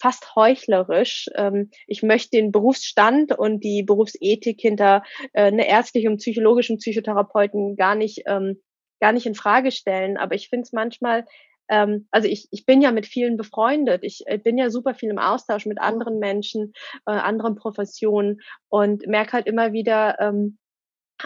fast 0.01 0.35
heuchlerisch. 0.35 1.29
Ähm, 1.35 1.69
ich 1.87 2.03
möchte 2.03 2.37
den 2.37 2.51
Berufsstand 2.51 3.37
und 3.37 3.63
die 3.63 3.83
Berufsethik 3.83 4.59
hinter 4.59 5.03
äh, 5.33 5.43
eine 5.43 5.67
ärztliche 5.67 6.09
und 6.09 6.17
psychologischen 6.17 6.77
Psychotherapeuten 6.77 7.75
gar 7.75 7.95
nicht, 7.95 8.23
ähm, 8.25 8.61
gar 8.99 9.13
nicht 9.13 9.25
in 9.25 9.35
Frage 9.35 9.71
stellen. 9.71 10.17
Aber 10.17 10.35
ich 10.35 10.49
finde 10.49 10.63
es 10.63 10.73
manchmal 10.73 11.25
ähm, 11.69 12.07
also 12.11 12.27
ich, 12.27 12.47
ich 12.51 12.65
bin 12.65 12.81
ja 12.81 12.91
mit 12.91 13.05
vielen 13.05 13.37
befreundet. 13.37 14.03
Ich 14.03 14.23
äh, 14.25 14.37
bin 14.37 14.57
ja 14.57 14.69
super 14.69 14.93
viel 14.93 15.09
im 15.09 15.17
Austausch 15.17 15.65
mit 15.65 15.79
anderen 15.79 16.19
Menschen, 16.19 16.73
äh, 17.05 17.11
anderen 17.11 17.55
Professionen 17.55 18.41
und 18.69 19.07
merke 19.07 19.33
halt 19.33 19.47
immer 19.47 19.71
wieder, 19.73 20.19
ähm, 20.19 20.57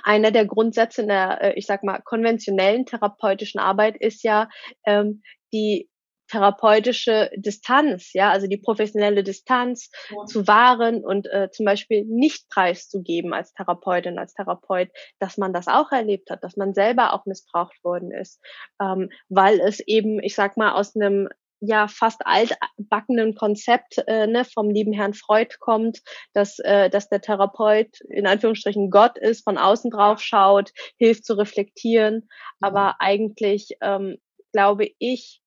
einer 0.03 0.31
der 0.31 0.45
Grundsätze 0.45 1.01
in 1.01 1.07
der, 1.07 1.41
äh, 1.41 1.53
ich 1.55 1.65
sag 1.65 1.83
mal, 1.83 2.01
konventionellen 2.03 2.85
therapeutischen 2.85 3.59
Arbeit 3.59 3.97
ist 3.97 4.23
ja 4.23 4.49
ähm, 4.85 5.21
die 5.53 5.89
therapeutische 6.29 7.29
Distanz, 7.35 8.11
ja, 8.13 8.31
also 8.31 8.47
die 8.47 8.57
professionelle 8.57 9.23
Distanz 9.23 9.89
ja. 10.09 10.25
zu 10.25 10.47
wahren 10.47 11.03
und 11.03 11.27
äh, 11.27 11.49
zum 11.51 11.65
Beispiel 11.65 12.03
nicht 12.05 12.49
preiszugeben 12.49 13.33
als 13.33 13.53
Therapeutin, 13.53 14.19
als 14.19 14.33
Therapeut, 14.33 14.89
dass 15.19 15.37
man 15.37 15.53
das 15.53 15.67
auch 15.67 15.91
erlebt 15.91 16.29
hat, 16.29 16.43
dass 16.43 16.57
man 16.57 16.73
selber 16.73 17.13
auch 17.13 17.25
missbraucht 17.25 17.81
worden 17.83 18.11
ist, 18.11 18.41
ähm, 18.81 19.09
weil 19.29 19.59
es 19.59 19.79
eben, 19.79 20.21
ich 20.21 20.35
sag 20.35 20.57
mal, 20.57 20.73
aus 20.73 20.95
einem 20.95 21.29
ja 21.59 21.87
fast 21.87 22.25
altbackenen 22.25 23.35
Konzept 23.35 23.97
äh, 24.07 24.27
ne, 24.27 24.45
vom 24.45 24.69
lieben 24.69 24.93
Herrn 24.93 25.13
Freud 25.13 25.55
kommt, 25.59 26.01
dass, 26.33 26.59
äh, 26.59 26.89
dass 26.89 27.09
der 27.09 27.21
Therapeut 27.21 27.99
in 28.09 28.27
Anführungsstrichen 28.27 28.89
Gott 28.89 29.17
ist, 29.17 29.43
von 29.43 29.57
außen 29.57 29.91
drauf 29.91 30.21
schaut, 30.21 30.71
hilft 30.97 31.25
zu 31.25 31.33
reflektieren. 31.33 32.29
Aber 32.61 32.97
eigentlich 32.99 33.77
ähm, 33.81 34.17
glaube 34.53 34.89
ich, 34.99 35.41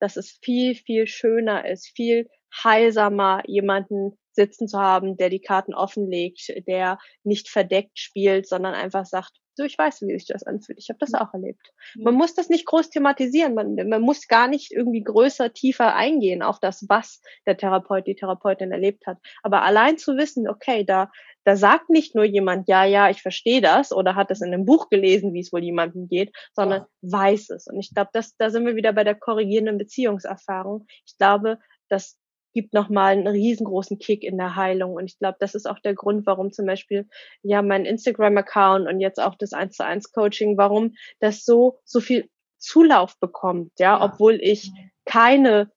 dass 0.00 0.16
es 0.16 0.38
viel, 0.42 0.74
viel 0.74 1.06
schöner 1.06 1.68
ist, 1.68 1.92
viel 1.94 2.28
heilsamer, 2.62 3.42
jemanden 3.46 4.18
sitzen 4.32 4.68
zu 4.68 4.78
haben, 4.78 5.16
der 5.16 5.30
die 5.30 5.40
Karten 5.40 5.74
offenlegt, 5.74 6.52
der 6.66 6.98
nicht 7.22 7.48
verdeckt 7.48 7.98
spielt, 7.98 8.48
sondern 8.48 8.74
einfach 8.74 9.06
sagt, 9.06 9.32
so, 9.56 9.64
ich 9.64 9.78
weiß, 9.78 10.02
wie 10.02 10.14
sich 10.14 10.26
das 10.26 10.42
anfühlt. 10.42 10.78
Ich 10.78 10.88
habe 10.88 10.98
das 10.98 11.14
auch 11.14 11.32
erlebt. 11.32 11.72
Man 11.94 12.14
muss 12.14 12.34
das 12.34 12.48
nicht 12.48 12.66
groß 12.66 12.90
thematisieren. 12.90 13.54
Man, 13.54 13.74
man 13.88 14.02
muss 14.02 14.26
gar 14.26 14.48
nicht 14.48 14.72
irgendwie 14.72 15.02
größer, 15.02 15.52
tiefer 15.52 15.94
eingehen 15.94 16.42
auf 16.42 16.58
das, 16.58 16.86
was 16.88 17.20
der 17.46 17.56
Therapeut, 17.56 18.06
die 18.06 18.16
Therapeutin 18.16 18.72
erlebt 18.72 19.06
hat. 19.06 19.18
Aber 19.42 19.62
allein 19.62 19.96
zu 19.96 20.16
wissen, 20.16 20.48
okay, 20.48 20.84
da, 20.84 21.10
da 21.44 21.56
sagt 21.56 21.90
nicht 21.90 22.14
nur 22.14 22.24
jemand, 22.24 22.68
ja, 22.68 22.84
ja, 22.84 23.10
ich 23.10 23.22
verstehe 23.22 23.60
das 23.60 23.92
oder 23.92 24.14
hat 24.14 24.30
es 24.30 24.40
in 24.40 24.52
einem 24.52 24.64
Buch 24.64 24.88
gelesen, 24.88 25.32
wie 25.34 25.40
es 25.40 25.52
wohl 25.52 25.62
jemandem 25.62 26.08
geht, 26.08 26.34
sondern 26.54 26.82
ja. 26.82 27.12
weiß 27.12 27.50
es. 27.50 27.66
Und 27.66 27.78
ich 27.78 27.94
glaube, 27.94 28.10
das, 28.12 28.36
da 28.36 28.50
sind 28.50 28.66
wir 28.66 28.76
wieder 28.76 28.92
bei 28.92 29.04
der 29.04 29.14
korrigierenden 29.14 29.78
Beziehungserfahrung. 29.78 30.86
Ich 31.06 31.16
glaube, 31.16 31.58
dass 31.88 32.18
gibt 32.54 32.72
nochmal 32.72 33.12
einen 33.12 33.26
riesengroßen 33.26 33.98
Kick 33.98 34.24
in 34.24 34.38
der 34.38 34.56
Heilung. 34.56 34.94
Und 34.94 35.04
ich 35.04 35.18
glaube, 35.18 35.36
das 35.40 35.54
ist 35.54 35.66
auch 35.68 35.78
der 35.80 35.94
Grund, 35.94 36.24
warum 36.24 36.52
zum 36.52 36.64
Beispiel 36.64 37.06
ja 37.42 37.60
mein 37.60 37.84
Instagram-Account 37.84 38.88
und 38.88 39.00
jetzt 39.00 39.20
auch 39.20 39.34
das 39.34 39.52
1 39.52 39.76
zu 39.76 39.84
1 39.84 40.12
Coaching, 40.12 40.56
warum 40.56 40.94
das 41.20 41.44
so, 41.44 41.78
so 41.84 42.00
viel 42.00 42.30
Zulauf 42.58 43.18
bekommt, 43.20 43.72
ja, 43.78 43.98
ja. 43.98 44.04
obwohl 44.04 44.38
ich 44.40 44.70
keine 45.04 45.70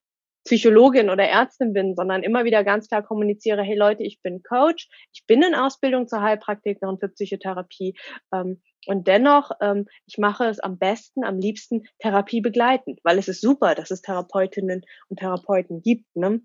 Psychologin 0.48 1.10
oder 1.10 1.26
Ärztin 1.26 1.74
bin, 1.74 1.94
sondern 1.96 2.24
immer 2.24 2.46
wieder 2.46 2.64
ganz 2.64 2.88
klar 2.88 3.04
kommuniziere, 3.04 3.64
hey 3.64 3.76
Leute, 3.76 4.04
ich 4.04 4.22
bin 4.22 4.42
Coach, 4.44 4.88
ich 5.12 5.26
bin 5.28 5.44
in 5.44 5.54
Ausbildung 5.54 6.08
zur 6.08 6.22
Heilpraktikerin 6.22 6.98
für 7.00 7.10
Psychotherapie 7.10 7.98
ähm, 8.34 8.62
und 8.86 9.08
dennoch, 9.08 9.52
ähm, 9.60 9.88
ich 10.06 10.18
mache 10.18 10.46
es 10.46 10.62
am 10.62 10.78
besten, 10.78 11.26
am 11.26 11.38
liebsten 11.38 11.84
Therapie 12.00 12.40
begleitend, 12.40 13.02
weil 13.04 13.18
es 13.18 13.28
ist 13.28 13.42
super, 13.42 13.76
dass 13.76 13.92
es 13.92 14.02
Therapeutinnen 14.02 14.84
und 15.10 15.20
Therapeuten 15.20 15.82
gibt. 15.82 16.06
Ne? 16.16 16.42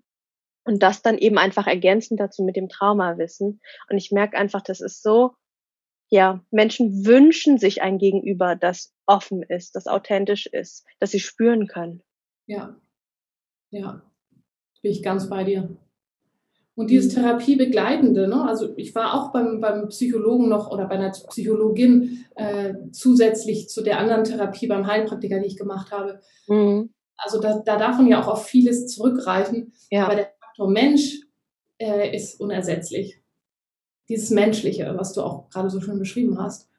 Und 0.65 0.81
das 0.81 1.01
dann 1.01 1.17
eben 1.17 1.37
einfach 1.37 1.67
ergänzend 1.67 2.19
dazu 2.19 2.43
mit 2.43 2.55
dem 2.55 2.69
Traumawissen. 2.69 3.59
Und 3.89 3.97
ich 3.97 4.11
merke 4.11 4.37
einfach, 4.37 4.61
das 4.61 4.79
ist 4.79 5.03
so, 5.03 5.35
ja, 6.09 6.41
Menschen 6.51 7.05
wünschen 7.05 7.57
sich 7.57 7.81
ein 7.81 7.97
Gegenüber, 7.97 8.55
das 8.55 8.93
offen 9.05 9.43
ist, 9.43 9.75
das 9.75 9.87
authentisch 9.87 10.45
ist, 10.45 10.85
das 10.99 11.11
sie 11.11 11.19
spüren 11.19 11.67
können. 11.67 12.01
Ja, 12.45 12.75
ja, 13.71 14.03
bin 14.81 14.91
ich 14.91 15.01
ganz 15.01 15.29
bei 15.29 15.43
dir. 15.43 15.75
Und 16.75 16.89
dieses 16.89 17.15
mhm. 17.15 17.21
Therapiebegleitende, 17.21 18.27
ne? 18.27 18.47
also 18.47 18.75
ich 18.77 18.95
war 18.95 19.13
auch 19.13 19.31
beim, 19.31 19.59
beim 19.59 19.89
Psychologen 19.89 20.49
noch 20.49 20.71
oder 20.71 20.87
bei 20.87 20.95
einer 20.95 21.11
Psychologin 21.11 22.25
äh, 22.35 22.73
zusätzlich 22.91 23.69
zu 23.69 23.81
der 23.83 23.99
anderen 23.99 24.23
Therapie 24.23 24.67
beim 24.67 24.87
Heilpraktiker, 24.87 25.39
die 25.39 25.47
ich 25.47 25.57
gemacht 25.57 25.91
habe. 25.91 26.21
Mhm. 26.47 26.93
Also 27.17 27.39
da, 27.39 27.59
da 27.59 27.77
darf 27.77 27.97
man 27.97 28.07
ja 28.07 28.21
auch 28.21 28.27
auf 28.27 28.45
vieles 28.45 28.87
zurückgreifen. 28.87 29.73
Ja. 29.91 30.05
Aber 30.05 30.15
der 30.15 30.33
Faktor 30.53 30.69
Mensch 30.69 31.21
äh, 31.79 32.15
ist 32.15 32.39
unersetzlich. 32.39 33.19
Dieses 34.07 34.29
Menschliche, 34.29 34.93
was 34.95 35.13
du 35.13 35.21
auch 35.21 35.49
gerade 35.49 35.71
so 35.71 35.81
schön 35.81 35.97
beschrieben 35.97 36.39
hast. 36.39 36.69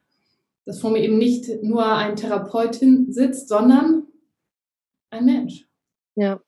Dass 0.65 0.79
vor 0.79 0.91
mir 0.91 1.03
eben 1.03 1.17
nicht 1.17 1.61
nur 1.61 1.85
ein 1.85 2.15
Therapeutin 2.15 3.11
sitzt, 3.11 3.49
sondern 3.49 4.07
ein 5.09 5.25
Mensch. 5.25 5.67
Ja. 6.15 6.41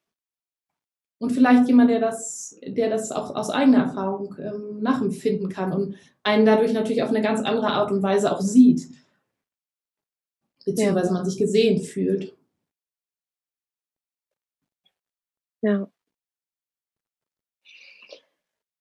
Und 1.19 1.31
vielleicht 1.31 1.67
jemand, 1.67 1.89
der 1.89 1.99
das, 1.99 2.57
der 2.65 2.89
das 2.89 3.11
auch 3.11 3.35
aus 3.35 3.49
eigener 3.49 3.79
Erfahrung 3.79 4.35
ähm, 4.39 4.79
nachempfinden 4.81 5.49
kann 5.49 5.73
und 5.73 5.95
einen 6.23 6.45
dadurch 6.45 6.71
natürlich 6.71 7.03
auf 7.03 7.09
eine 7.09 7.21
ganz 7.21 7.41
andere 7.41 7.67
Art 7.67 7.91
und 7.91 8.03
Weise 8.03 8.31
auch 8.31 8.41
sieht. 8.41 8.87
Beziehungsweise 10.63 11.07
ja. 11.07 11.13
man 11.13 11.25
sich 11.25 11.37
gesehen 11.37 11.81
fühlt. 11.83 12.37
Ja. 15.61 15.89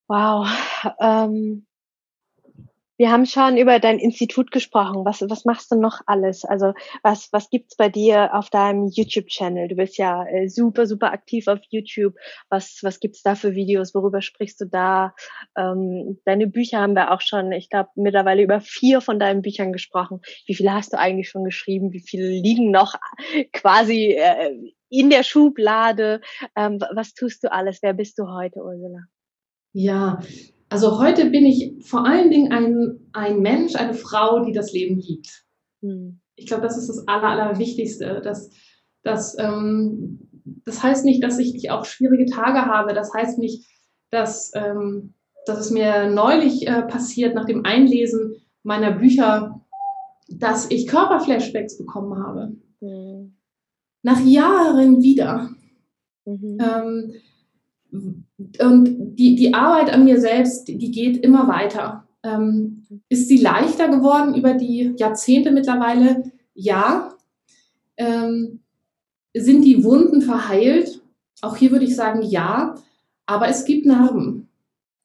Wow. 0.09 0.47
Ähm, 1.01 1.67
wir 2.99 3.11
haben 3.11 3.27
schon 3.27 3.59
über 3.59 3.79
dein 3.79 3.99
Institut 3.99 4.51
gesprochen. 4.51 5.05
Was, 5.05 5.21
was 5.29 5.45
machst 5.45 5.71
du 5.71 5.77
noch 5.77 6.01
alles? 6.07 6.45
Also 6.47 6.73
was, 7.03 7.29
was 7.31 7.51
gibt's 7.51 7.77
bei 7.77 7.91
dir 7.91 8.35
auf 8.35 8.49
deinem 8.49 8.87
YouTube-Channel? 8.87 9.69
Du 9.69 9.75
bist 9.75 9.99
ja 9.99 10.25
äh, 10.27 10.49
super, 10.49 10.87
super 10.87 11.13
aktiv 11.13 11.47
auf 11.49 11.59
YouTube. 11.69 12.15
Was, 12.49 12.79
was 12.83 12.99
gibt's 12.99 13.23
da 13.23 13.35
für 13.35 13.55
Videos? 13.55 13.95
Worüber 13.95 14.23
sprichst 14.23 14.61
du 14.63 14.67
da? 14.67 15.15
Ähm, 15.59 16.21
deine 16.25 16.47
Bücher 16.47 16.81
haben 16.81 16.95
wir 16.95 17.13
auch 17.13 17.21
schon, 17.21 17.53
ich 17.53 17.69
glaube, 17.69 17.91
mittlerweile 17.97 18.43
über 18.43 18.61
vier 18.61 19.03
von 19.03 19.19
deinen 19.19 19.43
Büchern 19.43 19.73
gesprochen. 19.73 20.21
Wie 20.47 20.55
viele 20.55 20.73
hast 20.73 20.95
du 20.95 20.99
eigentlich 20.99 21.29
schon 21.29 21.45
geschrieben? 21.45 21.93
Wie 21.93 22.01
viele 22.01 22.29
liegen 22.29 22.71
noch 22.71 22.95
quasi 23.53 24.13
äh, 24.13 24.57
in 24.89 25.11
der 25.11 25.23
Schublade? 25.23 26.23
Ähm, 26.57 26.81
was 26.95 27.13
tust 27.13 27.45
du 27.45 27.53
alles? 27.53 27.81
Wer 27.83 27.93
bist 27.93 28.19
du 28.19 28.27
heute, 28.29 28.61
Ursula? 28.61 29.01
Ja, 29.79 30.21
also 30.71 30.99
heute 30.99 31.29
bin 31.29 31.45
ich 31.45 31.75
vor 31.85 32.07
allen 32.07 32.31
Dingen 32.31 32.51
ein, 32.51 32.99
ein 33.13 33.41
Mensch, 33.41 33.77
eine 33.77 33.93
Frau, 33.93 34.43
die 34.43 34.53
das 34.53 34.73
Leben 34.73 34.99
liebt. 34.99 35.45
Hm. 35.83 36.19
Ich 36.35 36.47
glaube, 36.47 36.63
das 36.63 36.79
ist 36.79 36.89
das 36.89 37.07
Aller, 37.07 37.29
Allerwichtigste. 37.29 38.23
Dass, 38.25 38.49
dass, 39.03 39.39
ähm, 39.39 40.31
das 40.65 40.83
heißt 40.83 41.05
nicht, 41.05 41.23
dass 41.23 41.39
ich 41.39 41.53
nicht 41.53 41.71
auch 41.73 41.85
schwierige 41.85 42.25
Tage 42.25 42.65
habe. 42.65 42.95
Das 42.95 43.13
heißt 43.13 43.39
nicht, 43.39 43.69
dass, 44.09 44.51
ähm, 44.55 45.13
dass 45.45 45.59
es 45.59 45.71
mir 45.71 46.09
neulich 46.09 46.67
äh, 46.67 46.81
passiert 46.81 47.35
nach 47.35 47.45
dem 47.45 47.67
Einlesen 47.67 48.37
meiner 48.63 48.93
Bücher, 48.93 49.61
dass 50.31 50.71
ich 50.71 50.87
Körperflashbacks 50.87 51.77
bekommen 51.77 52.19
habe. 52.25 52.57
Mhm. 52.81 53.37
Nach 54.03 54.25
Jahren 54.25 55.03
wieder. 55.03 55.51
Mhm. 56.25 56.59
Ähm, 56.63 57.13
und 58.61 59.17
die, 59.17 59.35
die 59.37 59.55
Arbeit 59.55 59.93
an 59.93 60.05
mir 60.05 60.21
selbst, 60.21 60.69
die 60.69 60.91
geht 60.91 61.19
immer 61.19 61.49
weiter. 61.49 62.07
Ähm, 62.23 62.87
ist 63.09 63.29
sie 63.29 63.39
leichter 63.39 63.89
geworden 63.89 64.35
über 64.35 64.55
die 64.55 64.95
Jahrzehnte 64.97 65.51
mittlerweile? 65.51 66.33
Ja. 66.55 67.15
Ähm, 67.97 68.61
sind 69.35 69.63
die 69.63 69.85
Wunden 69.85 70.23
verheilt? 70.23 71.01
Auch 71.43 71.57
hier 71.57 71.71
würde 71.71 71.85
ich 71.85 71.95
sagen 71.95 72.23
ja. 72.23 72.75
Aber 73.27 73.49
es 73.49 73.65
gibt 73.65 73.87
Narben. 73.87 74.49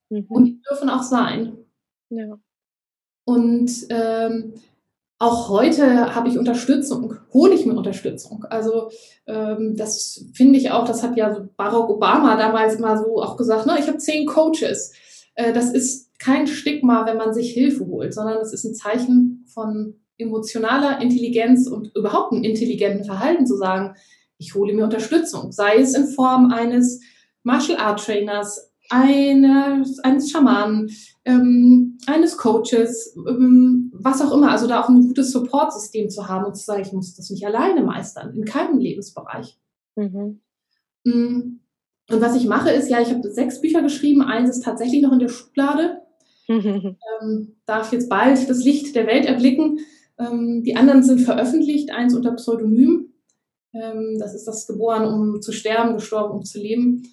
Mhm. 0.10 0.26
Und 0.30 0.46
die 0.46 0.62
dürfen 0.70 0.90
auch 0.90 1.04
sein. 1.04 1.58
Ja. 2.10 2.40
Und 3.26 3.72
ähm, 3.90 4.54
auch 5.22 5.50
heute 5.50 6.16
habe 6.16 6.30
ich 6.30 6.40
Unterstützung, 6.40 7.14
hole 7.32 7.54
ich 7.54 7.68
mir 7.68 7.76
Unterstützung. 7.76 8.44
Also 8.50 8.90
ähm, 9.28 9.76
das 9.78 10.26
finde 10.34 10.58
ich 10.58 10.72
auch, 10.72 10.84
das 10.84 11.04
hat 11.04 11.16
ja 11.16 11.48
Barack 11.58 11.92
Obama 11.92 12.36
damals 12.38 12.74
immer 12.74 12.98
so 12.98 13.22
auch 13.22 13.38
gesagt, 13.38 13.68
ne, 13.68 13.76
ich 13.78 13.86
habe 13.86 14.00
zehn 14.00 14.26
Coaches. 14.26 14.94
Äh, 15.36 15.54
das 15.54 15.72
ist 15.72 16.10
kein 16.18 16.48
Stigma, 16.48 17.06
wenn 17.06 17.18
man 17.18 17.36
sich 17.36 17.54
Hilfe 17.54 17.86
holt, 17.86 18.16
sondern 18.16 18.40
es 18.40 18.52
ist 18.52 18.64
ein 18.64 18.74
Zeichen 18.74 19.46
von 19.54 19.94
emotionaler 20.18 21.00
Intelligenz 21.02 21.68
und 21.68 21.96
überhaupt 21.96 22.34
einem 22.34 22.44
intelligenten 22.44 23.06
Verhalten 23.06 23.46
zu 23.46 23.58
sagen, 23.58 23.94
ich 24.40 24.56
hole 24.56 24.74
mir 24.74 24.86
Unterstützung, 24.86 25.52
sei 25.52 25.76
es 25.78 25.94
in 25.94 26.08
Form 26.08 26.52
eines 26.52 27.00
Martial 27.44 27.78
Art 27.78 28.04
Trainers, 28.04 28.71
eines, 28.92 30.00
eines 30.00 30.30
Schamanen, 30.30 30.92
ähm, 31.24 31.98
eines 32.08 32.38
Coaches, 32.38 33.16
ähm, 33.28 33.92
was 33.96 34.22
auch 34.22 34.34
immer. 34.34 34.52
Also 34.52 34.68
da 34.68 34.82
auch 34.82 34.90
ein 34.90 35.08
gutes 35.08 35.32
Supportsystem 35.32 36.10
zu 36.10 36.28
haben 36.28 36.46
und 36.46 36.56
zu 36.56 36.66
sagen, 36.66 36.82
ich 36.82 36.92
muss 36.92 37.16
das 37.16 37.30
nicht 37.30 37.46
alleine 37.46 37.84
meistern, 37.84 38.34
in 38.36 38.44
keinem 38.44 38.80
Lebensbereich. 38.80 39.58
Mhm. 39.96 40.42
Mm. 41.06 41.60
Und 42.10 42.20
was 42.20 42.36
ich 42.36 42.46
mache 42.46 42.72
ist, 42.72 42.90
ja, 42.90 43.00
ich 43.00 43.10
habe 43.10 43.32
sechs 43.32 43.62
Bücher 43.62 43.82
geschrieben, 43.82 44.22
eins 44.22 44.50
ist 44.50 44.66
tatsächlich 44.66 45.02
noch 45.02 45.14
in 45.14 45.20
der 45.20 45.30
Schublade. 45.30 46.02
Mhm. 46.48 46.98
Ähm, 47.22 47.56
darf 47.66 47.94
jetzt 47.94 48.10
bald 48.10 48.50
das 48.50 48.64
Licht 48.64 48.96
der 48.96 49.06
Welt 49.06 49.26
erblicken. 49.26 49.80
Ähm, 50.18 50.64
die 50.64 50.76
anderen 50.76 51.04
sind 51.04 51.20
veröffentlicht, 51.20 51.92
eins 51.92 52.16
unter 52.16 52.32
Pseudonym. 52.34 53.14
Ähm, 53.74 54.18
das 54.20 54.34
ist 54.34 54.46
das 54.46 54.68
Geboren, 54.68 55.06
um 55.06 55.42
zu 55.42 55.52
sterben, 55.52 55.94
gestorben, 55.94 56.40
um 56.40 56.44
zu 56.44 56.60
leben 56.60 57.04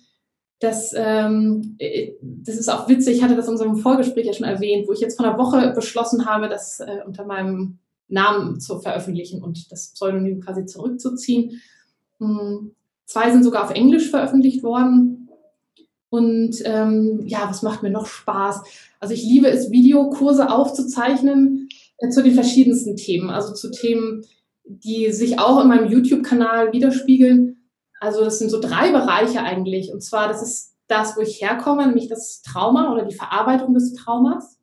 das, 0.60 0.92
ähm, 0.96 1.76
äh, 1.78 2.12
das 2.20 2.56
ist 2.56 2.68
auch 2.68 2.88
witzig, 2.88 3.18
ich 3.18 3.22
hatte 3.22 3.36
das 3.36 3.46
in 3.46 3.52
unserem 3.52 3.76
Vorgespräch 3.76 4.26
ja 4.26 4.32
schon 4.32 4.46
erwähnt, 4.46 4.88
wo 4.88 4.92
ich 4.92 5.00
jetzt 5.00 5.16
vor 5.16 5.26
einer 5.26 5.38
Woche 5.38 5.72
beschlossen 5.74 6.26
habe, 6.26 6.48
das 6.48 6.80
äh, 6.80 6.98
unter 7.06 7.24
meinem 7.24 7.78
Namen 8.08 8.58
zu 8.58 8.80
veröffentlichen 8.80 9.42
und 9.42 9.70
das 9.70 9.92
Pseudonym 9.92 10.40
quasi 10.40 10.66
zurückzuziehen. 10.66 11.60
Hm, 12.18 12.72
zwei 13.06 13.30
sind 13.30 13.44
sogar 13.44 13.64
auf 13.64 13.70
Englisch 13.70 14.10
veröffentlicht 14.10 14.62
worden. 14.62 15.28
Und 16.10 16.62
ähm, 16.64 17.22
ja, 17.26 17.46
was 17.48 17.62
macht 17.62 17.82
mir 17.82 17.90
noch 17.90 18.06
Spaß? 18.06 18.62
Also 18.98 19.14
ich 19.14 19.22
liebe 19.22 19.48
es, 19.48 19.70
Videokurse 19.70 20.50
aufzuzeichnen 20.50 21.68
äh, 21.98 22.08
zu 22.08 22.22
den 22.22 22.34
verschiedensten 22.34 22.96
Themen. 22.96 23.28
Also 23.28 23.52
zu 23.52 23.70
Themen, 23.70 24.24
die 24.64 25.12
sich 25.12 25.38
auch 25.38 25.60
in 25.62 25.68
meinem 25.68 25.90
YouTube-Kanal 25.90 26.72
widerspiegeln 26.72 27.57
also 28.00 28.24
das 28.24 28.38
sind 28.38 28.50
so 28.50 28.60
drei 28.60 28.92
Bereiche 28.92 29.42
eigentlich. 29.42 29.92
Und 29.92 30.02
zwar, 30.02 30.28
das 30.28 30.42
ist 30.42 30.76
das, 30.86 31.16
wo 31.16 31.20
ich 31.20 31.40
herkomme, 31.40 31.86
nämlich 31.86 32.08
das 32.08 32.42
Trauma 32.42 32.92
oder 32.92 33.04
die 33.04 33.14
Verarbeitung 33.14 33.74
des 33.74 33.94
Traumas. 33.94 34.58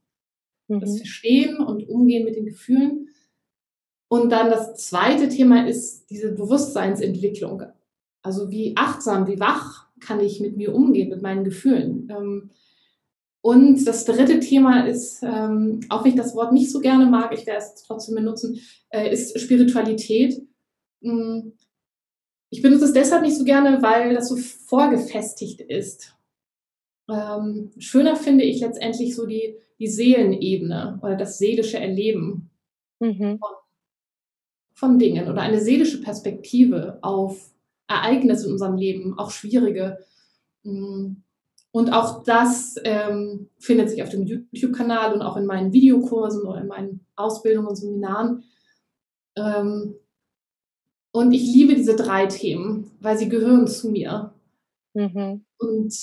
Mhm. 0.67 0.79
Das 0.79 0.97
Verstehen 0.97 1.57
und 1.57 1.87
Umgehen 1.87 2.25
mit 2.25 2.35
den 2.35 2.45
Gefühlen. 2.45 3.09
Und 4.07 4.31
dann 4.31 4.49
das 4.49 4.75
zweite 4.75 5.29
Thema 5.29 5.67
ist 5.67 6.09
diese 6.09 6.31
Bewusstseinsentwicklung. 6.31 7.63
Also 8.21 8.49
wie 8.49 8.75
achtsam, 8.75 9.27
wie 9.27 9.39
wach 9.39 9.87
kann 9.99 10.19
ich 10.19 10.39
mit 10.39 10.57
mir 10.57 10.73
umgehen, 10.73 11.09
mit 11.09 11.21
meinen 11.21 11.43
Gefühlen. 11.43 12.07
Ähm, 12.09 12.49
und 13.41 13.85
das 13.85 14.05
dritte 14.05 14.39
Thema 14.39 14.87
ist, 14.87 15.21
ähm, 15.21 15.81
auch 15.89 16.03
wenn 16.03 16.11
ich 16.11 16.17
das 16.17 16.35
Wort 16.35 16.51
nicht 16.51 16.71
so 16.71 16.79
gerne 16.79 17.05
mag, 17.05 17.31
ich 17.31 17.45
werde 17.45 17.63
es 17.63 17.75
trotzdem 17.83 18.15
benutzen, 18.15 18.59
äh, 18.89 19.11
ist 19.11 19.39
Spiritualität. 19.39 20.41
Mm, 21.01 21.51
ich 22.49 22.61
benutze 22.61 22.85
es 22.85 22.93
deshalb 22.93 23.23
nicht 23.23 23.37
so 23.37 23.43
gerne, 23.43 23.81
weil 23.81 24.13
das 24.13 24.29
so 24.29 24.37
vorgefestigt 24.37 25.61
ist. 25.61 26.15
Ähm, 27.09 27.71
schöner 27.77 28.15
finde 28.15 28.43
ich 28.43 28.61
letztendlich 28.61 29.15
so 29.15 29.25
die, 29.25 29.55
die 29.79 29.87
Seelenebene 29.87 30.99
oder 31.03 31.15
das 31.15 31.37
seelische 31.37 31.79
Erleben 31.79 32.49
mhm. 32.99 33.37
von, 33.39 33.51
von, 34.73 34.99
Dingen 34.99 35.29
oder 35.29 35.41
eine 35.41 35.61
seelische 35.61 36.01
Perspektive 36.01 36.97
auf 37.01 37.51
Ereignisse 37.87 38.47
in 38.47 38.53
unserem 38.53 38.77
Leben, 38.77 39.17
auch 39.19 39.29
schwierige. 39.29 39.99
Mm. 40.63 41.17
Und 41.71 41.91
auch 41.91 42.23
das 42.23 42.75
ähm, 42.85 43.49
findet 43.59 43.89
sich 43.89 44.01
auf 44.01 44.09
dem 44.09 44.25
YouTube-Kanal 44.25 45.13
und 45.13 45.21
auch 45.21 45.35
in 45.35 45.45
meinen 45.45 45.73
Videokursen 45.73 46.47
oder 46.47 46.61
in 46.61 46.67
meinen 46.67 47.05
Ausbildungen 47.17 47.67
und 47.67 47.75
Seminaren. 47.75 48.45
Ähm, 49.35 49.95
und 51.15 51.31
ich 51.31 51.43
liebe 51.43 51.75
diese 51.75 51.95
drei 51.95 52.25
Themen, 52.25 52.91
weil 52.99 53.17
sie 53.17 53.29
gehören 53.29 53.67
zu 53.67 53.89
mir. 53.89 54.33
Mhm. 54.93 55.45
Und 55.57 55.95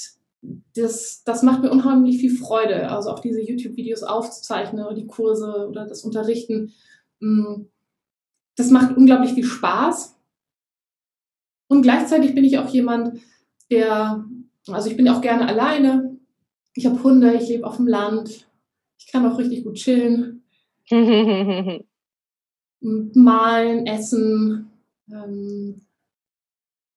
das, 0.74 1.22
das 1.24 1.42
macht 1.42 1.60
mir 1.60 1.70
unheimlich 1.70 2.16
viel 2.16 2.34
Freude, 2.34 2.88
also 2.88 3.10
auch 3.10 3.18
diese 3.18 3.42
YouTube-Videos 3.42 4.04
aufzuzeichnen 4.04 4.82
oder 4.82 4.94
die 4.94 5.06
Kurse 5.06 5.68
oder 5.68 5.86
das 5.86 6.02
Unterrichten. 6.02 6.72
Mm, 7.20 7.64
das 8.56 8.70
macht 8.70 8.96
unglaublich 8.96 9.34
viel 9.34 9.44
Spaß. 9.44 10.18
Und 11.68 11.82
gleichzeitig 11.82 12.34
bin 12.34 12.44
ich 12.44 12.56
auch 12.56 12.70
jemand, 12.70 13.20
der, 13.70 14.24
also 14.68 14.88
ich 14.88 14.96
bin 14.96 15.10
auch 15.10 15.20
gerne 15.20 15.46
alleine. 15.46 16.18
Ich 16.72 16.86
habe 16.86 17.02
Hunde, 17.02 17.34
ich 17.34 17.50
lebe 17.50 17.66
auf 17.66 17.76
dem 17.76 17.86
Land. 17.86 18.48
Ich 18.98 19.12
kann 19.12 19.26
auch 19.26 19.36
richtig 19.36 19.64
gut 19.64 19.74
chillen. 19.74 20.42
Malen, 22.80 23.86
essen, 23.86 24.71
ähm, 25.10 25.82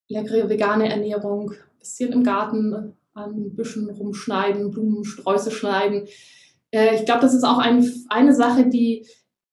leckere 0.08 0.48
vegane 0.48 0.88
Ernährung, 0.88 1.52
bisschen 1.78 2.12
im 2.12 2.24
Garten 2.24 2.94
an 3.14 3.54
Büschen 3.54 3.88
rumschneiden, 3.88 4.70
Blumensträuße 4.70 5.50
schneiden. 5.50 6.06
Äh, 6.70 6.96
ich 6.96 7.04
glaube, 7.04 7.22
das 7.22 7.34
ist 7.34 7.44
auch 7.44 7.58
ein, 7.58 7.88
eine 8.08 8.34
Sache, 8.34 8.68
die, 8.68 9.06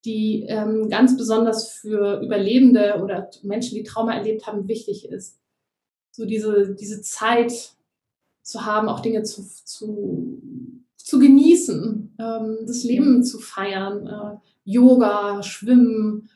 die 0.06 0.46
ähm, 0.48 0.90
ganz 0.90 1.18
besonders 1.18 1.72
für 1.72 2.22
Überlebende 2.22 3.00
oder 3.02 3.30
Menschen, 3.42 3.76
die 3.76 3.84
Trauma 3.84 4.14
erlebt 4.14 4.46
haben, 4.46 4.68
wichtig 4.68 5.10
ist. 5.10 5.40
So 6.12 6.26
diese, 6.26 6.76
diese 6.76 7.02
Zeit 7.02 7.74
zu 8.44 8.66
haben, 8.66 8.90
auch 8.90 9.00
Dinge 9.00 9.24
zu, 9.24 9.42
zu, 9.64 10.42
zu 10.98 11.20
genießen, 11.20 12.16
ähm, 12.20 12.58
das 12.68 12.84
Leben 12.84 13.24
zu 13.24 13.40
feiern, 13.40 14.08
äh, 14.08 14.38
Yoga, 14.66 15.42
Schwimmen, 15.42 16.30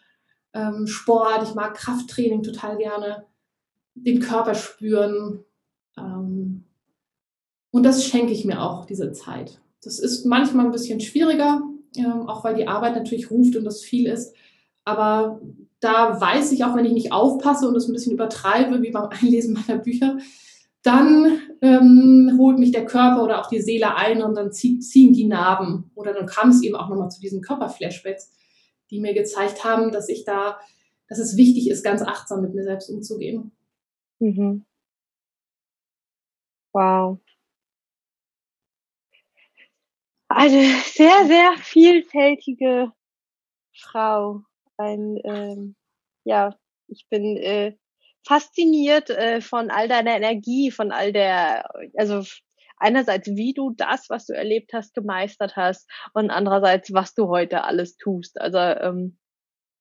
ähm, 0.58 0.88
Sport, 0.88 1.44
ich 1.44 1.56
mag 1.56 1.76
Krafttraining 1.76 2.44
total 2.44 2.78
gerne, 2.78 3.26
den 3.94 4.20
Körper 4.20 4.56
spüren. 4.56 5.44
Ähm, 5.98 6.64
und 7.72 7.84
das 7.84 8.06
schenke 8.06 8.34
ich 8.34 8.46
mir 8.46 8.62
auch, 8.62 8.86
diese 8.86 9.12
Zeit. 9.12 9.60
Das 9.84 10.00
ist 10.00 10.26
manchmal 10.26 10.66
ein 10.66 10.72
bisschen 10.72 11.00
schwieriger, 11.00 11.62
ähm, 11.96 12.28
auch 12.28 12.44
weil 12.44 12.56
die 12.56 12.68
Arbeit 12.68 12.96
natürlich 12.96 13.30
ruft 13.30 13.56
und 13.56 13.66
das 13.66 13.82
viel 13.82 14.08
ist. 14.08 14.34
Aber 14.84 15.42
da 15.80 16.20
weiß 16.20 16.52
ich 16.54 16.64
auch, 16.64 16.76
wenn 16.76 16.86
ich 16.86 16.94
nicht 16.94 17.12
aufpasse 17.12 17.68
und 17.68 17.74
das 17.74 17.88
ein 17.88 17.94
bisschen 17.94 18.14
übertreibe, 18.14 18.82
wie 18.82 18.92
beim 18.92 19.10
Einlesen 19.22 19.54
meiner 19.54 19.80
Bücher, 19.80 20.18
dann 20.82 21.40
ähm, 21.62 22.38
holt 22.38 22.60
mich 22.60 22.72
der 22.72 22.86
Körper 22.86 23.24
oder 23.24 23.42
auch 23.42 23.50
die 23.50 23.62
Seele 23.62 23.96
ein 23.96 24.24
und 24.24 24.36
dann 24.36 24.52
zieht, 24.52 24.84
ziehen 24.84 25.12
die 25.12 25.26
Narben. 25.26 25.92
Oder 25.96 26.14
dann 26.14 26.26
kam 26.26 26.50
es 26.50 26.64
eben 26.64 26.76
auch 26.76 26.88
nochmal 26.88 27.12
zu 27.12 27.20
diesen 27.20 27.42
Körperflashbacks, 27.42 28.32
die 28.90 29.00
mir 29.00 29.14
gezeigt 29.14 29.64
haben, 29.64 29.92
dass 29.92 30.10
ich 30.10 30.26
da, 30.26 30.60
dass 31.08 31.20
es 31.20 31.38
wichtig 31.38 31.70
ist, 31.70 31.84
ganz 31.84 32.02
achtsam 32.02 32.42
mit 32.42 32.54
mir 32.54 32.64
selbst 32.64 32.90
umzugehen. 32.90 33.52
Mhm. 34.20 34.66
Wow. 36.74 37.20
Eine 40.30 40.62
sehr, 40.84 41.26
sehr 41.26 41.54
vielfältige 41.58 42.92
Frau. 43.74 44.42
Ein, 44.78 45.18
ähm, 45.24 45.76
ja, 46.26 46.56
ich 46.88 47.08
bin 47.10 47.38
äh, 47.38 47.76
fasziniert 48.26 49.10
äh, 49.10 49.42
von 49.42 49.72
all 49.72 49.88
deiner 49.88 50.16
Energie, 50.16 50.70
von 50.70 50.92
all 50.92 51.14
der, 51.14 51.70
also 51.96 52.24
einerseits, 52.78 53.28
wie 53.28 53.54
du 53.54 53.74
das, 53.76 54.10
was 54.10 54.26
du 54.26 54.34
erlebt 54.34 54.72
hast, 54.74 54.94
gemeistert 54.94 55.56
hast 55.56 55.90
und 56.14 56.30
andererseits, 56.30 56.94
was 56.94 57.14
du 57.14 57.28
heute 57.28 57.64
alles 57.64 57.98
tust. 57.98 58.40
Also 58.40 58.58
ähm, 58.58 59.18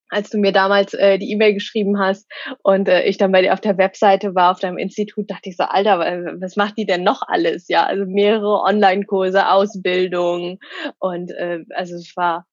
als 0.09 0.29
du 0.29 0.37
mir 0.37 0.51
damals 0.51 0.93
äh, 0.93 1.17
die 1.17 1.31
E-Mail 1.31 1.53
geschrieben 1.53 1.99
hast 1.99 2.31
und 2.63 2.87
äh, 2.87 3.03
ich 3.03 3.17
dann 3.17 3.31
bei 3.31 3.41
dir 3.41 3.53
auf 3.53 3.61
der 3.61 3.77
Webseite 3.77 4.35
war, 4.35 4.51
auf 4.51 4.59
deinem 4.59 4.77
Institut, 4.77 5.29
dachte 5.29 5.49
ich 5.49 5.57
so, 5.57 5.63
Alter, 5.63 5.99
was 6.39 6.55
macht 6.55 6.77
die 6.77 6.85
denn 6.85 7.03
noch 7.03 7.23
alles? 7.27 7.67
Ja, 7.67 7.85
also 7.85 8.05
mehrere 8.05 8.61
Online-Kurse, 8.61 9.49
Ausbildung 9.49 10.59
und 10.99 11.31
äh, 11.31 11.63
also 11.75 11.95
es 11.95 12.15
war 12.15 12.45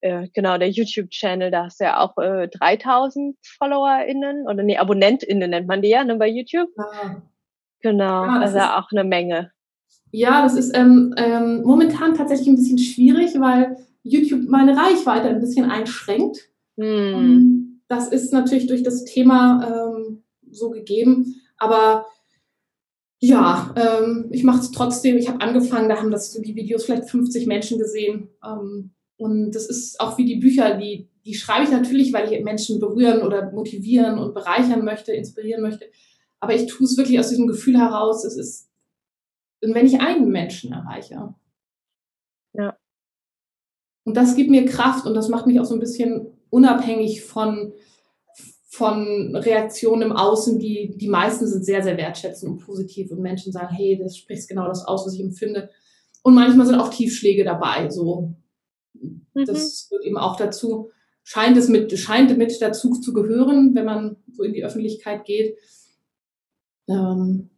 äh, 0.00 0.28
genau 0.34 0.58
der 0.58 0.70
YouTube-Channel, 0.70 1.50
da 1.50 1.64
hast 1.64 1.80
du 1.80 1.84
ja 1.84 2.00
auch 2.00 2.16
äh, 2.18 2.48
3000 2.48 3.36
FollowerInnen 3.58 4.46
oder 4.46 4.62
nee, 4.62 4.76
AbonnentInnen 4.76 5.50
nennt 5.50 5.66
man 5.66 5.82
die 5.82 5.88
ja, 5.88 6.04
ne, 6.04 6.16
bei 6.16 6.28
YouTube. 6.28 6.68
Ah. 6.78 7.22
Genau, 7.80 8.24
ja, 8.24 8.40
also 8.40 8.58
auch 8.58 8.88
eine 8.90 9.04
Menge. 9.04 9.52
Ja, 10.10 10.42
das 10.42 10.54
ist 10.54 10.76
ähm, 10.76 11.14
ähm, 11.16 11.62
momentan 11.62 12.14
tatsächlich 12.14 12.48
ein 12.48 12.56
bisschen 12.56 12.78
schwierig, 12.78 13.38
weil 13.38 13.76
YouTube 14.02 14.48
meine 14.48 14.76
Reichweite 14.76 15.28
ein 15.28 15.40
bisschen 15.40 15.70
einschränkt. 15.70 16.48
Hm. 16.76 17.82
Das 17.88 18.08
ist 18.08 18.32
natürlich 18.32 18.66
durch 18.66 18.82
das 18.82 19.04
Thema 19.04 19.92
ähm, 19.96 20.22
so 20.50 20.70
gegeben, 20.70 21.36
aber 21.58 22.06
ja, 23.20 23.74
ähm, 23.76 24.28
ich 24.30 24.44
mache 24.44 24.60
es 24.60 24.70
trotzdem. 24.70 25.16
Ich 25.16 25.28
habe 25.28 25.40
angefangen, 25.40 25.88
da 25.88 25.96
haben 25.96 26.10
das 26.10 26.32
die 26.32 26.54
Videos 26.54 26.84
vielleicht 26.84 27.10
50 27.10 27.46
Menschen 27.46 27.78
gesehen. 27.78 28.28
Ähm, 28.44 28.92
und 29.16 29.50
das 29.52 29.66
ist 29.66 30.00
auch 30.00 30.16
wie 30.18 30.24
die 30.24 30.36
Bücher, 30.36 30.76
die, 30.76 31.08
die 31.24 31.34
schreibe 31.34 31.64
ich 31.64 31.72
natürlich, 31.72 32.12
weil 32.12 32.32
ich 32.32 32.44
Menschen 32.44 32.78
berühren 32.78 33.22
oder 33.22 33.50
motivieren 33.50 34.18
und 34.18 34.34
bereichern 34.34 34.84
möchte, 34.84 35.12
inspirieren 35.12 35.62
möchte. 35.62 35.86
Aber 36.38 36.54
ich 36.54 36.66
tue 36.66 36.86
es 36.86 36.96
wirklich 36.96 37.18
aus 37.18 37.30
diesem 37.30 37.48
Gefühl 37.48 37.76
heraus, 37.76 38.24
es 38.24 38.36
ist, 38.36 38.67
wenn 39.60 39.86
ich 39.86 40.00
einen 40.00 40.28
Menschen 40.28 40.72
erreiche. 40.72 41.34
Ja. 42.54 42.76
Und 44.04 44.16
das 44.16 44.36
gibt 44.36 44.50
mir 44.50 44.64
Kraft 44.64 45.06
und 45.06 45.14
das 45.14 45.28
macht 45.28 45.46
mich 45.46 45.60
auch 45.60 45.64
so 45.64 45.74
ein 45.74 45.80
bisschen 45.80 46.28
unabhängig 46.50 47.22
von, 47.24 47.72
von 48.68 49.36
Reaktionen 49.36 50.02
im 50.02 50.12
Außen, 50.12 50.58
die, 50.58 50.94
die 50.96 51.08
meisten 51.08 51.46
sind 51.46 51.64
sehr, 51.64 51.82
sehr 51.82 51.96
wertschätzend 51.96 52.52
und 52.52 52.58
positiv 52.64 53.10
und 53.10 53.20
Menschen 53.20 53.52
sagen, 53.52 53.74
hey, 53.74 53.98
das 53.98 54.16
spricht 54.16 54.48
genau 54.48 54.66
das 54.66 54.86
aus, 54.86 55.06
was 55.06 55.14
ich 55.14 55.20
empfinde. 55.20 55.70
Und 56.22 56.34
manchmal 56.34 56.66
sind 56.66 56.76
auch 56.76 56.90
Tiefschläge 56.90 57.44
dabei, 57.44 57.90
so. 57.90 58.34
Mhm. 58.94 59.26
Das 59.34 59.88
wird 59.90 60.04
eben 60.04 60.16
auch 60.16 60.36
dazu, 60.36 60.90
scheint 61.22 61.56
es 61.56 61.68
mit, 61.68 61.96
scheint 61.98 62.36
mit 62.38 62.60
dazu 62.62 62.92
zu 62.92 63.12
gehören, 63.12 63.74
wenn 63.74 63.84
man 63.84 64.16
so 64.32 64.42
in 64.42 64.54
die 64.54 64.64
Öffentlichkeit 64.64 65.24
geht. 65.24 65.58
Ähm, 66.88 67.50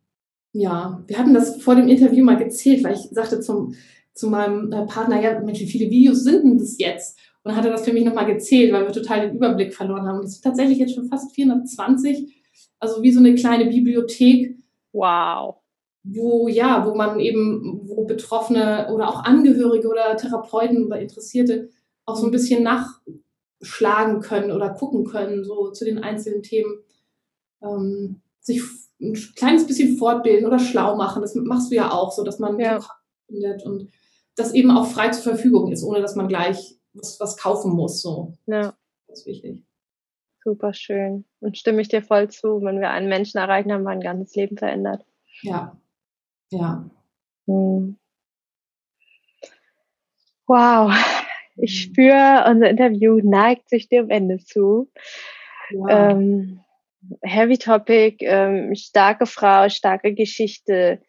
ja, 0.53 1.03
wir 1.07 1.19
hatten 1.19 1.35
das 1.35 1.63
vor 1.63 1.75
dem 1.75 1.89
Interview 1.89 2.25
mal 2.25 2.37
gezählt, 2.37 2.83
weil 2.83 2.95
ich 2.95 3.09
sagte 3.11 3.41
zum, 3.41 3.75
zu 4.15 4.29
meinem 4.29 4.73
äh, 4.73 4.87
Partner, 4.87 5.21
ja, 5.21 5.41
Mensch, 5.41 5.61
wie 5.61 5.67
viele 5.67 5.91
Videos 5.91 6.25
sind 6.25 6.45
denn 6.45 6.59
das 6.59 6.77
jetzt? 6.79 7.19
Und 7.43 7.51
dann 7.51 7.57
hat 7.57 7.65
er 7.65 7.71
das 7.71 7.85
für 7.85 7.93
mich 7.93 8.05
nochmal 8.05 8.27
gezählt, 8.27 8.73
weil 8.73 8.85
wir 8.85 8.93
total 8.93 9.23
den 9.29 9.37
Überblick 9.37 9.75
verloren 9.75 10.07
haben. 10.07 10.19
Und 10.19 10.25
das 10.25 10.35
sind 10.35 10.45
tatsächlich 10.45 10.79
jetzt 10.79 10.95
schon 10.95 11.09
fast 11.09 11.33
420. 11.35 12.37
Also 12.79 13.03
wie 13.03 13.13
so 13.13 13.21
eine 13.21 13.35
kleine 13.35 13.67
Bibliothek. 13.67 14.59
Wow. 14.93 15.57
Wo, 16.03 16.49
ja, 16.49 16.87
wo 16.87 16.95
man 16.95 17.21
eben, 17.21 17.83
wo 17.85 18.05
Betroffene 18.05 18.93
oder 18.93 19.09
auch 19.09 19.25
Angehörige 19.25 19.89
oder 19.89 20.17
Therapeuten 20.17 20.87
oder 20.87 21.01
Interessierte 21.01 21.71
auch 22.05 22.17
so 22.17 22.27
ein 22.27 22.31
bisschen 22.31 22.63
nachschlagen 22.63 24.21
können 24.21 24.51
oder 24.51 24.71
gucken 24.71 25.05
können, 25.05 25.45
so 25.45 25.71
zu 25.71 25.85
den 25.85 25.99
einzelnen 25.99 26.43
Themen. 26.43 26.81
Ähm, 27.63 28.21
sich 28.41 28.63
ein 29.01 29.15
kleines 29.37 29.67
bisschen 29.67 29.97
fortbilden 29.97 30.47
oder 30.47 30.59
schlau 30.59 30.97
machen. 30.97 31.23
Das 31.23 31.35
machst 31.35 31.71
du 31.71 31.77
ja 31.77 31.91
auch 31.91 32.13
so, 32.13 32.25
dass 32.25 32.39
man 32.39 32.59
ja. 32.59 32.81
findet 33.27 33.65
und 33.65 33.91
das 34.37 34.55
eben 34.55 34.71
auch 34.71 34.87
frei 34.87 35.11
zur 35.11 35.35
Verfügung 35.35 35.73
ist, 35.73 35.83
ohne 35.83 36.01
dass 36.01 36.17
man 36.17 36.29
gleich 36.29 36.79
was, 36.93 37.19
was 37.21 37.37
kaufen 37.37 37.73
muss. 37.73 38.01
So. 38.03 38.37
Ja. 38.47 38.75
Das 39.07 39.21
ist 39.21 39.27
wichtig. 39.27 39.65
Super 40.43 40.73
schön. 40.73 41.25
Und 41.41 41.59
stimme 41.59 41.83
ich 41.83 41.89
dir 41.89 42.03
voll 42.03 42.29
zu, 42.29 42.63
wenn 42.63 42.81
wir 42.81 42.91
einen 42.91 43.09
Menschen 43.09 43.39
erreichen, 43.39 43.73
haben 43.73 43.83
wir 43.83 43.91
ein 43.91 44.01
ganzes 44.01 44.35
Leben 44.35 44.57
verändert. 44.57 45.05
Ja. 45.43 45.77
Ja. 46.51 46.89
Hm. 47.47 47.99
Wow. 50.47 50.93
Ich 51.57 51.85
hm. 51.85 51.93
spüre, 51.93 52.45
unser 52.49 52.71
Interview 52.71 53.21
neigt 53.23 53.69
sich 53.69 53.89
dem 53.89 54.11
Ende 54.11 54.39
zu. 54.39 54.91
Ja. 55.71 56.11
Ähm, 56.11 56.61
heavy 57.23 57.59
Topic, 57.59 58.17
ähm, 58.21 58.75
starke 58.75 59.27
Frau, 59.27 59.69
starke 59.69 60.15
Geschichte. 60.15 61.01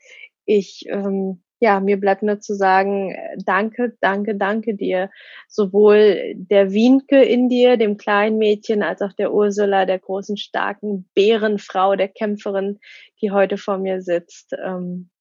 Ich 0.45 0.85
ähm, 0.89 1.43
ja, 1.61 1.79
mir 1.79 1.99
bleibt 1.99 2.23
nur 2.23 2.39
zu 2.39 2.55
sagen, 2.55 3.11
äh, 3.11 3.37
danke, 3.45 3.95
danke, 4.01 4.35
danke 4.35 4.75
dir. 4.75 5.11
Sowohl 5.47 6.33
der 6.35 6.71
Wienke 6.71 7.21
in 7.21 7.49
dir, 7.49 7.77
dem 7.77 7.97
kleinen 7.97 8.39
Mädchen, 8.39 8.81
als 8.81 9.01
auch 9.03 9.13
der 9.13 9.31
Ursula, 9.31 9.85
der 9.85 9.99
großen, 9.99 10.37
starken 10.37 11.07
Bärenfrau, 11.13 11.95
der 11.95 12.07
Kämpferin, 12.07 12.79
die 13.21 13.29
heute 13.29 13.57
vor 13.57 13.77
mir 13.77 14.01
sitzt. 14.01 14.55
Ähm, 14.65 15.11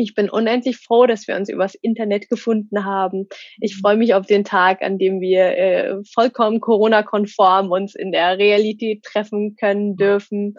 ich 0.00 0.14
bin 0.14 0.30
unendlich 0.30 0.78
froh, 0.78 1.06
dass 1.06 1.26
wir 1.28 1.36
uns 1.36 1.48
übers 1.48 1.74
Internet 1.74 2.28
gefunden 2.28 2.84
haben. 2.84 3.28
Ich 3.60 3.76
freue 3.76 3.96
mich 3.96 4.14
auf 4.14 4.26
den 4.26 4.44
Tag, 4.44 4.82
an 4.82 4.98
dem 4.98 5.20
wir 5.20 5.56
äh, 5.56 5.96
vollkommen 6.12 6.60
Corona-konform 6.60 7.70
uns 7.70 7.94
in 7.94 8.12
der 8.12 8.38
Realität 8.38 9.02
treffen 9.02 9.56
können 9.56 9.96
dürfen. 9.96 10.54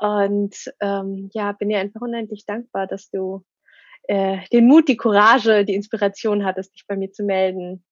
Und 0.00 0.54
ähm, 0.80 1.30
ja, 1.32 1.52
bin 1.52 1.68
dir 1.68 1.78
einfach 1.78 2.00
unendlich 2.00 2.44
dankbar, 2.46 2.86
dass 2.86 3.10
du 3.10 3.44
äh, 4.04 4.38
den 4.52 4.66
Mut, 4.66 4.88
die 4.88 4.96
Courage, 4.96 5.64
die 5.64 5.74
Inspiration 5.74 6.44
hattest, 6.44 6.74
dich 6.74 6.84
bei 6.86 6.96
mir 6.96 7.12
zu 7.12 7.24
melden. 7.24 7.84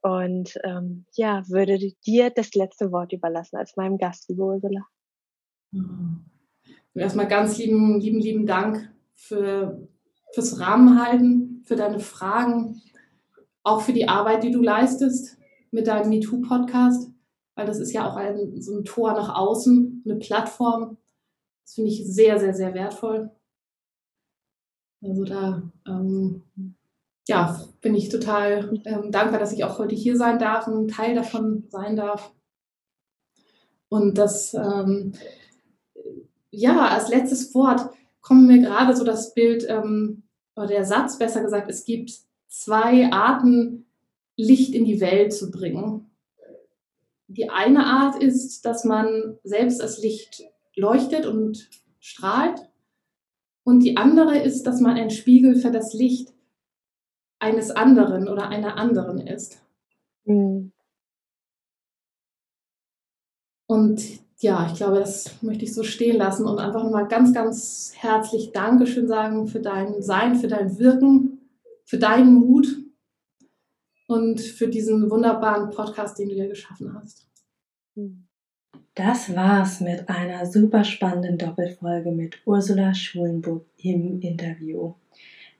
Und 0.00 0.58
ähm, 0.64 1.06
ja, 1.14 1.42
würde 1.48 1.78
dir 2.04 2.30
das 2.30 2.54
letzte 2.54 2.90
Wort 2.90 3.12
überlassen 3.12 3.56
als 3.56 3.76
meinem 3.76 3.98
Gast, 3.98 4.28
liebe 4.28 4.42
Ursula. 4.42 4.80
Mhm. 5.70 6.24
Erstmal 6.94 7.28
ganz 7.28 7.56
lieben, 7.58 8.00
lieben, 8.00 8.20
lieben 8.20 8.46
Dank 8.46 8.92
für, 9.14 9.88
fürs 10.32 10.58
Rahmenhalten, 10.58 11.62
für 11.64 11.76
deine 11.76 12.00
Fragen, 12.00 12.82
auch 13.62 13.82
für 13.82 13.92
die 13.92 14.08
Arbeit, 14.08 14.42
die 14.42 14.50
du 14.50 14.62
leistest 14.62 15.38
mit 15.70 15.86
deinem 15.86 16.10
MeToo-Podcast, 16.10 17.10
weil 17.54 17.66
das 17.66 17.78
ist 17.78 17.92
ja 17.92 18.10
auch 18.10 18.16
ein, 18.16 18.60
so 18.60 18.76
ein 18.76 18.84
Tor 18.84 19.12
nach 19.12 19.34
außen, 19.34 20.02
eine 20.04 20.16
Plattform. 20.16 20.98
Das 21.64 21.74
finde 21.74 21.90
ich 21.90 22.04
sehr, 22.06 22.40
sehr, 22.40 22.54
sehr 22.54 22.74
wertvoll. 22.74 23.30
Also 25.02 25.24
da 25.24 25.62
ähm, 25.86 26.42
ja, 27.28 27.60
bin 27.80 27.94
ich 27.94 28.08
total 28.08 28.80
ähm, 28.84 29.10
dankbar, 29.12 29.38
dass 29.38 29.52
ich 29.52 29.64
auch 29.64 29.78
heute 29.78 29.94
hier 29.94 30.16
sein 30.16 30.38
darf 30.38 30.66
und 30.66 30.74
ein 30.76 30.88
Teil 30.88 31.14
davon 31.14 31.64
sein 31.68 31.96
darf. 31.96 32.32
Und 33.88 34.16
das, 34.18 34.54
ähm, 34.54 35.12
ja, 36.50 36.88
als 36.88 37.08
letztes 37.08 37.54
Wort, 37.54 37.90
kommt 38.22 38.46
mir 38.46 38.60
gerade 38.60 38.96
so 38.96 39.04
das 39.04 39.34
Bild, 39.34 39.66
ähm, 39.68 40.22
oder 40.56 40.68
der 40.68 40.84
Satz 40.84 41.18
besser 41.18 41.42
gesagt, 41.42 41.68
es 41.68 41.84
gibt 41.84 42.12
zwei 42.48 43.10
Arten, 43.12 43.86
Licht 44.36 44.74
in 44.74 44.84
die 44.84 45.00
Welt 45.00 45.32
zu 45.32 45.50
bringen. 45.50 46.10
Die 47.28 47.50
eine 47.50 47.86
Art 47.86 48.22
ist, 48.22 48.64
dass 48.64 48.84
man 48.84 49.38
selbst 49.42 49.80
als 49.80 49.98
Licht 49.98 50.42
leuchtet 50.74 51.26
und 51.26 51.68
strahlt. 52.00 52.68
Und 53.64 53.80
die 53.80 53.96
andere 53.96 54.38
ist, 54.38 54.64
dass 54.64 54.80
man 54.80 54.96
ein 54.96 55.10
Spiegel 55.10 55.54
für 55.54 55.70
das 55.70 55.92
Licht 55.92 56.32
eines 57.38 57.70
anderen 57.70 58.28
oder 58.28 58.48
einer 58.48 58.76
anderen 58.76 59.18
ist. 59.18 59.62
Mhm. 60.24 60.72
Und 63.66 64.02
ja, 64.42 64.66
ich 64.66 64.74
glaube, 64.74 64.98
das 64.98 65.40
möchte 65.42 65.64
ich 65.64 65.72
so 65.72 65.84
stehen 65.84 66.16
lassen 66.16 66.46
und 66.46 66.58
einfach 66.58 66.82
nochmal 66.82 67.06
ganz, 67.06 67.32
ganz 67.32 67.92
herzlich 67.96 68.50
Dankeschön 68.52 69.06
sagen 69.06 69.46
für 69.46 69.60
dein 69.60 70.02
Sein, 70.02 70.34
für 70.34 70.48
dein 70.48 70.78
Wirken, 70.78 71.38
für 71.84 71.98
deinen 71.98 72.34
Mut 72.34 72.66
und 74.08 74.40
für 74.40 74.66
diesen 74.66 75.08
wunderbaren 75.10 75.70
Podcast, 75.70 76.18
den 76.18 76.28
du 76.28 76.34
dir 76.34 76.48
geschaffen 76.48 76.92
hast. 76.92 77.28
Das 78.94 79.34
war's 79.34 79.80
mit 79.80 80.08
einer 80.08 80.44
super 80.46 80.82
spannenden 80.82 81.38
Doppelfolge 81.38 82.10
mit 82.10 82.42
Ursula 82.44 82.94
Schulenburg 82.94 83.64
im 83.78 84.20
Interview. 84.20 84.94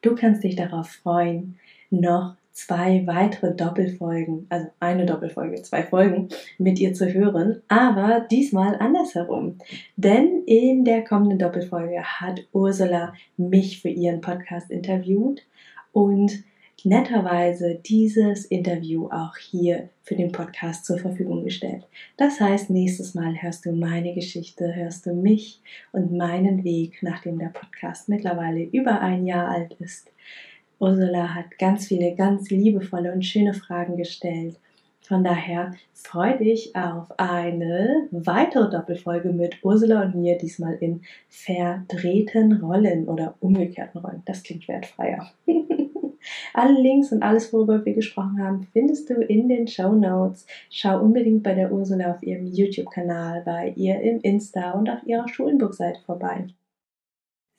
Du 0.00 0.16
kannst 0.16 0.42
dich 0.42 0.56
darauf 0.56 0.90
freuen, 0.90 1.56
noch 1.90 2.36
zwei 2.52 3.06
weitere 3.06 3.54
Doppelfolgen, 3.54 4.46
also 4.48 4.68
eine 4.78 5.06
Doppelfolge, 5.06 5.62
zwei 5.62 5.82
Folgen 5.82 6.28
mit 6.58 6.78
ihr 6.78 6.92
zu 6.94 7.12
hören, 7.12 7.62
aber 7.68 8.26
diesmal 8.30 8.76
andersherum. 8.78 9.58
Denn 9.96 10.42
in 10.46 10.84
der 10.84 11.02
kommenden 11.02 11.38
Doppelfolge 11.38 12.02
hat 12.02 12.40
Ursula 12.52 13.14
mich 13.36 13.80
für 13.80 13.88
ihren 13.88 14.20
Podcast 14.20 14.70
interviewt 14.70 15.42
und 15.92 16.44
netterweise 16.84 17.80
dieses 17.86 18.44
Interview 18.44 19.08
auch 19.08 19.36
hier 19.36 19.88
für 20.02 20.16
den 20.16 20.32
Podcast 20.32 20.84
zur 20.84 20.98
Verfügung 20.98 21.44
gestellt. 21.44 21.86
Das 22.16 22.40
heißt, 22.40 22.70
nächstes 22.70 23.14
Mal 23.14 23.40
hörst 23.40 23.66
du 23.66 23.72
meine 23.72 24.14
Geschichte, 24.14 24.74
hörst 24.74 25.06
du 25.06 25.14
mich 25.14 25.60
und 25.92 26.12
meinen 26.12 26.64
Weg, 26.64 26.98
nachdem 27.02 27.38
der 27.38 27.50
Podcast 27.50 28.08
mittlerweile 28.08 28.62
über 28.64 29.00
ein 29.00 29.26
Jahr 29.26 29.48
alt 29.48 29.76
ist. 29.78 30.10
Ursula 30.82 31.32
hat 31.32 31.60
ganz 31.60 31.86
viele, 31.86 32.16
ganz 32.16 32.50
liebevolle 32.50 33.12
und 33.12 33.22
schöne 33.22 33.54
Fragen 33.54 33.96
gestellt. 33.96 34.58
Von 35.00 35.22
daher 35.22 35.74
freue 35.94 36.38
dich 36.38 36.74
auf 36.74 37.06
eine 37.18 38.08
weitere 38.10 38.68
Doppelfolge 38.68 39.32
mit 39.32 39.62
Ursula 39.62 40.02
und 40.02 40.16
mir, 40.16 40.36
diesmal 40.36 40.74
in 40.80 41.02
verdrehten 41.28 42.54
Rollen 42.54 43.06
oder 43.06 43.36
umgekehrten 43.38 44.00
Rollen. 44.00 44.22
Das 44.24 44.42
klingt 44.42 44.66
wertfreier. 44.66 45.30
Alle 46.52 46.80
Links 46.80 47.12
und 47.12 47.22
alles, 47.22 47.52
worüber 47.52 47.84
wir 47.84 47.94
gesprochen 47.94 48.42
haben, 48.42 48.66
findest 48.72 49.08
du 49.08 49.14
in 49.14 49.48
den 49.48 49.68
Show 49.68 49.92
Notes. 49.92 50.46
Schau 50.68 51.00
unbedingt 51.00 51.44
bei 51.44 51.54
der 51.54 51.72
Ursula 51.72 52.12
auf 52.12 52.22
ihrem 52.24 52.46
YouTube-Kanal, 52.46 53.42
bei 53.44 53.72
ihr 53.76 54.00
im 54.00 54.20
Insta 54.20 54.72
und 54.72 54.90
auf 54.90 55.04
ihrer 55.04 55.28
Schulenburg-Seite 55.28 56.00
vorbei. 56.06 56.46